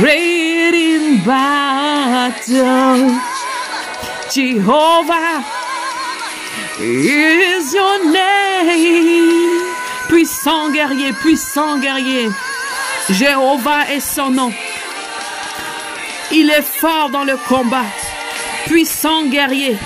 great 0.00 0.74
in 0.74 1.24
battle, 1.24 3.18
Jehovah 4.30 5.44
is 6.80 7.72
your 7.72 8.12
name. 8.12 9.72
Puissant 10.08 10.74
guerrier, 10.74 11.14
puissant 11.14 11.80
guerrier. 11.82 12.34
Jéhovah 13.10 13.90
est 13.90 14.00
son 14.00 14.30
nom. 14.30 14.52
Il 16.32 16.50
est 16.50 16.62
fort 16.62 17.10
dans 17.10 17.24
le 17.24 17.36
combat. 17.48 17.84
Puissant 18.66 19.26
guerrier 19.26 19.76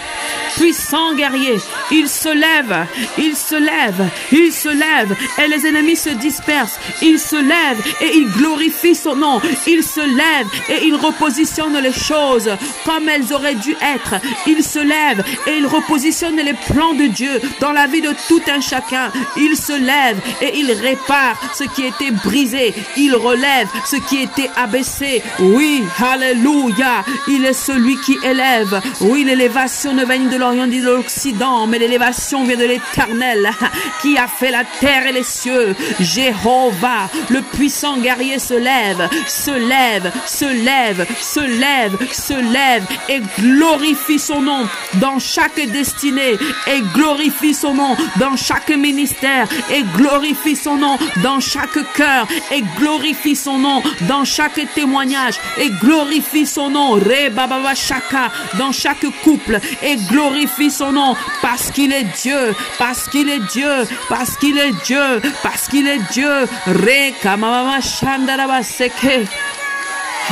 puissant 0.57 1.15
guerrier. 1.15 1.59
Il 1.91 2.09
se 2.09 2.29
lève, 2.29 2.87
il 3.19 3.37
se 3.37 3.57
lève, 3.57 4.09
il 4.33 4.53
se 4.53 4.69
lève 4.69 5.17
et 5.39 5.49
les 5.49 5.67
ennemis 5.67 5.97
se 5.97 6.11
dispersent. 6.11 6.79
Il 7.03 7.19
se 7.19 7.37
lève 7.37 7.81
et 8.01 8.17
il 8.17 8.31
glorifie 8.31 8.95
son 8.95 9.17
nom. 9.17 9.41
Il 9.67 9.83
se 9.83 10.01
lève 10.01 10.47
et 10.69 10.87
il 10.87 10.95
repositionne 10.97 11.79
les 11.79 11.93
choses 11.93 12.51
comme 12.85 13.09
elles 13.09 13.33
auraient 13.33 13.55
dû 13.55 13.77
être. 13.95 14.15
Il 14.47 14.63
se 14.63 14.79
lève 14.79 15.25
et 15.47 15.57
il 15.59 15.67
repositionne 15.67 16.37
les 16.37 16.55
plans 16.55 16.95
de 16.95 17.07
Dieu 17.07 17.41
dans 17.61 17.73
la 17.73 17.87
vie 17.87 18.03
de 18.03 18.15
tout 18.29 18.43
un 18.49 18.61
chacun. 18.61 19.11
Il 19.37 19.57
se 19.57 19.73
lève 19.73 20.19
et 20.41 20.59
il 20.59 20.71
répare 20.73 21.41
ce 21.55 21.65
qui 21.65 21.87
était 21.87 22.11
brisé. 22.11 22.75
Il 22.97 23.15
relève 23.15 23.69
ce 23.87 23.97
qui 23.97 24.23
était 24.23 24.51
abaissé. 24.57 25.23
Oui, 25.39 25.83
alléluia. 26.03 27.05
Il 27.29 27.45
est 27.45 27.53
celui 27.53 27.97
qui 28.01 28.17
élève. 28.25 28.81
Oui, 29.01 29.25
l'élévation 29.25 29.93
ne 29.93 30.05
vient 30.05 30.19
de 30.21 30.37
l'Orient 30.41 30.67
ni 30.67 30.81
de 30.81 30.87
l'Occident, 30.91 31.67
mais 31.67 31.79
l'élévation 31.79 32.45
vient 32.45 32.57
de 32.57 32.65
l'Éternel 32.65 33.51
qui 34.03 34.17
a 34.17 34.27
fait 34.27 34.51
la 34.51 34.65
terre 34.65 35.07
et 35.07 35.13
les 35.13 35.23
cieux. 35.23 35.77
Jéhovah, 36.01 37.11
le 37.29 37.43
puissant 37.43 37.99
guerrier 37.99 38.39
se 38.39 38.55
lève, 38.55 39.09
se 39.29 39.51
lève, 39.51 40.11
se 40.27 40.47
lève, 40.47 41.07
se 41.21 41.41
lève, 41.41 41.97
se 42.11 42.53
lève 42.53 42.85
et 43.09 43.21
glorifie 43.39 44.19
son 44.19 44.41
nom 44.41 44.67
dans 44.95 45.19
chaque 45.19 45.61
destinée 45.61 46.39
et 46.67 46.81
glorifie 46.95 47.55
son 47.55 47.75
nom 47.75 47.95
dans 48.17 48.37
chaque 48.37 48.71
ministère 48.71 49.47
et 49.71 49.83
glorifie 49.97 50.57
son 50.57 50.77
nom 50.77 50.97
dans 51.23 51.41
chaque 51.41 51.79
cœur 51.95 52.27
et 52.51 52.63
glorifie 52.79 53.37
son 53.37 53.59
nom 53.59 53.83
dans 54.09 54.25
chaque 54.25 54.61
témoignage 54.75 55.35
et 55.59 55.69
glorifie 55.69 56.47
son 56.47 56.71
nom 56.71 56.93
Re 56.93 57.31
Baba 57.31 57.75
Shaka 57.75 58.31
dans 58.59 58.73
chaque 58.73 59.05
couple 59.23 59.61
et 59.83 59.97
glorifie 59.97 60.30
glorifie 60.31 60.71
son 60.71 60.93
nom 60.93 61.17
parce 61.43 61.71
qu'il 61.71 61.93
est 61.93 62.05
Dieu, 62.05 62.55
parce 62.79 63.09
qu'il 63.09 63.29
est 63.29 63.41
Dieu, 63.53 63.87
parce 64.09 64.37
qu'il 64.37 64.57
est 64.59 64.73
Dieu, 64.85 65.21
parce 65.43 65.69
qu'il 65.69 65.87
est 65.87 65.99
Dieu. 66.13 66.47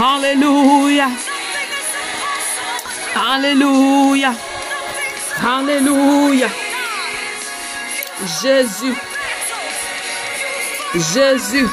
Alléluia. 0.00 1.08
Alléluia. 3.30 4.32
Alléluia. 5.44 6.48
Jésus. 8.42 8.94
Jésus. 10.94 11.66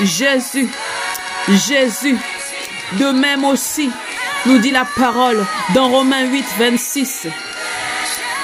Jésus. 0.00 0.68
Jésus. 1.48 2.18
De 2.92 3.10
même 3.10 3.44
aussi, 3.44 3.90
nous 4.46 4.58
dit 4.58 4.70
la 4.70 4.84
parole 4.84 5.44
dans 5.74 5.88
Romains 5.88 6.26
8, 6.26 6.44
26. 6.58 7.28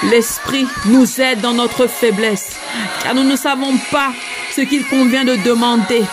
L'Esprit 0.03 0.65
nous 0.85 1.19
aide 1.19 1.41
dans 1.41 1.53
notre 1.53 1.87
faiblesse, 1.87 2.57
car 3.03 3.13
nous 3.13 3.23
ne 3.23 3.35
savons 3.35 3.77
pas 3.91 4.13
ce 4.55 4.61
qu'il 4.61 4.85
convient 4.85 5.25
de 5.25 5.35
demander. 5.35 6.03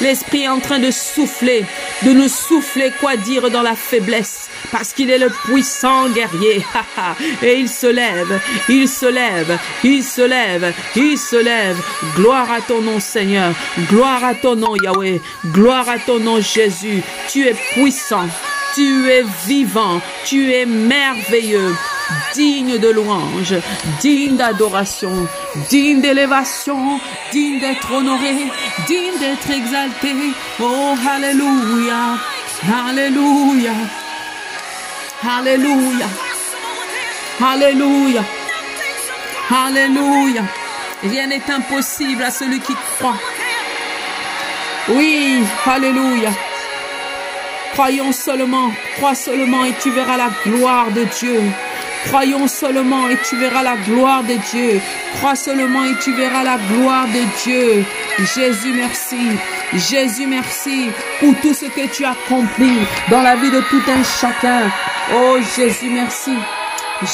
L'Esprit 0.00 0.42
est 0.42 0.48
en 0.48 0.60
train 0.60 0.78
de 0.78 0.90
souffler, 0.90 1.64
de 2.02 2.12
nous 2.12 2.28
souffler 2.28 2.92
quoi 3.00 3.16
dire 3.16 3.50
dans 3.50 3.62
la 3.62 3.74
faiblesse, 3.74 4.48
parce 4.70 4.92
qu'il 4.92 5.10
est 5.10 5.18
le 5.18 5.30
puissant 5.44 6.08
guerrier. 6.08 6.64
Et 7.42 7.58
il 7.58 7.68
se 7.68 7.86
lève, 7.86 8.40
il 8.68 8.88
se 8.88 9.06
lève, 9.06 9.58
il 9.84 10.02
se 10.02 10.22
lève, 10.22 10.72
il 10.96 11.18
se 11.18 11.36
lève. 11.36 11.80
Gloire 12.16 12.50
à 12.50 12.60
ton 12.60 12.80
nom 12.80 13.00
Seigneur, 13.00 13.52
gloire 13.88 14.24
à 14.24 14.34
ton 14.34 14.56
nom 14.56 14.74
Yahweh, 14.76 15.20
gloire 15.46 15.88
à 15.88 15.98
ton 15.98 16.18
nom 16.18 16.40
Jésus. 16.40 17.02
Tu 17.28 17.46
es 17.46 17.54
puissant, 17.72 18.28
tu 18.74 19.10
es 19.10 19.24
vivant, 19.46 20.00
tu 20.24 20.52
es 20.52 20.66
merveilleux 20.66 21.74
digne 22.34 22.78
de 22.78 22.88
louange, 22.88 23.54
digne 24.00 24.36
d'adoration, 24.36 25.26
digne 25.70 26.00
d'élévation, 26.00 27.00
digne 27.30 27.60
d'être 27.60 27.92
honoré, 27.92 28.50
digne 28.86 29.18
d'être 29.18 29.50
exalté. 29.50 30.14
Oh, 30.60 30.94
Alléluia, 31.08 32.18
Alléluia, 32.88 33.72
Alléluia, 35.28 36.06
Alléluia, 37.40 38.24
Alléluia. 39.50 40.42
Rien 41.02 41.26
n'est 41.26 41.50
impossible 41.50 42.22
à 42.22 42.30
celui 42.30 42.60
qui 42.60 42.74
croit. 42.74 43.16
Oui, 44.88 45.42
Alléluia. 45.66 46.30
Croyons 47.72 48.12
seulement, 48.12 48.70
crois 48.96 49.14
seulement 49.14 49.64
et 49.64 49.72
tu 49.82 49.90
verras 49.90 50.18
la 50.18 50.30
gloire 50.44 50.90
de 50.90 51.04
Dieu. 51.18 51.40
Croyons 52.06 52.46
seulement 52.46 53.08
et 53.08 53.16
tu 53.28 53.36
verras 53.36 53.62
la 53.62 53.76
gloire 53.76 54.22
de 54.24 54.34
Dieu. 54.50 54.80
Crois 55.14 55.36
seulement 55.36 55.84
et 55.84 55.96
tu 56.02 56.12
verras 56.12 56.42
la 56.42 56.58
gloire 56.58 57.06
de 57.06 57.22
Dieu. 57.44 57.84
Jésus, 58.18 58.74
merci. 58.74 59.38
Jésus, 59.72 60.26
merci 60.26 60.90
pour 61.20 61.34
tout 61.40 61.54
ce 61.54 61.66
que 61.66 61.86
tu 61.88 62.04
as 62.04 62.10
accompli 62.10 62.72
dans 63.10 63.22
la 63.22 63.36
vie 63.36 63.50
de 63.50 63.60
tout 63.60 63.82
un 63.88 64.02
chacun. 64.20 64.70
Oh 65.14 65.38
Jésus, 65.56 65.88
merci. 65.90 66.32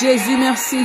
Jésus, 0.00 0.36
merci. 0.36 0.78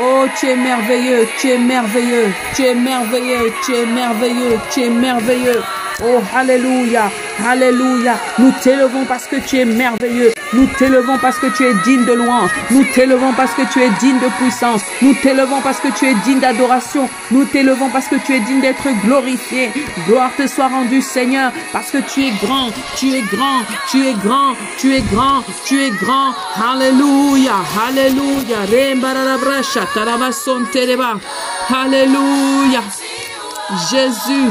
Oh, 0.00 0.26
tu 0.38 0.46
es 0.48 0.56
merveilleux, 0.56 1.26
tu 1.40 1.50
es 1.50 1.58
merveilleux, 1.58 2.32
tu 2.54 2.64
es 2.64 2.74
merveilleux, 2.74 3.52
tu 3.64 3.74
es 3.74 3.86
merveilleux, 3.86 4.58
tu 4.72 4.82
es 4.82 4.90
merveilleux. 4.90 5.62
Oh, 6.00 6.20
Alléluia, 6.32 7.10
Alléluia. 7.44 8.14
Nous 8.38 8.52
t'élevons 8.62 9.04
parce 9.04 9.26
que 9.26 9.36
tu 9.36 9.58
es 9.58 9.64
merveilleux. 9.64 10.32
Nous 10.52 10.66
t'élevons 10.78 11.18
parce 11.18 11.38
que 11.38 11.48
tu 11.48 11.64
es 11.66 11.74
digne 11.84 12.04
de 12.04 12.12
louange. 12.12 12.50
Nous 12.70 12.84
t'élevons 12.94 13.32
parce 13.32 13.52
que 13.54 13.62
tu 13.72 13.82
es 13.82 13.90
digne 13.98 14.20
de 14.20 14.28
puissance. 14.38 14.80
Nous 15.02 15.12
t'élevons 15.14 15.60
parce 15.60 15.80
que 15.80 15.88
tu 15.88 16.06
es 16.06 16.14
digne 16.24 16.38
d'adoration. 16.38 17.08
Nous 17.32 17.44
t'élevons 17.46 17.90
parce 17.90 18.06
que 18.06 18.14
tu 18.14 18.34
es 18.34 18.40
digne 18.40 18.60
d'être 18.60 18.86
glorifié. 19.04 19.72
Gloire 20.06 20.30
te 20.36 20.46
soit 20.46 20.68
rendue, 20.68 21.02
Seigneur, 21.02 21.50
parce 21.72 21.90
que 21.90 21.98
tu 21.98 22.26
es 22.26 22.32
grand, 22.42 22.70
tu 22.96 23.14
es 23.14 23.22
grand, 23.22 23.62
tu 23.90 24.06
es 24.06 24.12
grand, 24.12 24.54
tu 24.78 24.94
es 24.94 25.00
grand, 25.00 25.42
tu 25.66 25.82
es 25.82 25.90
grand. 25.90 26.32
Alléluia, 26.72 27.54
Alléluia. 27.88 28.58
Alléluia. 31.74 32.80
Jésus, 33.90 34.48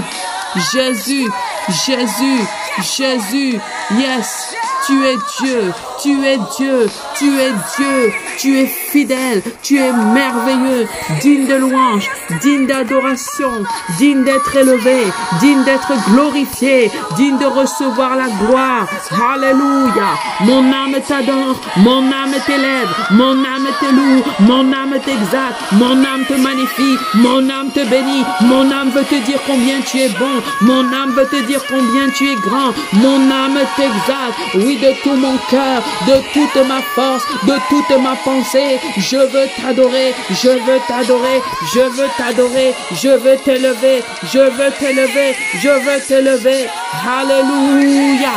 Jésus, 0.55 1.29
Jésus, 1.69 2.47
Jésus, 2.81 3.59
yes, 3.97 4.55
tu 4.85 5.03
es 5.03 5.17
Dieu, 5.39 5.73
tu 6.01 6.23
es 6.25 6.37
Dieu, 6.57 6.87
tu 7.17 7.39
es 7.39 7.51
Dieu, 7.77 8.13
tu 8.37 8.59
es 8.59 8.67
fidèle, 8.67 9.41
tu 9.63 9.77
es 9.77 9.91
merveilleux, 9.91 10.87
digne 11.21 11.47
de 11.47 11.55
louange, 11.55 12.09
digne 12.41 12.67
d'adoration, 12.67 13.63
digne 13.97 14.23
d'être 14.23 14.55
élevé, 14.55 15.03
digne 15.39 15.63
d'être 15.63 15.93
glorifié, 16.11 16.91
digne 17.15 17.37
de 17.37 17.45
recevoir 17.45 18.15
la 18.15 18.27
gloire. 18.27 18.87
Alléluia. 19.33 20.09
Mon 20.41 20.71
âme 20.71 20.95
t'adore, 21.07 21.59
mon 21.77 22.11
âme 22.11 22.35
t'élève, 22.45 22.89
mon 23.11 23.43
âme 23.43 23.67
te 23.79 23.85
loue, 23.85 24.23
mon 24.41 24.71
âme 24.73 24.99
t'exalte, 25.03 25.57
mon 25.73 26.03
âme 26.03 26.25
te 26.27 26.33
magnifie, 26.33 26.97
mon 27.15 27.49
âme 27.49 27.71
te 27.71 27.83
bénit, 27.89 28.23
mon 28.41 28.69
âme 28.71 28.89
veut 28.91 29.03
te 29.03 29.15
dire 29.25 29.39
combien 29.47 29.81
tu 29.81 29.99
es 29.99 30.09
bon, 30.09 30.41
mon 30.61 30.93
âme 30.93 31.11
veut 31.11 31.27
te 31.27 31.41
dire 31.47 31.61
combien 31.67 32.09
tu 32.15 32.29
es 32.29 32.35
grand, 32.35 32.73
mon 32.93 33.31
âme 33.31 33.59
t'exalte, 33.75 34.35
oui, 34.55 34.77
de 34.77 34.91
tout 35.03 35.15
mon 35.15 35.37
cœur, 35.49 35.81
de 36.07 36.21
toute 36.33 36.67
ma 36.67 36.81
force, 36.95 37.23
de 37.43 37.55
toute 37.69 37.97
ma 38.01 38.15
pensée, 38.15 38.79
je 38.97 39.17
veux 39.17 39.47
t'adorer, 39.61 40.13
je 40.29 40.49
veux 40.49 40.79
t'adorer, 40.87 41.41
je 41.73 41.79
veux 41.79 42.09
t'adorer, 42.17 42.73
je 42.91 43.09
veux 43.09 43.37
t'élever, 43.37 44.03
je 44.23 44.39
veux 44.39 44.71
t'élever, 44.79 45.35
je 45.61 45.69
veux 45.69 46.01
t'élever. 46.07 46.67
Alléluia. 47.05 48.29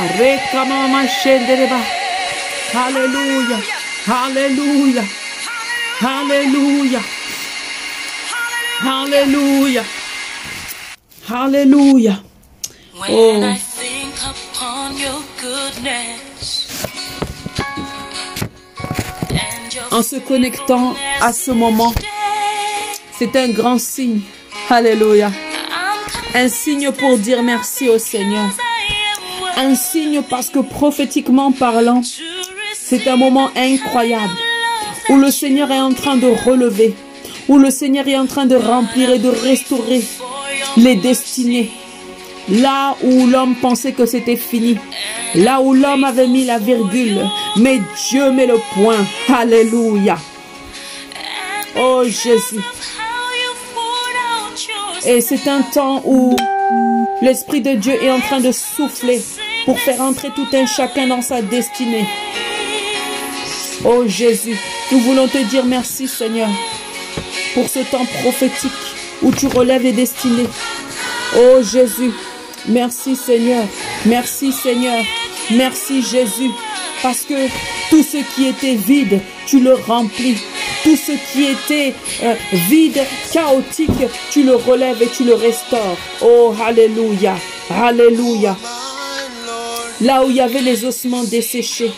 Alléluia. 4.08 5.02
Alléluia. 5.02 5.02
Alléluia. 6.02 7.00
Alléluia. 8.88 9.84
Alléluia. 11.28 12.22
When 13.00 13.56
En 19.92 20.02
se 20.02 20.16
connectant 20.16 20.94
à 21.20 21.32
ce 21.32 21.50
moment, 21.50 21.92
c'est 23.18 23.34
un 23.36 23.48
grand 23.48 23.78
signe. 23.78 24.20
Alléluia. 24.68 25.32
Un 26.34 26.48
signe 26.48 26.92
pour 26.92 27.18
dire 27.18 27.42
merci 27.42 27.88
au 27.88 27.98
Seigneur. 27.98 28.50
Un 29.56 29.74
signe 29.74 30.22
parce 30.22 30.48
que 30.48 30.60
prophétiquement 30.60 31.50
parlant, 31.50 32.02
c'est 32.72 33.08
un 33.08 33.16
moment 33.16 33.50
incroyable 33.56 34.32
où 35.08 35.16
le 35.16 35.30
Seigneur 35.32 35.72
est 35.72 35.80
en 35.80 35.92
train 35.92 36.16
de 36.16 36.28
relever, 36.28 36.94
où 37.48 37.58
le 37.58 37.70
Seigneur 37.70 38.06
est 38.06 38.16
en 38.16 38.26
train 38.26 38.46
de 38.46 38.54
remplir 38.54 39.10
et 39.10 39.18
de 39.18 39.28
restaurer 39.28 40.02
les 40.76 40.94
destinées. 40.94 41.70
Là 42.48 42.96
où 43.02 43.26
l'homme 43.26 43.56
pensait 43.56 43.92
que 43.92 44.06
c'était 44.06 44.36
fini, 44.36 44.78
là 45.34 45.60
où 45.60 45.74
l'homme 45.74 46.04
avait 46.04 46.26
mis 46.26 46.44
la 46.44 46.58
virgule, 46.58 47.20
mais 47.56 47.80
Dieu 48.08 48.30
met 48.30 48.46
le 48.46 48.58
point. 48.74 49.04
Alléluia. 49.28 50.18
Oh 51.78 52.02
Jésus. 52.04 52.60
Et 55.06 55.20
c'est 55.20 55.48
un 55.48 55.62
temps 55.62 56.02
où 56.04 56.36
l'Esprit 57.22 57.60
de 57.60 57.72
Dieu 57.72 58.02
est 58.02 58.10
en 58.10 58.20
train 58.20 58.40
de 58.40 58.52
souffler 58.52 59.22
pour 59.64 59.78
faire 59.78 60.00
entrer 60.00 60.28
tout 60.34 60.46
un 60.52 60.66
chacun 60.66 61.06
dans 61.06 61.22
sa 61.22 61.42
destinée. 61.42 62.06
Oh 63.84 64.04
Jésus, 64.06 64.58
nous 64.92 65.00
voulons 65.00 65.26
te 65.26 65.38
dire 65.38 65.64
merci 65.64 66.06
Seigneur 66.06 66.48
pour 67.54 67.68
ce 67.68 67.80
temps 67.80 68.04
prophétique 68.22 68.70
où 69.22 69.32
tu 69.32 69.46
relèves 69.46 69.82
les 69.82 69.92
destinées. 69.92 70.48
Oh 71.36 71.62
Jésus, 71.62 72.12
merci 72.68 73.16
Seigneur, 73.16 73.64
merci 74.04 74.52
Seigneur, 74.52 75.02
merci 75.52 76.02
Jésus, 76.02 76.50
parce 77.02 77.20
que 77.20 77.48
tout 77.90 78.02
ce 78.02 78.18
qui 78.34 78.46
était 78.46 78.74
vide, 78.74 79.20
tu 79.46 79.60
le 79.60 79.74
remplis. 79.74 80.36
Tout 80.82 80.96
ce 80.96 81.12
qui 81.32 81.44
était 81.44 81.94
euh, 82.22 82.34
vide, 82.68 83.02
chaotique, 83.32 83.90
tu 84.30 84.42
le 84.44 84.56
relèves 84.56 85.02
et 85.02 85.08
tu 85.08 85.24
le 85.24 85.34
restaures. 85.34 85.98
Oh, 86.22 86.54
Alléluia, 86.64 87.34
Alléluia. 87.70 88.56
Là 90.00 90.24
où 90.24 90.30
il 90.30 90.36
y 90.36 90.40
avait 90.40 90.62
les 90.62 90.86
ossements 90.86 91.24
desséchés, 91.24 91.92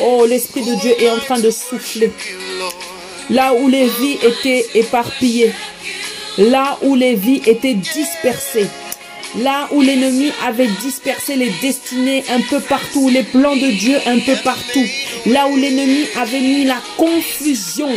oh, 0.00 0.24
l'Esprit 0.26 0.62
de 0.62 0.74
Dieu 0.76 0.94
est 0.98 1.10
en 1.10 1.18
train 1.18 1.38
de 1.38 1.50
souffler. 1.50 2.10
Là 3.28 3.52
où 3.52 3.68
les 3.68 3.86
vies 3.86 4.18
étaient 4.22 4.66
éparpillées, 4.74 5.52
là 6.38 6.78
où 6.82 6.94
les 6.94 7.14
vies 7.14 7.42
étaient 7.44 7.74
dispersées, 7.74 8.68
là 9.36 9.68
où 9.72 9.80
l'ennemi 9.80 10.32
avait 10.46 10.68
dispersé 10.80 11.36
les 11.36 11.50
destinées 11.60 12.24
un 12.30 12.40
peu 12.40 12.60
partout, 12.60 13.08
les 13.08 13.22
plans 13.22 13.56
de 13.56 13.70
Dieu 13.70 13.98
un 14.06 14.18
peu 14.18 14.34
partout, 14.42 14.84
là 15.26 15.48
où 15.48 15.56
l'ennemi 15.56 16.06
avait 16.16 16.40
mis 16.40 16.64
la 16.64 16.80
confusion 16.96 17.90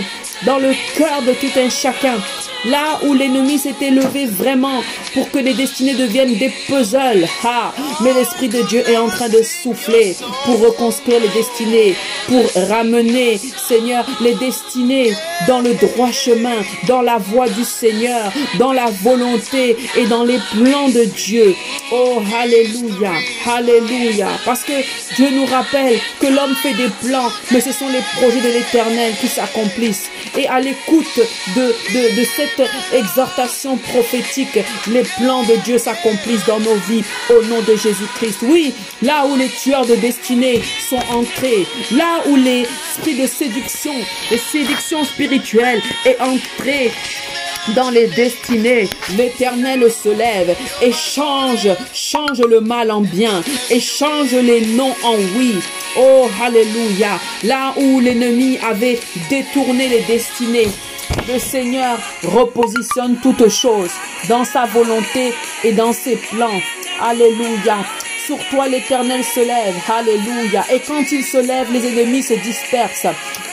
dans 0.46 0.58
le 0.58 0.72
cœur 0.96 1.22
de 1.22 1.34
tout 1.34 1.60
un 1.60 1.70
chacun, 1.70 2.18
là 2.66 3.00
où 3.04 3.14
l'ennemi 3.14 3.58
s'était 3.58 3.90
levé 3.92 4.26
vraiment 4.26 4.84
pour 5.14 5.30
que 5.32 5.40
les 5.40 5.54
destinées 5.54 5.96
deviennent 5.96 6.36
des 6.36 6.52
puzzles. 6.68 7.28
Ah, 7.44 7.74
mais 8.02 8.14
l'Esprit 8.14 8.50
de 8.50 8.62
Dieu 8.64 8.84
est 8.88 8.98
en 8.98 9.08
train 9.08 9.30
de 9.30 9.42
souffler 9.42 10.16
pour 10.46 10.60
reconstruire 10.60 11.20
les 11.20 11.28
destinées, 11.30 11.96
pour 12.28 12.44
ramener, 12.70 13.40
Seigneur, 13.68 14.06
les 14.22 14.36
destinées 14.36 15.14
dans 15.48 15.60
le 15.62 15.74
droit 15.74 16.12
chemin, 16.12 16.58
dans 16.88 17.02
la 17.02 17.18
voie 17.18 17.50
du 17.50 17.64
Seigneur, 17.64 18.32
dans 18.60 18.74
la 18.74 18.88
volonté 19.04 19.76
et 19.98 20.06
dans 20.06 20.24
les 20.24 20.40
plans 20.54 20.90
de 20.90 21.04
Dieu. 21.06 21.56
Oh, 21.92 22.22
Alléluia, 22.42 23.12
Alléluia. 23.46 24.28
Parce 24.46 24.64
que 24.64 24.74
Dieu 25.16 25.30
nous 25.32 25.46
rappelle 25.46 25.98
que 26.20 26.28
l'homme 26.28 26.56
fait 26.62 26.74
des 26.74 26.90
plans, 27.02 27.30
mais 27.52 27.62
ce 27.62 27.72
sont 27.72 27.90
les 27.90 28.02
projets 28.18 28.42
de 28.42 28.54
l'éternel 28.54 29.14
qui 29.20 29.28
s'accomplissent. 29.28 30.10
Et 30.38 30.48
à 30.48 30.60
l'écoute 30.60 31.20
de, 31.56 31.68
de, 32.18 32.24
cette 32.24 32.70
exhortation 32.94 33.78
prophétique, 33.78 34.60
les 34.90 35.04
plans 35.04 35.44
de 35.44 35.56
Dieu 35.64 35.78
s'accomplissent 35.78 36.46
dans 36.46 36.60
nos 36.60 36.76
vies 36.76 37.04
au 37.30 37.44
nom 37.44 37.62
de 37.62 37.76
Jésus-Christ. 37.76 38.40
Oui, 38.44 38.74
là 39.02 39.26
où 39.26 39.36
les 39.36 39.50
tueurs 39.50 39.86
de 39.86 39.96
destinée 39.96 40.62
sont 40.90 41.04
entrés, 41.10 41.68
là 41.92 42.22
où 42.28 42.36
l'esprit 42.36 43.22
de 43.22 43.28
séduction, 43.28 43.94
de 44.32 44.38
séduction 44.38 45.04
spirituelle 45.04 45.82
est 46.06 46.20
entré 46.22 46.92
dans 47.70 47.90
les 47.90 48.08
destinées, 48.08 48.88
l'éternel 49.18 49.92
se 49.92 50.10
lève 50.10 50.56
et 50.82 50.92
change, 50.92 51.70
change 51.94 52.42
le 52.42 52.62
mal 52.62 52.92
en 52.92 53.02
bien 53.02 53.44
et 53.70 53.80
change 53.80 54.34
les 54.34 54.66
non 54.66 54.94
en 55.04 55.16
oui. 55.38 55.56
Oh, 55.98 56.28
alléluia. 56.42 57.20
Là 57.44 57.74
où 57.78 58.00
l'ennemi 58.00 58.58
avait 58.60 59.00
détourné 59.30 59.90
les 59.90 60.02
destinées, 60.02 60.70
le 61.28 61.40
Seigneur 61.40 61.98
repositionne 62.24 63.18
toutes 63.22 63.50
choses 63.50 63.92
dans 64.30 64.46
sa 64.46 64.66
volonté 64.66 65.34
et 65.64 65.74
dans 65.74 65.94
ses 65.94 66.16
plans. 66.16 66.62
Alléluia. 67.02 67.78
Sur 68.32 68.50
toi 68.50 68.68
l'Éternel 68.70 69.24
se 69.26 69.42
lève. 69.42 69.76
Alléluia. 69.90 70.64
Et 70.72 70.80
quand 70.80 71.12
il 71.12 71.24
se 71.24 71.38
lève, 71.38 71.70
les 71.72 71.86
ennemis 71.86 72.24
se 72.24 72.34
dispersent. 72.36 73.08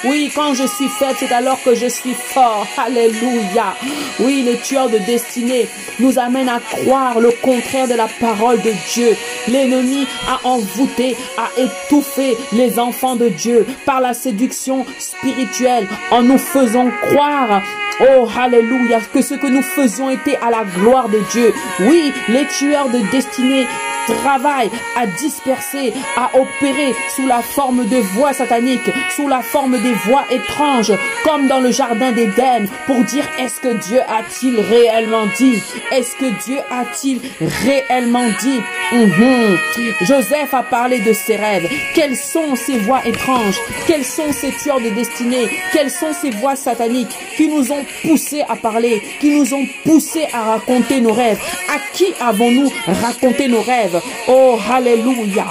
Oui, 0.05 0.31
quand 0.33 0.55
je 0.55 0.65
suis 0.67 0.89
faible, 0.89 1.17
c'est 1.19 1.33
alors 1.33 1.61
que 1.65 1.75
je 1.75 1.87
suis 1.87 2.15
fort. 2.15 2.65
Alléluia. 2.77 3.75
Oui, 4.21 4.43
les 4.45 4.57
tueurs 4.59 4.89
de 4.89 4.99
destinée 4.99 5.67
nous 5.99 6.17
amènent 6.21 6.49
à 6.49 6.61
croire 6.61 7.19
le 7.19 7.33
contraire 7.43 7.89
de 7.89 7.95
la 7.95 8.07
parole 8.21 8.61
de 8.63 8.73
Dieu. 8.93 9.17
L'ennemi 9.49 10.07
a 10.29 10.47
envoûté, 10.47 11.17
a 11.37 11.61
étouffé 11.61 12.37
les 12.53 12.79
enfants 12.79 13.17
de 13.17 13.29
Dieu 13.31 13.67
par 13.85 14.01
la 14.01 14.15
séduction 14.15 14.87
spirituelle 15.01 15.89
en 16.13 16.23
nous 16.23 16.39
faisant 16.39 16.89
croire 17.03 17.63
Oh, 18.01 18.29
alléluia, 18.39 19.01
que 19.13 19.21
ce 19.23 19.35
que 19.35 19.49
nous 19.49 19.63
faisions 19.63 20.09
était 20.09 20.37
à 20.37 20.51
la 20.51 20.63
gloire 20.63 21.09
de 21.09 21.19
Dieu. 21.33 21.53
Oui, 21.81 22.13
les 22.29 22.47
tueurs 22.47 22.89
de 22.91 23.01
destinée 23.11 23.67
travaillent 24.07 24.68
à 24.97 25.07
disperser, 25.07 25.93
à 26.17 26.31
opérer 26.35 26.95
sous 27.15 27.27
la 27.27 27.43
forme 27.43 27.87
de 27.87 27.97
voix 27.97 28.33
sataniques, 28.33 28.91
sous 29.15 29.29
la 29.29 29.43
forme 29.43 29.81
des 29.81 29.93
voix 30.07 30.25
étranges, 30.31 30.93
comme 31.25 31.47
dans 31.49 31.61
le 31.61 31.71
jardin 31.71 32.13
d'Éden, 32.13 32.69
pour 32.87 33.03
dire 33.05 33.25
est-ce 33.39 33.61
que 33.61 33.75
Dieu 33.89 34.01
a-t-il 34.01 34.59
réellement 34.61 35.27
dit? 35.37 35.63
Est-ce 35.93 36.17
que 36.17 36.45
Dieu 36.45 36.59
a-t-il 36.71 37.21
réellement 37.41 38.27
dit? 38.41 38.61
Mhm. 38.93 39.59
Joseph 40.03 40.55
a 40.55 40.63
parlé 40.63 41.01
de 41.01 41.13
ses 41.13 41.37
rêves. 41.37 41.69
Quelles 41.95 42.17
sont 42.17 42.57
ces 42.57 42.79
voix 42.79 43.07
étranges? 43.07 43.59
Quels 43.87 44.05
sont 44.05 44.33
ces 44.33 44.53
tueurs 44.53 44.81
de 44.81 44.91
destinée? 44.91 45.49
Quelles 45.73 45.91
sont 45.91 46.13
ces 46.13 46.31
voix 46.31 46.57
sataniques 46.57 47.15
qui 47.37 47.49
nous 47.49 47.71
ont 47.73 47.85
poussés 48.03 48.45
à 48.49 48.57
parler, 48.57 49.03
qui 49.21 49.31
nous 49.31 49.53
ont 49.55 49.67
poussés 49.85 50.27
à 50.33 50.43
raconter 50.43 51.01
nos 51.01 51.13
rêves? 51.13 51.39
À 51.69 51.79
qui 51.93 52.07
avons-nous 52.21 52.71
raconté 52.87 53.49
nos 53.49 53.61
rêves? 53.61 54.01
Oh, 54.29 54.48
Alléluia 54.57 55.47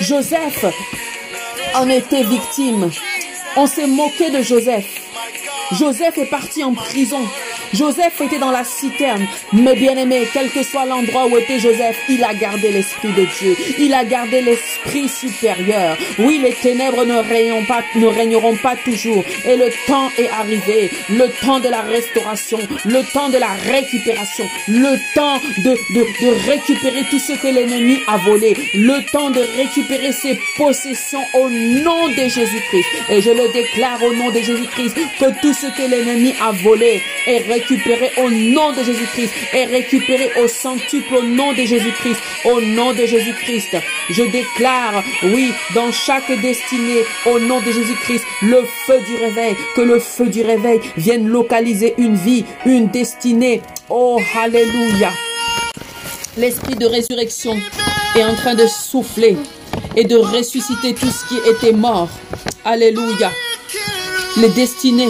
Joseph 0.00 0.64
en 1.74 1.88
était 1.88 2.22
victime. 2.22 2.90
On 3.56 3.66
s'est 3.66 3.88
moqué 3.88 4.30
de 4.30 4.40
Joseph. 4.40 4.86
Joseph 5.72 6.16
est 6.18 6.30
parti 6.30 6.62
en 6.62 6.72
prison. 6.74 7.26
Joseph 7.72 8.20
était 8.20 8.38
dans 8.38 8.50
la 8.50 8.64
citerne. 8.64 9.26
Mais 9.52 9.74
bien 9.74 9.96
aimé, 9.96 10.26
quel 10.32 10.50
que 10.50 10.62
soit 10.62 10.86
l'endroit 10.86 11.26
où 11.26 11.36
était 11.36 11.60
Joseph, 11.60 11.98
il 12.08 12.22
a 12.24 12.34
gardé 12.34 12.70
l'esprit 12.70 13.12
de 13.12 13.24
Dieu. 13.38 13.56
Il 13.78 13.94
a 13.94 14.04
gardé 14.04 14.40
l'esprit 14.40 15.08
supérieur. 15.08 15.96
Oui, 16.18 16.40
les 16.42 16.52
ténèbres 16.54 17.04
ne 17.04 17.18
régneront 17.18 18.56
pas, 18.56 18.74
toujours. 18.84 19.24
Et 19.44 19.56
le 19.56 19.68
temps 19.86 20.10
est 20.18 20.28
arrivé. 20.30 20.90
Le 21.10 21.28
temps 21.44 21.60
de 21.60 21.68
la 21.68 21.82
restauration. 21.82 22.58
Le 22.84 23.02
temps 23.12 23.28
de 23.28 23.38
la 23.38 23.52
récupération. 23.52 24.44
Le 24.66 24.96
temps 25.14 25.38
de, 25.58 25.70
de, 25.94 26.00
de 26.00 26.50
récupérer 26.50 27.04
tout 27.08 27.18
ce 27.18 27.32
que 27.32 27.48
l'ennemi 27.48 27.98
a 28.08 28.16
volé. 28.18 28.56
Le 28.74 29.04
temps 29.12 29.30
de 29.30 29.40
récupérer 29.56 30.12
ses 30.12 30.38
possessions 30.56 31.22
au 31.34 31.48
nom 31.48 32.08
de 32.08 32.22
Jésus-Christ. 32.22 32.86
Et 33.10 33.22
je 33.22 33.30
le 33.30 33.52
déclare 33.52 34.02
au 34.02 34.12
nom 34.14 34.30
de 34.30 34.40
Jésus-Christ 34.40 34.96
que 35.18 35.40
tout 35.40 35.52
ce 35.54 35.66
que 35.66 35.88
l'ennemi 35.88 36.34
a 36.40 36.50
volé 36.52 37.00
est 37.26 37.38
récupéré 37.38 37.59
au 38.18 38.30
nom 38.30 38.72
de 38.72 38.82
Jésus-Christ, 38.82 39.32
est 39.52 39.64
récupéré 39.64 40.30
au 40.42 40.48
centuple 40.48 41.14
au 41.16 41.22
nom 41.22 41.52
de 41.52 41.64
Jésus-Christ, 41.64 42.20
au 42.44 42.60
nom 42.60 42.92
de 42.92 43.06
Jésus-Christ. 43.06 43.76
Je 44.10 44.22
déclare, 44.22 45.02
oui, 45.24 45.52
dans 45.74 45.92
chaque 45.92 46.30
destinée, 46.40 47.02
au 47.26 47.38
nom 47.38 47.60
de 47.60 47.72
Jésus-Christ, 47.72 48.24
le 48.42 48.64
feu 48.86 49.00
du 49.06 49.16
réveil, 49.16 49.56
que 49.74 49.80
le 49.80 49.98
feu 49.98 50.26
du 50.26 50.42
réveil 50.42 50.80
vienne 50.96 51.28
localiser 51.28 51.94
une 51.98 52.16
vie, 52.16 52.44
une 52.66 52.88
destinée. 52.88 53.60
Oh, 53.88 54.18
alléluia. 54.38 55.10
L'esprit 56.36 56.76
de 56.76 56.86
résurrection 56.86 57.56
est 58.16 58.24
en 58.24 58.34
train 58.34 58.54
de 58.54 58.66
souffler 58.66 59.36
et 59.96 60.04
de 60.04 60.16
ressusciter 60.16 60.94
tout 60.94 61.10
ce 61.10 61.28
qui 61.28 61.36
était 61.48 61.72
mort. 61.72 62.08
Alléluia. 62.64 63.30
Les 64.36 64.48
destinées, 64.50 65.08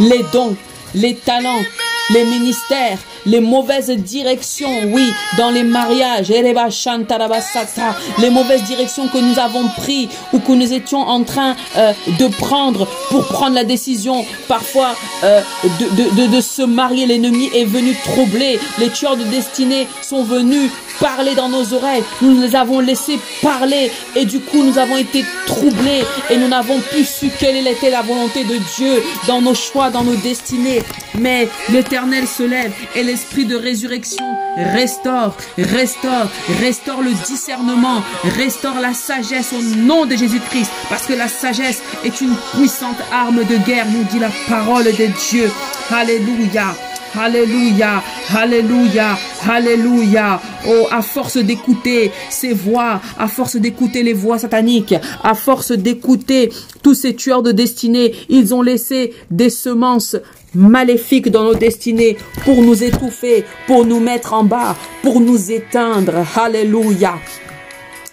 les 0.00 0.22
dons, 0.32 0.56
les 0.94 1.14
talents, 1.14 1.62
les 2.10 2.24
ministères, 2.24 2.98
les 3.26 3.40
mauvaises 3.40 3.90
directions, 3.90 4.84
oui, 4.92 5.12
dans 5.36 5.50
les 5.50 5.62
mariages, 5.62 6.32
Shantarabasata, 6.70 7.96
les 8.18 8.30
mauvaises 8.30 8.64
directions 8.64 9.08
que 9.08 9.18
nous 9.18 9.38
avons 9.38 9.68
prises 9.76 10.08
ou 10.32 10.38
que 10.38 10.52
nous 10.52 10.72
étions 10.72 11.00
en 11.00 11.22
train 11.24 11.56
euh, 11.76 11.92
de 12.18 12.26
prendre 12.28 12.86
pour 13.10 13.26
prendre 13.26 13.54
la 13.54 13.64
décision 13.64 14.24
parfois 14.46 14.94
euh, 15.24 15.40
de, 15.80 16.02
de, 16.02 16.22
de, 16.22 16.36
de 16.36 16.40
se 16.40 16.62
marier. 16.62 17.06
L'ennemi 17.06 17.50
est 17.54 17.64
venu 17.64 17.94
troubler, 18.04 18.58
les 18.78 18.90
tueurs 18.90 19.16
de 19.16 19.24
destinée 19.24 19.86
sont 20.02 20.22
venus 20.22 20.70
parler 21.00 21.34
dans 21.34 21.48
nos 21.48 21.74
oreilles. 21.74 22.02
Nous 22.22 22.40
les 22.40 22.54
avons 22.54 22.80
laissés 22.80 23.18
parler 23.42 23.90
et 24.14 24.24
du 24.24 24.40
coup 24.40 24.62
nous 24.62 24.78
avons 24.78 24.96
été 24.96 25.24
troublés 25.46 26.04
et 26.30 26.36
nous 26.36 26.48
n'avons 26.48 26.80
plus 26.80 27.04
su 27.04 27.30
quelle 27.38 27.66
était 27.66 27.90
la 27.90 28.02
volonté 28.02 28.44
de 28.44 28.56
Dieu 28.76 29.02
dans 29.26 29.40
nos 29.40 29.54
choix, 29.54 29.90
dans 29.90 30.04
nos 30.04 30.16
destinées. 30.16 30.82
Mais 31.18 31.48
l'Éternel 31.70 32.26
se 32.26 32.42
lève 32.42 32.72
et 32.94 33.02
l'esprit 33.02 33.44
de 33.44 33.56
résurrection 33.56 34.24
restaure, 34.58 35.36
restaure, 35.56 36.28
restaure 36.60 37.02
le 37.02 37.12
discernement, 37.26 38.02
restaure 38.36 38.80
la 38.80 38.94
sagesse 38.94 39.52
au 39.52 39.62
nom 39.76 40.06
de 40.06 40.16
Jésus-Christ. 40.16 40.70
Parce 40.88 41.06
que 41.06 41.14
la 41.14 41.28
sagesse 41.28 41.82
est 42.04 42.20
une 42.20 42.34
puissante 42.54 42.98
arme 43.12 43.44
de 43.44 43.56
guerre, 43.66 43.86
nous 43.86 44.04
dit 44.04 44.18
la 44.18 44.30
parole 44.48 44.84
de 44.84 45.06
Dieu. 45.30 45.50
Alléluia. 45.90 46.74
Alléluia, 47.14 48.02
Alléluia, 48.36 49.16
Alléluia. 49.48 50.40
Oh, 50.66 50.86
à 50.90 51.02
force 51.02 51.36
d'écouter 51.36 52.10
ces 52.30 52.52
voix, 52.52 53.00
à 53.18 53.28
force 53.28 53.56
d'écouter 53.56 54.02
les 54.02 54.12
voix 54.12 54.38
sataniques, 54.38 54.94
à 55.22 55.34
force 55.34 55.72
d'écouter 55.72 56.50
tous 56.82 56.94
ces 56.94 57.14
tueurs 57.14 57.42
de 57.42 57.52
destinée, 57.52 58.14
ils 58.28 58.54
ont 58.54 58.62
laissé 58.62 59.14
des 59.30 59.50
semences 59.50 60.16
maléfiques 60.54 61.30
dans 61.30 61.44
nos 61.44 61.54
destinées 61.54 62.16
pour 62.44 62.62
nous 62.62 62.82
étouffer, 62.82 63.44
pour 63.66 63.84
nous 63.84 64.00
mettre 64.00 64.32
en 64.32 64.44
bas, 64.44 64.76
pour 65.02 65.20
nous 65.20 65.50
éteindre. 65.50 66.26
Alléluia. 66.36 67.14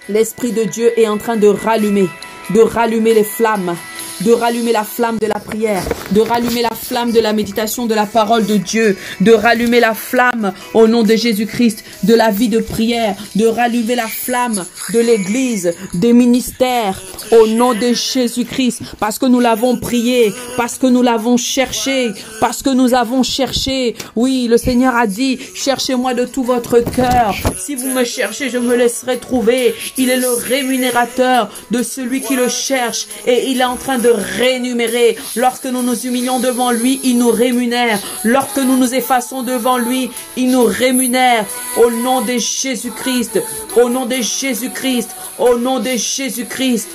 L'Esprit 0.07 0.51
de 0.51 0.63
Dieu 0.63 0.91
est 0.99 1.07
en 1.07 1.17
train 1.17 1.35
de 1.35 1.47
rallumer, 1.47 2.07
de 2.53 2.61
rallumer 2.61 3.13
les 3.13 3.23
flammes, 3.23 3.75
de 4.21 4.31
rallumer 4.31 4.71
la 4.71 4.83
flamme 4.83 5.17
de 5.19 5.27
la 5.27 5.39
prière, 5.39 5.83
de 6.11 6.21
rallumer 6.21 6.61
la 6.61 6.75
flamme 6.75 7.11
de 7.11 7.19
la 7.19 7.33
méditation 7.33 7.85
de 7.85 7.93
la 7.93 8.05
parole 8.05 8.45
de 8.45 8.57
Dieu, 8.57 8.97
de 9.21 9.31
rallumer 9.31 9.79
la 9.79 9.93
flamme 9.93 10.53
au 10.73 10.87
nom 10.87 11.03
de 11.03 11.15
Jésus-Christ 11.15 11.83
de 12.03 12.13
la 12.13 12.31
vie 12.31 12.49
de 12.49 12.59
prière, 12.59 13.15
de 13.35 13.45
rallumer 13.45 13.95
la 13.95 14.07
flamme 14.07 14.65
de 14.93 14.99
l'église, 14.99 15.73
des 15.93 16.13
ministères 16.13 17.01
au 17.31 17.47
nom 17.47 17.73
de 17.73 17.93
Jésus-Christ 17.93 18.81
parce 18.99 19.19
que 19.19 19.25
nous 19.25 19.39
l'avons 19.39 19.77
prié, 19.77 20.33
parce 20.57 20.77
que 20.77 20.87
nous 20.87 21.01
l'avons 21.01 21.37
cherché, 21.37 22.11
parce 22.39 22.61
que 22.61 22.69
nous 22.69 22.93
avons 22.93 23.23
cherché. 23.23 23.95
Oui, 24.15 24.47
le 24.49 24.57
Seigneur 24.57 24.95
a 24.95 25.07
dit, 25.07 25.39
cherchez-moi 25.53 26.13
de 26.13 26.25
tout 26.25 26.43
votre 26.43 26.79
cœur. 26.79 27.35
Si 27.57 27.75
vous 27.75 27.89
me 27.89 28.03
cherchez, 28.03 28.49
je 28.49 28.57
me 28.57 28.75
laisserai 28.75 29.17
trouver. 29.17 29.75
Il 29.97 30.09
est 30.09 30.17
le 30.17 30.33
rémunérateur 30.33 31.49
de 31.71 31.83
celui 31.83 32.21
qui 32.21 32.35
le 32.35 32.49
cherche 32.49 33.07
et 33.25 33.49
il 33.49 33.61
est 33.61 33.65
en 33.65 33.75
train 33.75 33.97
de 33.97 34.04
rémunérer. 34.07 35.17
Lorsque 35.35 35.65
nous 35.65 35.83
nous 35.83 36.05
humilions 36.05 36.39
devant 36.39 36.71
lui, 36.71 36.99
il 37.03 37.17
nous 37.17 37.31
rémunère. 37.31 37.99
Lorsque 38.23 38.57
nous 38.57 38.77
nous 38.77 38.93
effaçons 38.93 39.43
devant 39.43 39.77
lui, 39.77 40.09
il 40.37 40.51
nous 40.51 40.63
rémunère. 40.63 41.45
Au 41.77 41.91
nom 41.91 42.21
de 42.21 42.37
Jésus-Christ, 42.37 43.41
au 43.75 43.89
nom 43.89 44.05
de 44.05 44.15
Jésus-Christ, 44.15 45.09
au 45.37 45.57
nom 45.57 45.79
de 45.79 45.91
Jésus-Christ. 45.91 46.89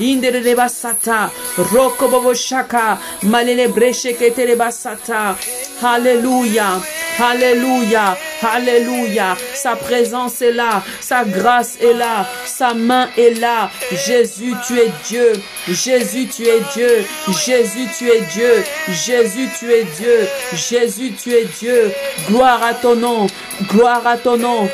Indereba 0.00 0.68
Sata, 0.68 1.30
Rokobobo 1.56 2.34
Shaka, 2.34 2.98
Malele 3.22 3.68
Breche 3.68 4.16
Ketereba 4.18 4.70
Sata. 4.70 5.36
Alléluia, 5.82 6.80
Alléluia, 7.18 8.16
Alléluia. 8.42 9.36
Sa 9.54 9.76
présence 9.76 10.40
est 10.42 10.52
là, 10.52 10.82
sa 11.00 11.24
grâce 11.24 11.76
est 11.80 11.92
là, 11.92 12.26
sa 12.46 12.74
main 12.74 13.08
est 13.16 13.38
là. 13.38 13.70
Jésus, 14.06 14.54
tu 14.66 14.78
es 14.78 14.90
Dieu. 15.08 15.32
Jésus, 15.68 16.26
tu 16.28 16.46
es 16.46 16.60
Dieu. 16.74 17.04
Jésus, 17.44 17.88
tu 17.96 18.08
es 18.08 18.20
Dieu. 18.32 18.64
Jésus, 18.88 19.48
tu 19.58 19.72
es 19.72 19.84
Dieu. 19.84 20.28
Jésus, 20.54 21.12
tu 21.12 21.32
es 21.32 21.44
Dieu. 21.44 21.92
Gloire 22.28 22.62
à 22.62 22.74
ton 22.74 22.96
nom. 22.96 23.26
Gloire 23.68 24.06
à 24.06 24.16
ton 24.16 24.36
nom. 24.36 24.68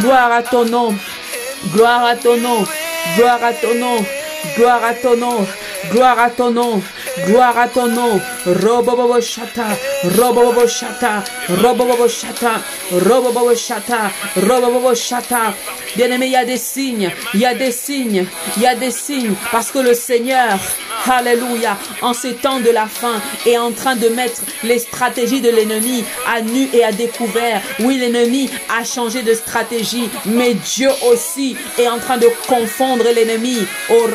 Gloire 0.00 0.32
à 0.32 0.42
ton 0.42 0.64
nom. 0.64 0.94
Gloire 1.72 2.04
à 2.04 2.16
ton 2.16 2.36
nom. 2.36 2.64
Gloire 3.16 3.42
à 3.42 3.52
ton 3.52 3.74
nom. 3.74 4.04
Gloire 4.56 4.84
à 4.84 4.94
ton 4.94 5.16
nom. 5.16 5.46
Gloire 5.90 6.18
à 6.18 6.30
ton 6.30 6.50
nom. 6.50 6.82
Gloire 7.24 7.58
à 7.58 7.68
ton 7.68 7.86
nom. 7.86 8.20
Robobobo 8.44 9.20
shata. 9.20 9.64
Robobobo 10.04 10.66
shata. 10.66 11.24
Robobobo 11.48 12.08
shata. 12.08 12.62
Robobobo 12.92 13.54
shata. 13.54 14.10
Robobobo 14.36 14.94
shata. 14.94 15.54
Bien 15.96 16.10
aimé, 16.10 16.26
il 16.26 16.32
y 16.32 16.36
a 16.36 16.44
des 16.44 16.58
signes. 16.58 17.10
Il 17.32 17.40
y 17.40 17.46
a 17.46 17.54
des 17.54 17.72
signes. 17.72 18.26
Il 18.56 18.62
y 18.62 18.66
a 18.66 18.74
des 18.74 18.90
signes. 18.90 19.34
Parce 19.50 19.70
que 19.70 19.78
le 19.78 19.94
Seigneur 19.94 20.58
Alléluia. 21.10 21.78
En 22.02 22.12
ces 22.12 22.34
temps 22.34 22.60
de 22.60 22.70
la 22.70 22.86
fin 22.86 23.20
et 23.46 23.56
en 23.58 23.70
train 23.72 23.96
de 23.96 24.08
mettre 24.08 24.42
les 24.64 24.78
stratégies 24.78 25.40
de 25.40 25.50
l'ennemi 25.50 26.04
à 26.26 26.40
nu 26.42 26.68
et 26.72 26.84
à 26.84 26.92
découvert. 26.92 27.62
Oui, 27.80 27.98
l'ennemi 27.98 28.50
a 28.78 28.84
changé 28.84 29.22
de 29.22 29.32
stratégie, 29.34 30.08
mais 30.24 30.54
Dieu 30.54 30.88
aussi 31.10 31.56
est 31.78 31.88
en 31.88 31.98
train 31.98 32.18
de 32.18 32.28
confondre 32.48 33.04
l'ennemi 33.14 33.58
au 33.90 34.06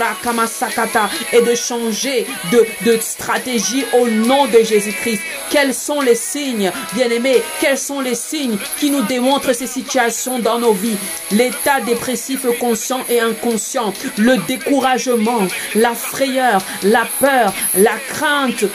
et 1.34 1.42
de 1.42 1.56
changer 1.56 2.26
de, 2.52 2.66
de 2.86 2.91
stratégie 3.00 3.86
au 3.94 4.08
nom 4.08 4.48
de 4.48 4.64
Jésus-Christ. 4.64 5.22
Quels 5.50 5.74
sont 5.74 6.02
les 6.02 6.16
signes, 6.16 6.72
bien-aimés, 6.94 7.42
quels 7.60 7.78
sont 7.78 8.02
les 8.02 8.16
signes 8.16 8.58
qui 8.80 8.90
nous 8.90 9.04
démontrent 9.04 9.54
ces 9.54 9.68
situations 9.68 10.40
dans 10.40 10.60
nos 10.60 10.74
vies? 10.74 10.98
L'état 11.32 11.82
dépressif 11.82 12.46
conscient 12.60 13.02
et 13.10 13.20
inconscient, 13.20 13.94
le 14.18 14.38
découragement, 14.48 15.48
la 15.76 15.94
frayeur, 15.94 16.62
la 16.84 17.08
peur, 17.20 17.54
la 17.76 17.98
crainte, 18.10 18.66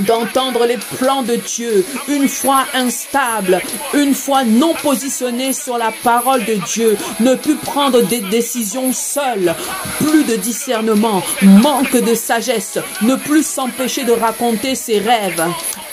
d'entendre 0.00 0.66
les 0.66 0.78
plans 0.98 1.22
de 1.22 1.36
Dieu, 1.36 1.84
une 2.08 2.28
foi 2.28 2.64
instable, 2.74 3.60
une 3.94 4.14
foi 4.14 4.44
non 4.44 4.74
positionnée 4.74 5.52
sur 5.52 5.78
la 5.78 5.92
parole 6.02 6.44
de 6.44 6.54
Dieu, 6.54 6.96
ne 7.20 7.34
plus 7.34 7.56
prendre 7.56 8.02
des 8.02 8.20
décisions 8.20 8.92
seul, 8.92 9.54
plus 9.98 10.24
de 10.24 10.36
discernement, 10.36 11.22
manque 11.42 11.96
de 11.96 12.14
sagesse, 12.14 12.78
ne 13.02 13.16
plus 13.16 13.46
s'empêcher 13.46 14.04
de 14.04 14.12
raconter 14.12 14.74
ses 14.74 14.98
rêves, 14.98 15.44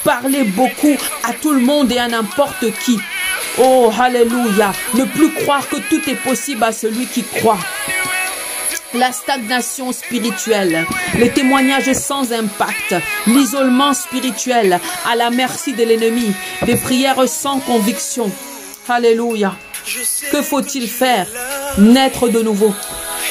parler 0.03 0.43
beaucoup 0.43 0.97
à 1.23 1.33
tout 1.33 1.53
le 1.53 1.61
monde 1.61 1.91
et 1.91 1.99
à 1.99 2.07
n'importe 2.07 2.71
qui. 2.83 2.99
Oh, 3.59 3.91
alléluia, 3.99 4.73
ne 4.95 5.05
plus 5.05 5.31
croire 5.33 5.67
que 5.67 5.77
tout 5.77 6.09
est 6.09 6.15
possible 6.15 6.63
à 6.63 6.71
celui 6.71 7.05
qui 7.05 7.23
croit 7.23 7.59
la 8.93 9.11
stagnation 9.11 9.91
spirituelle, 9.91 10.85
les 11.17 11.29
témoignages 11.29 11.93
sans 11.93 12.31
impact, 12.31 12.95
l'isolement 13.27 13.93
spirituel 13.93 14.79
à 15.09 15.15
la 15.15 15.29
merci 15.29 15.73
de 15.73 15.83
l'ennemi, 15.83 16.31
des 16.65 16.75
prières 16.75 17.27
sans 17.27 17.59
conviction. 17.59 18.31
Alléluia. 18.87 19.55
Que 20.31 20.41
faut-il 20.41 20.87
faire? 20.87 21.27
Naître 21.77 22.29
de 22.29 22.41
nouveau. 22.41 22.73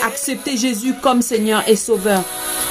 Accepter 0.04 0.56
Jésus 0.56 0.94
comme 1.00 1.22
Seigneur 1.22 1.62
et 1.66 1.76
Sauveur. 1.76 2.22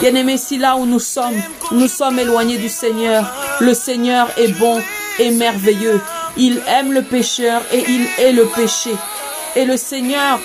Bien-aimé, 0.02 0.38
si 0.38 0.58
là 0.58 0.76
où 0.76 0.86
nous 0.86 1.00
sommes, 1.00 1.42
nous 1.72 1.88
sommes 1.88 2.20
éloignés 2.20 2.58
du 2.58 2.70
Seigneur, 2.70 3.32
le 3.60 3.74
Seigneur 3.74 4.28
est 4.38 4.52
bon 4.60 4.82
et 5.20 5.32
merveilleux. 5.32 6.02
Il 6.38 6.62
aime 6.68 6.92
le 6.92 7.02
pécheur 7.04 7.62
et 7.72 7.84
il 7.88 8.08
est 8.20 8.32
le 8.32 8.46
péché. 8.46 8.92
Et 9.56 9.66
le 9.66 9.78
Seigneur 9.78 10.40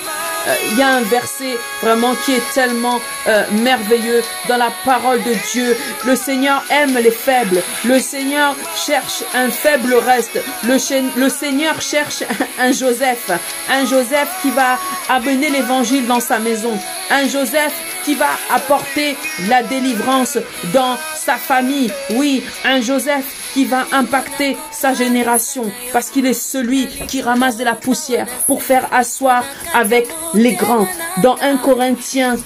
il 0.71 0.77
y 0.77 0.81
a 0.81 0.89
un 0.89 1.01
verset 1.01 1.57
vraiment 1.81 2.15
qui 2.25 2.33
est 2.33 2.53
tellement 2.53 2.99
euh, 3.27 3.43
merveilleux 3.51 4.21
dans 4.47 4.57
la 4.57 4.71
parole 4.85 5.21
de 5.23 5.33
Dieu. 5.51 5.75
Le 6.05 6.15
Seigneur 6.15 6.63
aime 6.69 6.97
les 6.97 7.11
faibles. 7.11 7.61
Le 7.85 7.99
Seigneur 7.99 8.55
cherche 8.75 9.23
un 9.33 9.49
faible 9.49 9.93
reste. 9.95 10.39
Le, 10.63 11.29
Seigneur 11.29 11.81
cherche 11.81 12.23
un 12.59 12.71
Joseph. 12.71 13.31
Un 13.69 13.85
Joseph 13.85 14.29
qui 14.41 14.51
va 14.51 14.77
amener 15.09 15.49
l'évangile 15.49 16.07
dans 16.07 16.19
sa 16.19 16.39
maison. 16.39 16.77
Un 17.09 17.27
Joseph 17.27 17.73
qui 18.05 18.15
va 18.15 18.29
apporter 18.53 19.17
la 19.49 19.63
délivrance 19.63 20.37
dans 20.73 20.97
sa 21.15 21.35
famille. 21.35 21.91
Oui, 22.11 22.43
un 22.63 22.81
Joseph 22.81 23.25
qui 23.53 23.65
va 23.65 23.85
impacter 23.91 24.57
sa 24.71 24.93
génération 24.93 25.71
parce 25.93 26.09
qu'il 26.09 26.25
est 26.25 26.33
celui 26.33 26.87
qui 27.07 27.21
ramasse 27.21 27.57
de 27.57 27.63
la 27.63 27.73
poussière 27.73 28.27
pour 28.47 28.63
faire 28.63 28.87
asseoir 28.91 29.43
avec 29.73 30.07
les 30.33 30.53
grands. 30.53 30.87
Dans 31.21 31.35
1 31.41 31.57
Corinthiens 31.57 32.37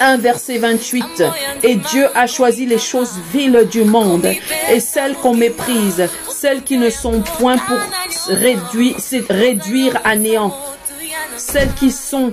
1 0.00 0.18
verset 0.18 0.58
28, 0.58 1.24
et 1.62 1.76
Dieu 1.76 2.06
a 2.14 2.26
choisi 2.26 2.66
les 2.66 2.78
choses 2.78 3.18
viles 3.32 3.66
du 3.70 3.84
monde 3.84 4.26
et 4.70 4.80
celles 4.80 5.14
qu'on 5.14 5.34
méprise, 5.34 6.08
celles 6.28 6.62
qui 6.62 6.76
ne 6.78 6.90
sont 6.90 7.22
point 7.38 7.56
pour 7.56 7.78
réduire, 8.28 8.96
réduire 9.30 9.98
à 10.04 10.16
néant, 10.16 10.54
celles 11.36 11.72
qui 11.74 11.90
sont 11.90 12.32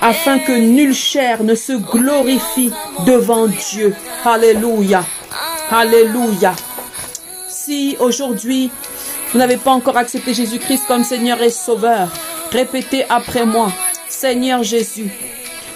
afin 0.00 0.38
que 0.38 0.52
nulle 0.52 0.94
chair 0.94 1.42
ne 1.44 1.54
se 1.54 1.72
glorifie 1.72 2.72
devant 3.06 3.46
Dieu. 3.46 3.94
Alléluia. 4.24 5.04
Alléluia. 5.70 6.54
Si 7.52 7.96
aujourd'hui 8.00 8.70
vous 9.30 9.38
n'avez 9.38 9.58
pas 9.58 9.72
encore 9.72 9.98
accepté 9.98 10.32
Jésus-Christ 10.32 10.84
comme 10.88 11.04
Seigneur 11.04 11.42
et 11.42 11.50
Sauveur, 11.50 12.08
répétez 12.50 13.04
après 13.10 13.44
moi, 13.44 13.70
Seigneur 14.08 14.62
Jésus, 14.62 15.10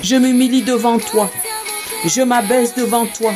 je 0.03 0.17
m'humilie 0.17 0.63
devant 0.63 0.99
toi, 0.99 1.31
je 2.07 2.23
m'abaisse 2.23 2.75
devant 2.75 3.05
toi, 3.05 3.33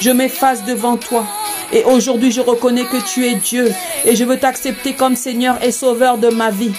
je 0.00 0.10
m'efface 0.10 0.64
devant 0.64 0.96
toi. 0.96 1.24
Et 1.72 1.84
aujourd'hui, 1.84 2.32
je 2.32 2.40
reconnais 2.40 2.84
que 2.84 2.96
tu 3.06 3.26
es 3.26 3.36
Dieu 3.36 3.72
et 4.04 4.16
je 4.16 4.24
veux 4.24 4.38
t'accepter 4.38 4.94
comme 4.94 5.14
Seigneur 5.14 5.62
et 5.62 5.70
Sauveur 5.70 6.18
de 6.18 6.30
ma 6.30 6.50
vie. 6.50 6.74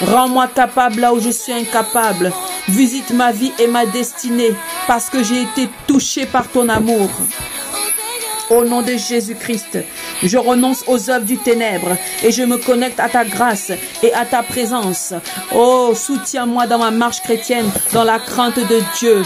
Rends-moi 0.00 0.48
capable 0.48 1.02
là 1.02 1.14
où 1.14 1.20
je 1.20 1.30
suis 1.30 1.52
incapable. 1.52 2.32
Visite 2.68 3.10
ma 3.10 3.30
vie 3.30 3.52
et 3.60 3.68
ma 3.68 3.86
destinée 3.86 4.54
parce 4.88 5.08
que 5.08 5.22
j'ai 5.22 5.42
été 5.42 5.68
touché 5.86 6.26
par 6.26 6.48
ton 6.48 6.68
amour. 6.68 7.10
Au 8.50 8.64
nom 8.64 8.82
de 8.82 8.96
Jésus-Christ, 8.96 9.78
je 10.22 10.36
renonce 10.36 10.84
aux 10.86 11.10
œuvres 11.10 11.24
du 11.24 11.38
ténèbre 11.38 11.96
et 12.22 12.32
je 12.32 12.42
me 12.42 12.56
connecte 12.58 13.00
à 13.00 13.08
ta 13.08 13.24
grâce 13.24 13.72
et 14.02 14.12
à 14.12 14.24
ta 14.26 14.42
présence. 14.42 15.14
Oh, 15.54 15.92
soutiens-moi 15.94 16.66
dans 16.66 16.78
ma 16.78 16.90
marche 16.90 17.22
chrétienne, 17.22 17.70
dans 17.92 18.04
la 18.04 18.18
crainte 18.18 18.58
de 18.58 18.80
Dieu. 18.98 19.22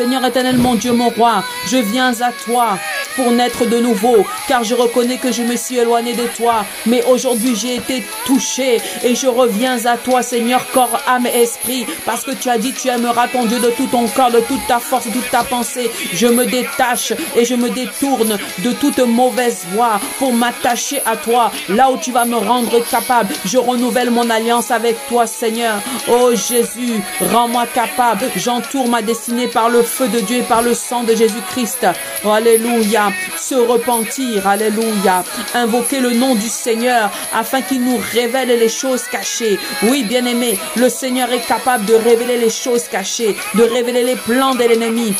Seigneur 0.00 0.24
éternel, 0.24 0.56
mon 0.56 0.76
Dieu, 0.76 0.92
mon 0.92 1.10
roi, 1.10 1.44
je 1.68 1.76
viens 1.76 2.18
à 2.22 2.32
toi 2.32 2.78
pour 3.16 3.32
naître 3.32 3.66
de 3.66 3.78
nouveau, 3.78 4.24
car 4.48 4.64
je 4.64 4.74
reconnais 4.74 5.18
que 5.18 5.30
je 5.30 5.42
me 5.42 5.56
suis 5.56 5.76
éloigné 5.76 6.14
de 6.14 6.26
toi, 6.36 6.64
mais 6.86 7.04
aujourd'hui 7.04 7.54
j'ai 7.54 7.74
été 7.74 8.02
touché 8.24 8.80
et 9.04 9.14
je 9.14 9.26
reviens 9.26 9.84
à 9.84 9.98
toi, 9.98 10.22
Seigneur, 10.22 10.64
corps, 10.72 11.02
âme 11.06 11.26
et 11.26 11.42
esprit, 11.42 11.84
parce 12.06 12.24
que 12.24 12.30
tu 12.30 12.48
as 12.48 12.56
dit 12.56 12.72
tu 12.72 12.88
aimeras 12.88 13.28
ton 13.28 13.44
Dieu 13.44 13.58
de 13.58 13.68
tout 13.70 13.88
ton 13.88 14.06
corps, 14.08 14.30
de 14.30 14.40
toute 14.40 14.66
ta 14.66 14.78
force, 14.78 15.06
de 15.06 15.12
toute 15.12 15.30
ta 15.30 15.44
pensée. 15.44 15.90
Je 16.14 16.28
me 16.28 16.46
détache 16.46 17.12
et 17.36 17.44
je 17.44 17.54
me 17.54 17.68
détourne 17.68 18.38
de 18.58 18.72
toute 18.72 19.00
mauvaise 19.00 19.66
voie 19.74 20.00
pour 20.18 20.32
m'attacher 20.32 21.02
à 21.04 21.16
toi, 21.16 21.52
là 21.68 21.90
où 21.90 21.98
tu 21.98 22.10
vas 22.10 22.24
me 22.24 22.36
rendre 22.36 22.78
capable. 22.90 23.34
Je 23.44 23.58
renouvelle 23.58 24.10
mon 24.10 24.30
alliance 24.30 24.70
avec 24.70 24.96
toi, 25.08 25.26
Seigneur. 25.26 25.82
Oh 26.08 26.30
Jésus, 26.34 27.02
rends-moi 27.32 27.66
capable. 27.66 28.24
J'entoure 28.36 28.88
ma 28.88 29.02
destinée 29.02 29.48
par 29.48 29.68
le 29.68 29.82
feu 29.90 30.08
de 30.08 30.20
Dieu 30.20 30.38
et 30.38 30.42
par 30.42 30.62
le 30.62 30.74
sang 30.74 31.02
de 31.02 31.14
Jésus-Christ. 31.14 31.86
alléluia 32.24 33.12
se 33.38 33.54
repentir, 33.54 34.46
alléluia, 34.46 35.24
invoquer 35.54 36.00
le 36.00 36.12
nom 36.12 36.34
du 36.34 36.48
Seigneur 36.48 37.10
afin 37.34 37.60
qu'il 37.62 37.84
nous 37.84 38.00
révèle 38.12 38.48
les 38.48 38.68
choses 38.68 39.04
cachées. 39.10 39.58
Oui, 39.82 40.04
bien-aimé, 40.04 40.58
le 40.76 40.88
Seigneur 40.88 41.30
est 41.32 41.46
capable 41.46 41.84
de 41.84 41.94
révéler 41.94 42.38
les 42.38 42.50
choses 42.50 42.84
cachées, 42.84 43.36
de 43.54 43.62
révéler 43.62 44.04
les 44.04 44.16
plans 44.16 44.54
de 44.54 44.64
l'ennemi, 44.64 45.14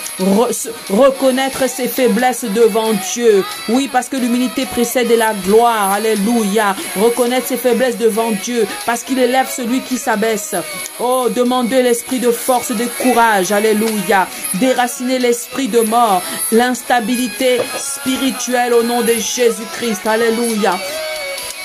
reconnaître 0.91 1.69
ses 1.69 1.89
faiblesses 1.89 2.45
devant 2.45 2.93
Dieu. 3.13 3.45
Oui, 3.69 3.89
parce 3.93 4.09
que 4.09 4.17
l'humilité 4.17 4.67
précède 4.67 5.11
la 5.17 5.35
gloire, 5.35 5.93
alléluia. 5.93 6.75
Reconnaître 6.97 7.49
ses 7.49 7.57
faiblesses 7.57 7.97
devant 7.97 8.31
Dieu 8.31 8.67
parce 8.87 9.03
qu'il 9.03 9.19
élève 9.19 9.49
celui 9.51 9.81
qui 9.81 9.99
s'abaisse. 9.99 10.55
Oh, 10.99 11.29
demandez 11.35 11.83
l'esprit 11.83 12.19
de 12.19 12.31
force, 12.31 12.73
de 12.73 12.87
courage, 13.03 13.53
alléluia. 13.53 14.29
Déraciner 14.55 15.21
l'esprit 15.21 15.69
de 15.69 15.81
mort, 15.81 16.23
l'instabilité 16.51 17.61
spirituel 17.79 18.75
au 18.75 18.83
nom 18.83 19.01
de 19.03 19.13
Jésus-Christ. 19.13 20.07
Alléluia. 20.07 20.77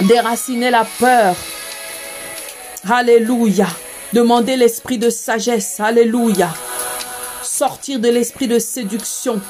Déraciner 0.01 0.69
la 0.69 0.85
peur. 0.99 1.35
Alléluia. 2.87 3.67
Demander 4.13 4.55
l'esprit 4.55 4.99
de 4.99 5.09
sagesse. 5.09 5.79
Alléluia. 5.79 6.53
Sortir 7.41 7.99
de 7.99 8.09
l'esprit 8.09 8.47
de 8.47 8.59
séduction. 8.59 9.41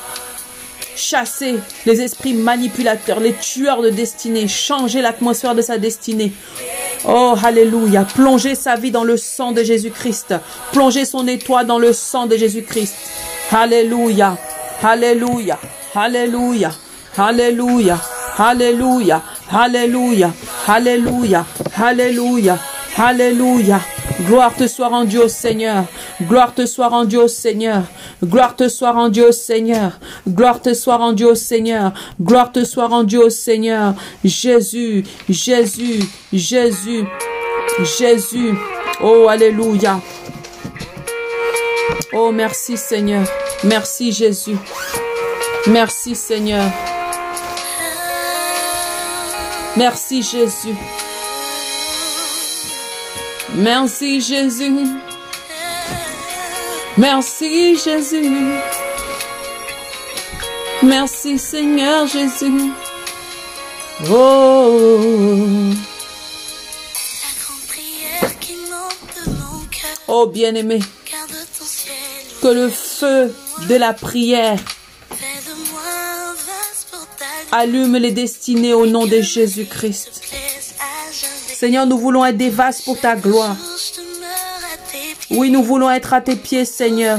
Chasser 0.96 1.56
les 1.86 2.02
esprits 2.02 2.34
manipulateurs, 2.34 3.20
les 3.20 3.34
tueurs 3.34 3.82
de 3.82 3.90
destinée. 3.90 4.48
Changer 4.48 5.02
l'atmosphère 5.02 5.56
de 5.56 5.62
sa 5.62 5.78
destinée. 5.78 6.32
Oh, 7.08 7.36
Alléluia. 7.44 8.06
Plonger 8.16 8.56
sa 8.56 8.76
vie 8.76 8.92
dans 8.92 9.04
le 9.04 9.18
sang 9.18 9.52
de 9.52 9.64
Jésus-Christ. 9.64 10.36
Plonger 10.72 11.06
son 11.06 11.28
étoile 11.28 11.68
dans 11.68 11.80
le 11.80 11.94
sang 11.94 12.26
de 12.26 12.38
Jésus-Christ. 12.38 12.96
Alléluia. 13.52 14.38
Alléluia. 14.82 15.60
Alléluia. 15.94 16.72
Alléluia. 17.18 18.02
Alléluia. 18.38 19.22
Alléluia. 19.52 20.34
Alléluia. 20.68 21.46
Alléluia. 21.78 22.60
Alléluia. 22.98 23.80
Gloire 24.22 24.56
te 24.56 24.66
soit 24.66 24.88
rendue 24.88 25.20
au 25.20 25.28
Seigneur. 25.28 25.84
Gloire 26.22 26.54
te 26.54 26.66
soit 26.66 26.88
rendue 26.88 27.18
au 27.18 27.28
Seigneur. 27.28 27.84
Gloire 28.24 28.56
te 28.56 28.70
soit 28.70 28.92
rendue 28.92 29.24
au 29.24 29.32
Seigneur. 29.32 30.00
Gloire 30.28 30.62
te 30.62 30.74
soit 30.74 30.98
rendue 30.98 31.26
au 31.26 31.36
Seigneur. 31.36 31.92
Gloire 32.22 32.52
te 32.52 32.64
soit 32.64 32.88
rendue 32.88 33.18
au 33.18 33.30
Seigneur. 33.30 33.94
Jésus, 34.24 35.04
Jésus, 35.28 36.04
Jésus, 36.32 37.06
Jésus. 37.98 38.56
Oh, 39.04 39.28
Alléluia. 39.30 40.00
Oh, 42.14 42.32
merci 42.32 42.78
Seigneur. 42.78 43.28
Merci 43.66 44.14
Jésus. 44.14 44.58
Merci 45.68 46.16
Seigneur. 46.16 46.64
Merci 49.76 50.24
Jésus. 50.24 50.76
Merci 53.56 54.22
Jésus. 54.22 54.88
Merci 56.98 57.78
Jésus. 57.78 58.32
Merci 60.84 61.40
Seigneur 61.40 62.06
Jésus. 62.08 62.72
Oh, 64.10 65.72
oh 70.08 70.28
bien-aimé, 70.28 70.80
que 72.42 72.48
le 72.48 72.70
feu 72.70 73.34
de 73.70 73.76
la 73.76 73.94
prière 73.94 74.60
allume 77.54 77.96
les 77.96 78.12
destinées 78.12 78.74
au 78.74 78.86
nom 78.86 79.06
de 79.06 79.22
Jésus-Christ. 79.22 80.25
Seigneur, 81.56 81.86
nous 81.86 81.98
voulons 81.98 82.26
être 82.26 82.36
des 82.36 82.50
vases 82.50 82.82
pour 82.82 83.00
ta 83.00 83.16
gloire. 83.16 83.56
Oui, 85.32 85.50
nous 85.50 85.64
voulons 85.64 85.90
être 85.90 86.14
à 86.14 86.20
tes 86.20 86.36
pieds, 86.36 86.66
Seigneur. 86.66 87.18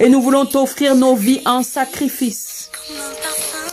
Et 0.00 0.08
nous 0.08 0.22
voulons 0.22 0.46
t'offrir 0.46 0.94
nos 0.94 1.14
vies 1.14 1.42
en 1.44 1.62
sacrifice. 1.62 2.70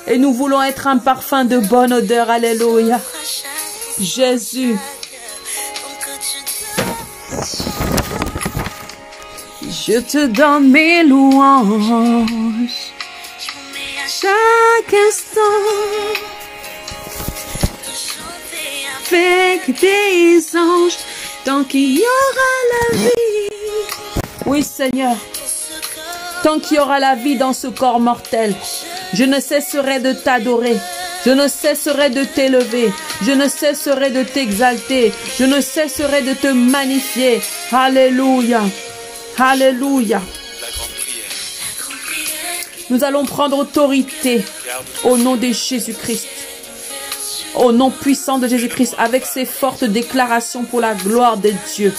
Et 0.08 0.18
nous 0.18 0.34
voulons 0.34 0.62
être 0.62 0.88
un 0.88 0.98
parfum 0.98 1.46
de 1.46 1.60
bonne 1.60 1.94
odeur. 1.94 2.30
Alléluia. 2.30 3.00
Jésus, 4.02 4.78
je 9.64 10.00
te 10.00 10.26
donne 10.26 10.72
mes 10.72 11.04
louanges. 11.04 12.70
Chaque 14.08 14.94
instant, 15.08 15.40
un 19.14 19.52
avec 19.52 19.80
des 19.80 20.40
anges, 20.56 20.98
tant 21.46 21.64
qu'il 21.64 21.98
y 21.98 22.02
aura 22.02 22.52
la 22.72 22.98
vie. 22.98 23.10
Oui, 24.46 24.64
Seigneur. 24.64 25.16
Tant 26.44 26.60
qu'il 26.60 26.78
y 26.78 26.80
aura 26.80 27.00
la 27.00 27.16
vie 27.16 27.38
dans 27.38 27.54
ce 27.54 27.68
corps 27.68 28.00
mortel, 28.00 28.56
je 29.14 29.24
ne 29.24 29.40
cesserai 29.40 30.00
de 30.00 30.14
t'adorer. 30.14 30.78
Je 31.24 31.30
ne 31.32 31.48
cesserai 31.48 32.10
de 32.10 32.24
t'élever. 32.24 32.92
Je 33.22 33.32
ne 33.32 33.48
cesserai 33.48 34.10
de 34.10 34.24
t'exalter. 34.24 35.12
Je 35.38 35.44
ne 35.46 35.62
cesserai 35.62 36.24
de 36.24 36.34
te 36.34 36.48
magnifier. 36.48 37.42
Alléluia. 37.72 38.64
Alléluia. 39.38 40.20
Nous 42.90 43.04
allons 43.04 43.26
prendre 43.26 43.60
autorité 43.60 44.44
au 45.04 45.18
nom 45.18 45.36
de 45.36 45.52
Jésus-Christ. 45.52 46.28
Au 47.56 47.72
nom 47.72 47.90
puissant 47.90 48.38
de 48.38 48.48
Jésus-Christ, 48.48 48.96
avec 48.98 49.26
ces 49.26 49.46
fortes 49.46 49.84
déclarations 49.84 50.64
pour 50.64 50.80
la 50.80 50.94
gloire 50.94 51.38
de 51.38 51.52
Dieu. 51.76 51.94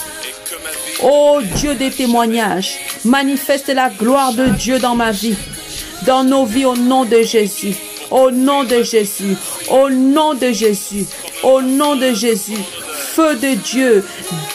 Ô 1.03 1.41
Dieu 1.55 1.75
des 1.75 1.91
témoignages, 1.91 2.77
manifeste 3.05 3.69
la 3.69 3.89
gloire 3.89 4.33
de 4.33 4.47
Dieu 4.47 4.79
dans 4.79 4.95
ma 4.95 5.11
vie, 5.11 5.35
dans 6.05 6.23
nos 6.23 6.45
vies 6.45 6.65
au 6.65 6.75
nom 6.75 7.05
de 7.05 7.21
Jésus. 7.21 7.75
Au 8.11 8.29
nom 8.29 8.63
de 8.63 8.83
Jésus, 8.83 9.35
au 9.71 9.89
nom 9.89 10.35
de 10.35 10.51
Jésus, 10.51 11.05
au 11.41 11.61
nom 11.61 11.95
de 11.95 12.13
Jésus. 12.13 12.59
Feu 13.15 13.35
de 13.35 13.53
Dieu, 13.53 14.03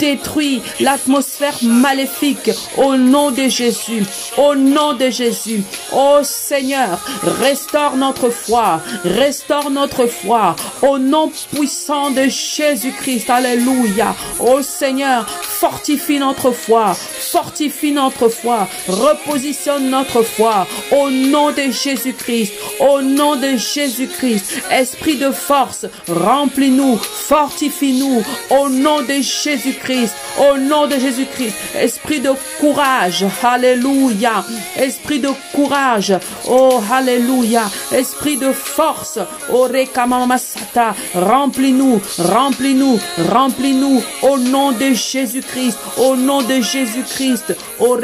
détruit 0.01 0.63
l'atmosphère 0.81 1.57
maléfique 1.63 2.51
au 2.77 2.97
nom 2.97 3.31
de 3.31 3.49
Jésus, 3.49 4.05
au 4.37 4.57
nom 4.57 4.95
de 4.95 5.11
Jésus. 5.11 5.63
Ô 5.93 6.25
Seigneur, 6.25 6.99
restaure 7.41 7.97
notre 7.97 8.31
foi, 8.31 8.81
restaure 9.05 9.71
notre 9.71 10.07
foi 10.07 10.57
au 10.83 10.99
nom 10.99 11.31
puissant 11.55 12.11
de 12.11 12.23
Jésus-Christ. 12.29 13.31
Alléluia. 13.31 14.17
Ô 14.41 14.61
Seigneur, 14.63 15.29
fortifie 15.29 16.19
notre 16.19 16.51
foi, 16.51 16.95
fortifie 16.95 17.93
notre 17.93 18.29
foi, 18.29 18.69
repositionne 18.89 19.89
notre 19.89 20.23
foi 20.23 20.67
au 20.91 21.11
nom 21.11 21.53
de 21.53 21.71
Jésus-Christ, 21.71 22.53
au 22.81 23.03
nom 23.03 23.37
de 23.37 23.57
Jésus-Christ. 23.57 24.63
Esprit 24.71 25.17
de 25.17 25.31
force, 25.31 25.87
remplis-nous, 26.09 26.97
fortifie-nous 26.97 28.25
au 28.51 28.69
nom 28.69 29.03
de 29.03 29.21
Jésus-Christ, 29.21 30.15
au 30.39 30.59
nom 30.59 30.87
de 30.87 30.99
Jésus-Christ. 30.99 31.55
Esprit 31.75 32.21
de 32.21 32.31
courage, 32.61 33.25
alléluia. 33.43 34.45
Esprit 34.77 35.21
de 35.21 35.31
courage, 35.55 36.15
oh 36.49 36.81
alléluia. 36.91 37.65
Esprit 37.93 38.37
de 38.37 38.53
force, 38.53 39.19
oh 39.53 39.69
rekamamasata. 39.71 40.95
Remplis-nous, 41.15 42.01
remplis-nous, 42.19 43.01
remplis-nous 43.31 44.03
au 44.23 44.39
nom 44.39 44.73
de 44.73 44.95
Jésus-Christ, 44.95 45.79
au 45.99 46.17
nom 46.17 46.43
de 46.43 46.61
Jésus-Christ. 46.61 47.57
Oh. 47.81 47.99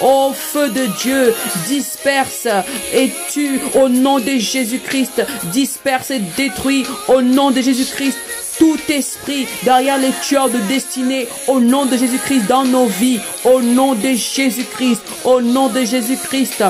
Oh 0.00 0.32
feu 0.34 0.68
de 0.68 0.86
Dieu, 1.00 1.34
disperse 1.66 2.48
et 2.92 3.10
tue 3.32 3.60
au 3.74 3.88
nom 3.88 4.18
de 4.18 4.38
Jésus-Christ. 4.38 5.22
Disperse 5.52 6.10
et 6.10 6.20
détruit 6.36 6.84
au 7.08 7.21
nom 7.22 7.50
de 7.50 7.60
Jésus-Christ 7.60 8.18
tout 8.62 8.78
esprit 8.92 9.48
derrière 9.64 9.98
les 9.98 10.12
tueurs 10.22 10.48
de 10.48 10.58
destinée 10.68 11.26
au 11.48 11.58
nom 11.58 11.84
de 11.84 11.96
Jésus-Christ 11.96 12.46
dans 12.46 12.62
nos 12.62 12.86
vies, 12.86 13.18
au 13.42 13.60
nom 13.60 13.94
de 13.94 14.10
Jésus-Christ, 14.14 15.02
au 15.24 15.40
nom 15.40 15.66
de 15.66 15.80
Jésus-Christ. 15.84 16.62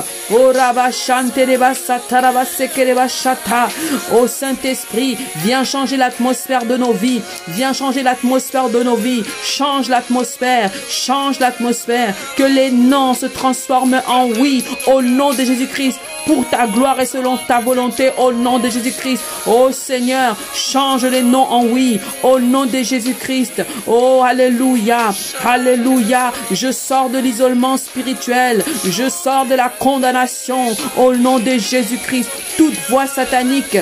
Oh 4.11 4.27
Saint-Esprit, 4.27 5.17
viens 5.35 5.63
changer 5.63 5.97
l'atmosphère 5.97 6.65
de 6.65 6.77
nos 6.77 6.93
vies, 6.93 7.21
viens 7.49 7.73
changer 7.73 8.01
l'atmosphère 8.01 8.69
de 8.69 8.81
nos 8.81 8.95
vies, 8.95 9.21
change 9.43 9.87
l'atmosphère, 9.87 10.71
change 10.89 11.39
l'atmosphère, 11.39 12.15
que 12.35 12.43
les 12.43 12.71
noms 12.71 13.13
se 13.13 13.27
transforment 13.27 14.01
en 14.07 14.29
oui 14.39 14.63
au 14.87 15.03
nom 15.03 15.31
de 15.31 15.43
Jésus-Christ 15.43 15.99
pour 16.25 16.43
ta 16.49 16.65
gloire 16.65 16.99
et 16.99 17.05
selon 17.05 17.37
ta 17.37 17.59
volonté 17.59 18.09
au 18.17 18.31
nom 18.31 18.57
de 18.57 18.69
Jésus-Christ. 18.69 19.21
Oh 19.45 19.69
Seigneur, 19.71 20.35
change 20.55 21.05
les 21.05 21.21
noms 21.21 21.47
en 21.51 21.65
oui 21.65 21.82
au 22.23 22.39
nom 22.39 22.65
de 22.65 22.81
Jésus-Christ. 22.81 23.63
Oh 23.87 24.23
Alléluia, 24.25 25.13
Alléluia. 25.43 26.31
Je 26.51 26.71
sors 26.71 27.09
de 27.09 27.17
l'isolement 27.17 27.77
spirituel, 27.77 28.63
je 28.89 29.09
sors 29.09 29.45
de 29.45 29.55
la 29.55 29.69
condamnation 29.69 30.75
au 30.97 31.15
nom 31.15 31.39
de 31.39 31.57
Jésus-Christ. 31.57 32.29
Toute 32.57 32.77
voix 32.89 33.07
satanique 33.07 33.77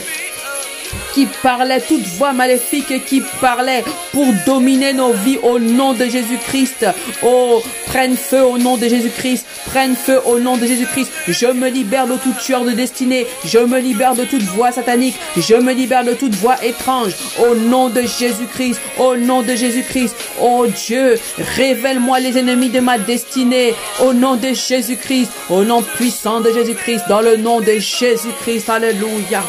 qui 1.14 1.28
parlait, 1.41 1.82
toute 1.82 2.05
voix 2.18 2.34
maléfique 2.34 3.05
qui 3.05 3.22
parlait 3.39 3.84
pour 4.12 4.28
dominer 4.45 4.93
nos 4.93 5.14
vies 5.14 5.39
au 5.43 5.59
nom 5.59 5.93
de 5.93 6.05
Jésus-Christ. 6.05 6.86
Oh, 7.24 7.62
prenne 7.88 8.16
feu 8.16 8.43
au 8.43 8.57
nom 8.57 8.78
de 8.78 8.88
Jésus-Christ, 8.88 9.45
prenne 9.66 9.95
feu 9.95 10.20
au 10.26 10.39
nom 10.39 10.57
de 10.57 10.66
Jésus-Christ. 10.66 11.12
Je 11.28 11.47
me 11.47 11.70
libère 11.70 12.07
de 12.07 12.16
toute 12.16 12.38
tueur 12.39 12.64
de 12.64 12.72
destinée, 12.72 13.28
je 13.45 13.59
me 13.59 13.80
libère 13.80 14.16
de 14.16 14.24
toute 14.26 14.43
voix 14.43 14.72
satanique, 14.72 15.16
je 15.38 15.55
me 15.55 15.74
libère 15.74 16.03
de 16.03 16.14
toute 16.14 16.36
voix 16.36 16.64
étrange 16.64 17.14
au 17.39 17.55
nom 17.55 17.89
de 17.89 18.01
Jésus-Christ, 18.01 18.80
au 18.97 19.16
nom 19.16 19.41
de 19.41 19.55
Jésus-Christ. 19.55 20.16
Oh 20.41 20.66
Dieu, 20.68 21.20
révèle-moi 21.55 22.20
les 22.20 22.38
ennemis 22.38 22.70
de 22.70 22.80
ma 22.80 22.97
destinée 22.97 23.74
au 24.03 24.14
nom 24.14 24.36
de 24.36 24.53
Jésus-Christ, 24.53 25.32
au 25.49 25.64
nom 25.64 25.82
puissant 25.82 26.41
de 26.41 26.51
Jésus-Christ, 26.51 27.03
dans 27.09 27.22
le 27.22 27.38
nom 27.38 27.59
de 27.59 27.74
Jésus-Christ. 27.74 28.70
Alléluia. 28.70 29.43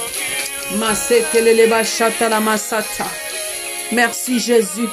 Merci 3.92 4.40
Jésus, 4.40 4.88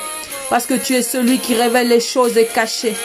parce 0.49 0.65
que 0.65 0.73
tu 0.73 0.93
es 0.93 1.01
celui 1.01 1.39
qui 1.39 1.55
révèle 1.55 1.87
les 1.87 1.99
choses 2.01 2.37
cachées. 2.53 2.95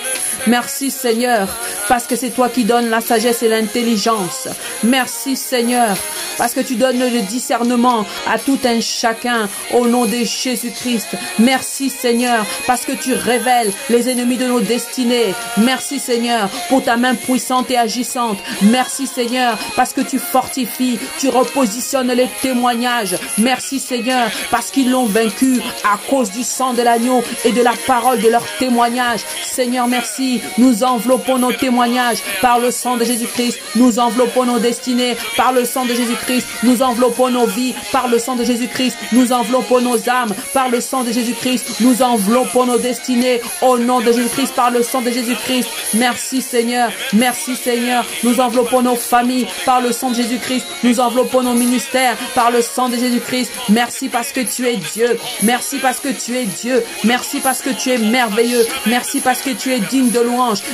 Merci 0.46 0.90
Seigneur, 0.90 1.48
parce 1.88 2.06
que 2.06 2.16
c'est 2.16 2.30
toi 2.30 2.48
qui 2.50 2.64
donnes 2.64 2.90
la 2.90 3.00
sagesse 3.00 3.42
et 3.42 3.48
l'intelligence. 3.48 4.48
Merci 4.82 5.36
Seigneur, 5.36 5.96
parce 6.36 6.52
que 6.52 6.60
tu 6.60 6.74
donnes 6.74 6.98
le 6.98 7.22
discernement 7.22 8.04
à 8.26 8.38
tout 8.38 8.58
un 8.64 8.80
chacun 8.80 9.48
au 9.72 9.86
nom 9.86 10.04
de 10.04 10.18
Jésus-Christ. 10.18 11.08
Merci 11.38 11.88
Seigneur, 11.88 12.44
parce 12.66 12.84
que 12.84 12.92
tu 12.92 13.14
révèles 13.14 13.72
les 13.88 14.10
ennemis 14.10 14.36
de 14.36 14.46
nos 14.46 14.60
destinées. 14.60 15.34
Merci 15.56 15.98
Seigneur 15.98 16.50
pour 16.68 16.84
ta 16.84 16.96
main 16.96 17.14
puissante 17.14 17.70
et 17.70 17.78
agissante. 17.78 18.38
Merci 18.62 19.06
Seigneur, 19.06 19.58
parce 19.76 19.94
que 19.94 20.02
tu 20.02 20.18
fortifies, 20.18 20.98
tu 21.18 21.30
repositionnes 21.30 22.12
les 22.12 22.28
témoignages. 22.42 23.16
Merci 23.38 23.80
Seigneur, 23.80 24.28
parce 24.50 24.70
qu'ils 24.70 24.90
l'ont 24.90 25.06
vaincu 25.06 25.60
à 25.84 25.98
cause 26.10 26.30
du 26.30 26.42
sang 26.42 26.74
de 26.74 26.82
l'agneau 26.82 27.22
et 27.46 27.52
de 27.52 27.62
la 27.62 27.72
parole 27.86 28.20
de 28.20 28.28
leur 28.28 28.44
témoignage. 28.58 29.20
Seigneur, 29.42 29.86
merci. 29.86 30.33
Nous 30.58 30.82
enveloppons 30.84 31.38
nos 31.38 31.52
témoignages 31.52 31.74
témoignage. 31.74 32.18
Par 32.40 32.60
le 32.60 32.70
sang 32.70 32.96
de 32.96 33.04
Jésus-Christ, 33.04 33.58
nous 33.74 33.98
enveloppons 33.98 34.44
nos 34.44 34.58
destinées. 34.58 35.16
Par 35.36 35.52
le 35.52 35.64
sang 35.64 35.84
de 35.84 35.94
Jésus-Christ, 35.94 36.46
nous 36.62 36.82
enveloppons 36.82 37.30
nos 37.30 37.46
vies. 37.46 37.74
Par 37.90 38.06
le 38.08 38.18
sang 38.18 38.36
de 38.36 38.44
Jésus-Christ, 38.44 38.96
nous 39.12 39.32
enveloppons 39.32 39.80
nos 39.80 40.08
âmes. 40.08 40.32
Par 40.52 40.68
le 40.68 40.80
sang 40.80 41.02
de 41.02 41.10
Jésus-Christ, 41.10 41.80
nous 41.80 42.02
enveloppons 42.02 42.66
nos 42.66 42.78
destinées. 42.78 43.40
Au 43.60 43.78
nom 43.78 44.00
de 44.00 44.12
Jésus-Christ, 44.12 44.54
par 44.54 44.70
le 44.70 44.82
sang 44.82 45.00
de 45.02 45.10
Jésus-Christ. 45.10 45.68
Merci 45.94 46.42
Seigneur. 46.42 46.90
Merci 47.12 47.56
Seigneur. 47.56 48.04
Nous 48.22 48.38
enveloppons 48.40 48.82
nos 48.82 48.96
familles 48.96 49.46
par 49.64 49.80
le 49.80 49.92
sang 49.92 50.10
de 50.10 50.16
Jésus-Christ. 50.16 50.66
Nous 50.84 51.00
enveloppons 51.00 51.42
nos 51.42 51.54
ministères 51.54 52.16
par 52.34 52.50
le 52.50 52.62
sang 52.62 52.88
de 52.88 52.96
Jésus-Christ. 52.96 53.50
Merci 53.68 54.08
parce 54.08 54.30
que 54.30 54.40
tu 54.40 54.68
es 54.68 54.76
Dieu. 54.76 55.18
Merci 55.42 55.78
parce 55.78 55.98
que 55.98 56.08
tu 56.08 56.36
es 56.36 56.44
Dieu. 56.44 56.84
Merci 57.04 57.40
parce 57.40 57.62
que 57.62 57.70
tu 57.70 57.90
es 57.90 57.98
merveilleux. 57.98 58.64
Merci 58.86 59.20
parce 59.20 59.40
que 59.40 59.50
tu 59.50 59.72
es 59.72 59.80
digne 59.80 60.10
de 60.10 60.20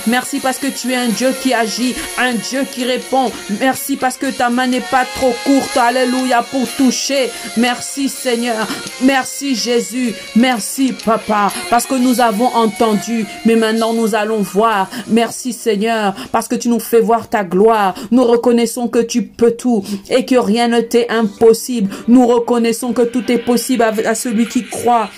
Merci 0.06 0.40
parce 0.40 0.58
que 0.58 0.66
tu 0.66 0.92
es 0.92 0.96
un 0.96 1.08
Dieu 1.08 1.34
qui 1.42 1.52
agit, 1.52 1.94
un 2.18 2.34
Dieu 2.34 2.64
qui 2.70 2.84
répond. 2.84 3.30
Merci 3.60 3.96
parce 3.96 4.16
que 4.16 4.30
ta 4.30 4.50
main 4.50 4.66
n'est 4.66 4.80
pas 4.80 5.04
trop 5.16 5.34
courte. 5.44 5.76
Alléluia 5.76 6.42
pour 6.42 6.68
toucher. 6.76 7.30
Merci 7.56 8.08
Seigneur. 8.08 8.66
Merci 9.02 9.54
Jésus. 9.54 10.14
Merci 10.36 10.92
Papa 10.92 11.52
parce 11.68 11.86
que 11.86 11.94
nous 11.94 12.20
avons 12.20 12.48
entendu, 12.54 13.26
mais 13.44 13.56
maintenant 13.56 13.92
nous 13.92 14.14
allons 14.14 14.42
voir. 14.42 14.88
Merci 15.08 15.52
Seigneur 15.52 16.14
parce 16.32 16.48
que 16.48 16.56
tu 16.56 16.68
nous 16.68 16.80
fais 16.80 17.00
voir 17.00 17.28
ta 17.28 17.44
gloire. 17.44 17.94
Nous 18.10 18.24
reconnaissons 18.24 18.88
que 18.88 19.00
tu 19.00 19.22
peux 19.22 19.52
tout 19.52 19.84
et 20.08 20.24
que 20.24 20.36
rien 20.36 20.68
ne 20.68 20.80
t'est 20.80 21.10
impossible. 21.10 21.90
Nous 22.08 22.26
reconnaissons 22.26 22.92
que 22.92 23.02
tout 23.02 23.30
est 23.30 23.38
possible 23.38 23.82
à 23.82 24.14
celui 24.14 24.46
qui 24.46 24.64
croit. 24.64 25.08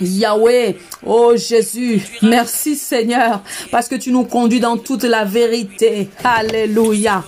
Yahweh, 0.00 0.76
oh 1.04 1.34
Jésus, 1.36 2.02
merci 2.22 2.76
Seigneur, 2.76 3.42
parce 3.70 3.88
que 3.88 3.94
tu 3.94 4.12
nous 4.12 4.24
conduis 4.24 4.60
dans 4.60 4.76
toute 4.76 5.04
la 5.04 5.24
vérité. 5.24 6.08
Alléluia. 6.22 7.24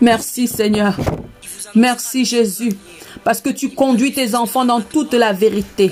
Merci 0.00 0.48
Seigneur. 0.48 0.96
Merci 1.74 2.24
Jésus, 2.24 2.72
parce 3.24 3.40
que 3.40 3.50
tu 3.50 3.70
conduis 3.70 4.12
tes 4.12 4.34
enfants 4.34 4.64
dans 4.64 4.80
toute 4.80 5.14
la 5.14 5.32
vérité. 5.32 5.90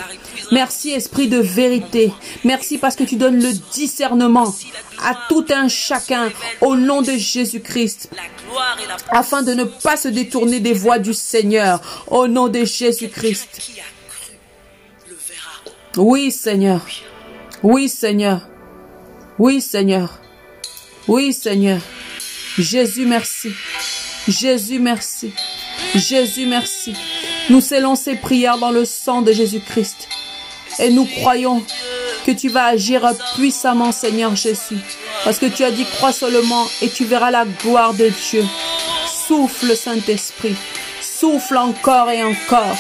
Merci 0.53 0.91
Esprit 0.91 1.29
de 1.29 1.39
vérité. 1.39 2.13
Merci 2.45 2.79
parce 2.79 2.97
que 2.97 3.05
tu 3.05 3.17
donnes 3.17 3.43
le 3.43 3.53
discernement 3.73 4.55
à 5.03 5.15
tout 5.29 5.45
un 5.51 5.69
chacun 5.69 6.31
au 6.61 6.77
nom 6.77 7.03
de 7.03 7.13
Jésus-Christ 7.13 8.11
afin 9.11 9.43
de 9.43 9.53
ne 9.53 9.65
pas 9.65 9.97
se 9.97 10.09
détourner 10.09 10.61
des 10.61 10.73
voies 10.73 10.99
du 10.99 11.15
Seigneur 11.15 11.81
au 12.09 12.29
nom 12.29 12.49
de 12.49 12.65
Jésus-Christ. 12.65 13.73
Oui 15.97 16.31
Seigneur. 16.31 16.83
Oui 17.63 17.89
Seigneur. 17.89 18.41
Oui 19.39 19.63
Seigneur. 19.63 20.21
Oui 21.09 21.33
Seigneur. 21.33 21.81
Jésus 22.59 23.07
merci. 23.07 23.53
Jésus 24.29 24.79
merci. 24.79 25.33
Jésus 25.95 26.45
merci. 26.45 26.95
Nous 27.49 27.63
scellons 27.63 27.95
ces 27.95 28.17
prières 28.17 28.59
dans 28.59 28.73
le 28.73 28.85
sang 28.85 29.23
de 29.23 29.33
Jésus-Christ. 29.33 30.09
Et 30.81 30.91
nous 30.91 31.07
croyons 31.07 31.63
que 32.27 32.33
tu 32.33 32.51
vas 32.51 32.67
agir 32.67 33.11
puissamment, 33.35 33.93
Seigneur 33.93 34.37
Jésus. 34.37 34.79
Parce 35.25 35.39
que 35.39 35.47
tu 35.47 35.65
as 35.65 35.71
dit, 35.71 35.85
crois 35.85 36.13
seulement 36.13 36.67
et 36.83 36.91
tu 36.91 37.07
verras 37.07 37.31
la 37.31 37.47
gloire 37.47 37.95
de 37.95 38.11
Dieu. 38.31 38.45
Souffle, 39.07 39.75
Saint-Esprit. 39.75 40.57
Souffle 41.01 41.57
encore 41.57 42.11
et 42.11 42.23
encore. 42.23 42.77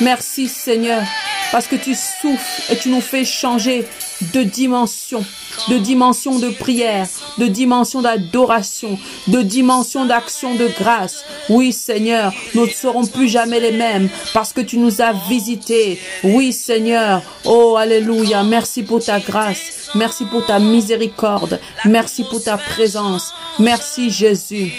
Merci, 0.00 0.48
Seigneur. 0.48 1.02
Parce 1.50 1.66
que 1.66 1.76
tu 1.76 1.94
souffles 1.94 2.72
et 2.72 2.76
tu 2.76 2.90
nous 2.90 3.00
fais 3.00 3.24
changer 3.24 3.86
de 4.34 4.42
dimension, 4.42 5.24
de 5.68 5.78
dimension 5.78 6.38
de 6.38 6.50
prière, 6.50 7.08
de 7.38 7.46
dimension 7.46 8.02
d'adoration, 8.02 8.98
de 9.28 9.40
dimension 9.40 10.04
d'action 10.04 10.54
de 10.56 10.68
grâce. 10.78 11.24
Oui, 11.48 11.72
Seigneur, 11.72 12.34
nous 12.54 12.66
ne 12.66 12.70
serons 12.70 13.06
plus 13.06 13.28
jamais 13.28 13.60
les 13.60 13.72
mêmes 13.72 14.08
parce 14.34 14.52
que 14.52 14.60
tu 14.60 14.76
nous 14.76 15.00
as 15.00 15.14
visités. 15.28 15.98
Oui, 16.22 16.52
Seigneur. 16.52 17.22
Oh, 17.44 17.76
Alléluia. 17.78 18.42
Merci 18.42 18.82
pour 18.82 19.02
ta 19.02 19.18
grâce. 19.18 19.88
Merci 19.94 20.26
pour 20.26 20.44
ta 20.44 20.58
miséricorde. 20.58 21.60
Merci 21.86 22.24
pour 22.24 22.42
ta 22.42 22.58
présence. 22.58 23.32
Merci, 23.58 24.10
Jésus. 24.10 24.72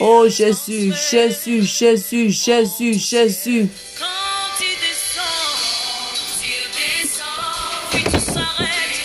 Oh, 0.00 0.28
Jésus, 0.28 0.92
Jésus, 1.10 1.62
Jésus, 1.62 2.30
Jésus, 2.30 2.94
Jésus. 2.94 3.68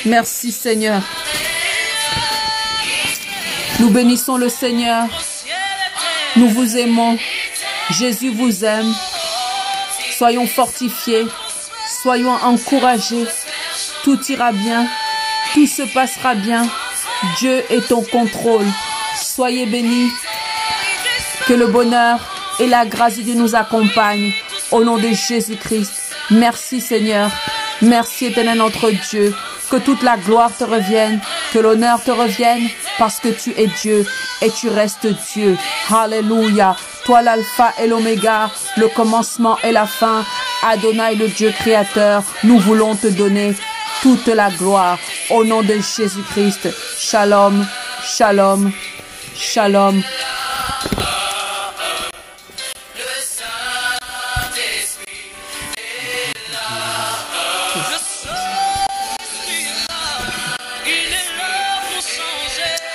Merci 0.05 0.51
Seigneur. 0.51 1.01
Nous 3.79 3.89
bénissons 3.89 4.35
le 4.35 4.49
Seigneur. 4.49 5.07
Nous 6.35 6.49
vous 6.49 6.75
aimons. 6.77 7.17
Jésus 7.91 8.29
vous 8.29 8.65
aime. 8.65 8.93
Soyons 10.17 10.45
fortifiés. 10.45 11.25
Soyons 12.01 12.33
encouragés. 12.33 13.25
Tout 14.03 14.19
ira 14.29 14.51
bien. 14.51 14.87
Tout 15.53 15.67
se 15.67 15.83
passera 15.83 16.35
bien. 16.35 16.67
Dieu 17.37 17.63
est 17.69 17.89
au 17.93 18.01
contrôle. 18.01 18.67
Soyez 19.15 19.65
bénis. 19.65 20.11
Que 21.47 21.53
le 21.53 21.67
bonheur 21.67 22.19
et 22.59 22.67
la 22.67 22.85
grâce 22.85 23.17
de 23.17 23.21
Dieu 23.21 23.35
nous 23.35 23.55
accompagnent. 23.55 24.33
Au 24.71 24.83
nom 24.83 24.97
de 24.97 25.09
Jésus-Christ. 25.11 25.93
Merci 26.29 26.81
Seigneur. 26.81 27.31
Merci 27.81 28.25
éternel 28.25 28.57
notre 28.57 28.91
Dieu. 29.09 29.33
Que 29.69 29.77
toute 29.77 30.03
la 30.03 30.17
gloire 30.17 30.51
te 30.55 30.63
revienne, 30.63 31.19
que 31.51 31.59
l'honneur 31.59 32.01
te 32.03 32.11
revienne, 32.11 32.67
parce 32.97 33.19
que 33.19 33.29
tu 33.29 33.51
es 33.57 33.67
Dieu 33.81 34.05
et 34.41 34.51
tu 34.51 34.69
restes 34.69 35.07
Dieu. 35.33 35.57
Alléluia. 35.89 36.75
Toi 37.05 37.21
l'alpha 37.21 37.73
et 37.81 37.87
l'oméga, 37.87 38.49
le 38.77 38.87
commencement 38.87 39.57
et 39.63 39.71
la 39.71 39.85
fin. 39.85 40.23
Adonai 40.63 41.15
le 41.15 41.27
Dieu 41.27 41.51
créateur, 41.51 42.23
nous 42.43 42.59
voulons 42.59 42.95
te 42.95 43.07
donner 43.07 43.55
toute 44.01 44.27
la 44.27 44.49
gloire. 44.49 44.97
Au 45.29 45.43
nom 45.43 45.61
de 45.61 45.75
Jésus-Christ. 45.75 46.69
Shalom, 46.97 47.65
shalom, 48.03 48.71
shalom. 49.35 50.01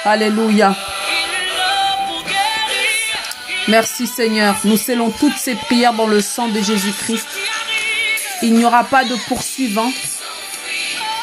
Alléluia. 0.09 0.75
Merci 3.69 4.07
Seigneur. 4.07 4.57
Nous 4.65 4.79
scellons 4.79 5.11
toutes 5.11 5.37
ces 5.37 5.55
prières 5.55 5.93
dans 5.93 6.07
le 6.07 6.23
sang 6.23 6.49
de 6.49 6.63
Jésus-Christ. 6.63 7.29
Il 8.43 8.55
n'y 8.55 8.65
aura 8.65 8.85
pas 8.85 9.05
de 9.05 9.15
poursuivant 9.29 9.93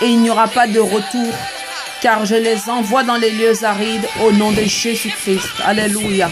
et 0.03 0.05
il 0.05 0.21
n'y 0.21 0.29
aura 0.29 0.47
pas 0.47 0.67
de 0.67 0.79
retour 0.79 1.33
car 2.03 2.25
je 2.25 2.35
les 2.35 2.69
envoie 2.69 3.01
dans 3.03 3.15
les 3.15 3.31
lieux 3.31 3.63
arides 3.63 4.07
au 4.21 4.31
nom 4.31 4.51
de 4.51 4.61
Jésus-Christ. 4.61 5.49
Alléluia. 5.63 6.29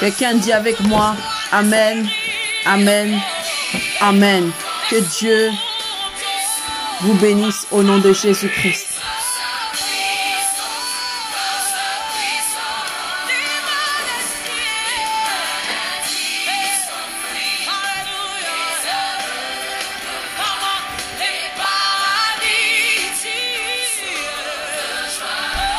Quelqu'un 0.00 0.34
dit 0.34 0.54
avec 0.54 0.80
moi, 0.80 1.14
Amen, 1.50 2.08
Amen, 2.64 3.20
Amen. 4.00 4.50
Que 4.88 5.00
Dieu 5.18 5.50
vous 7.02 7.14
bénisse 7.14 7.66
au 7.70 7.82
nom 7.82 7.98
de 7.98 8.14
Jésus-Christ. 8.14 8.91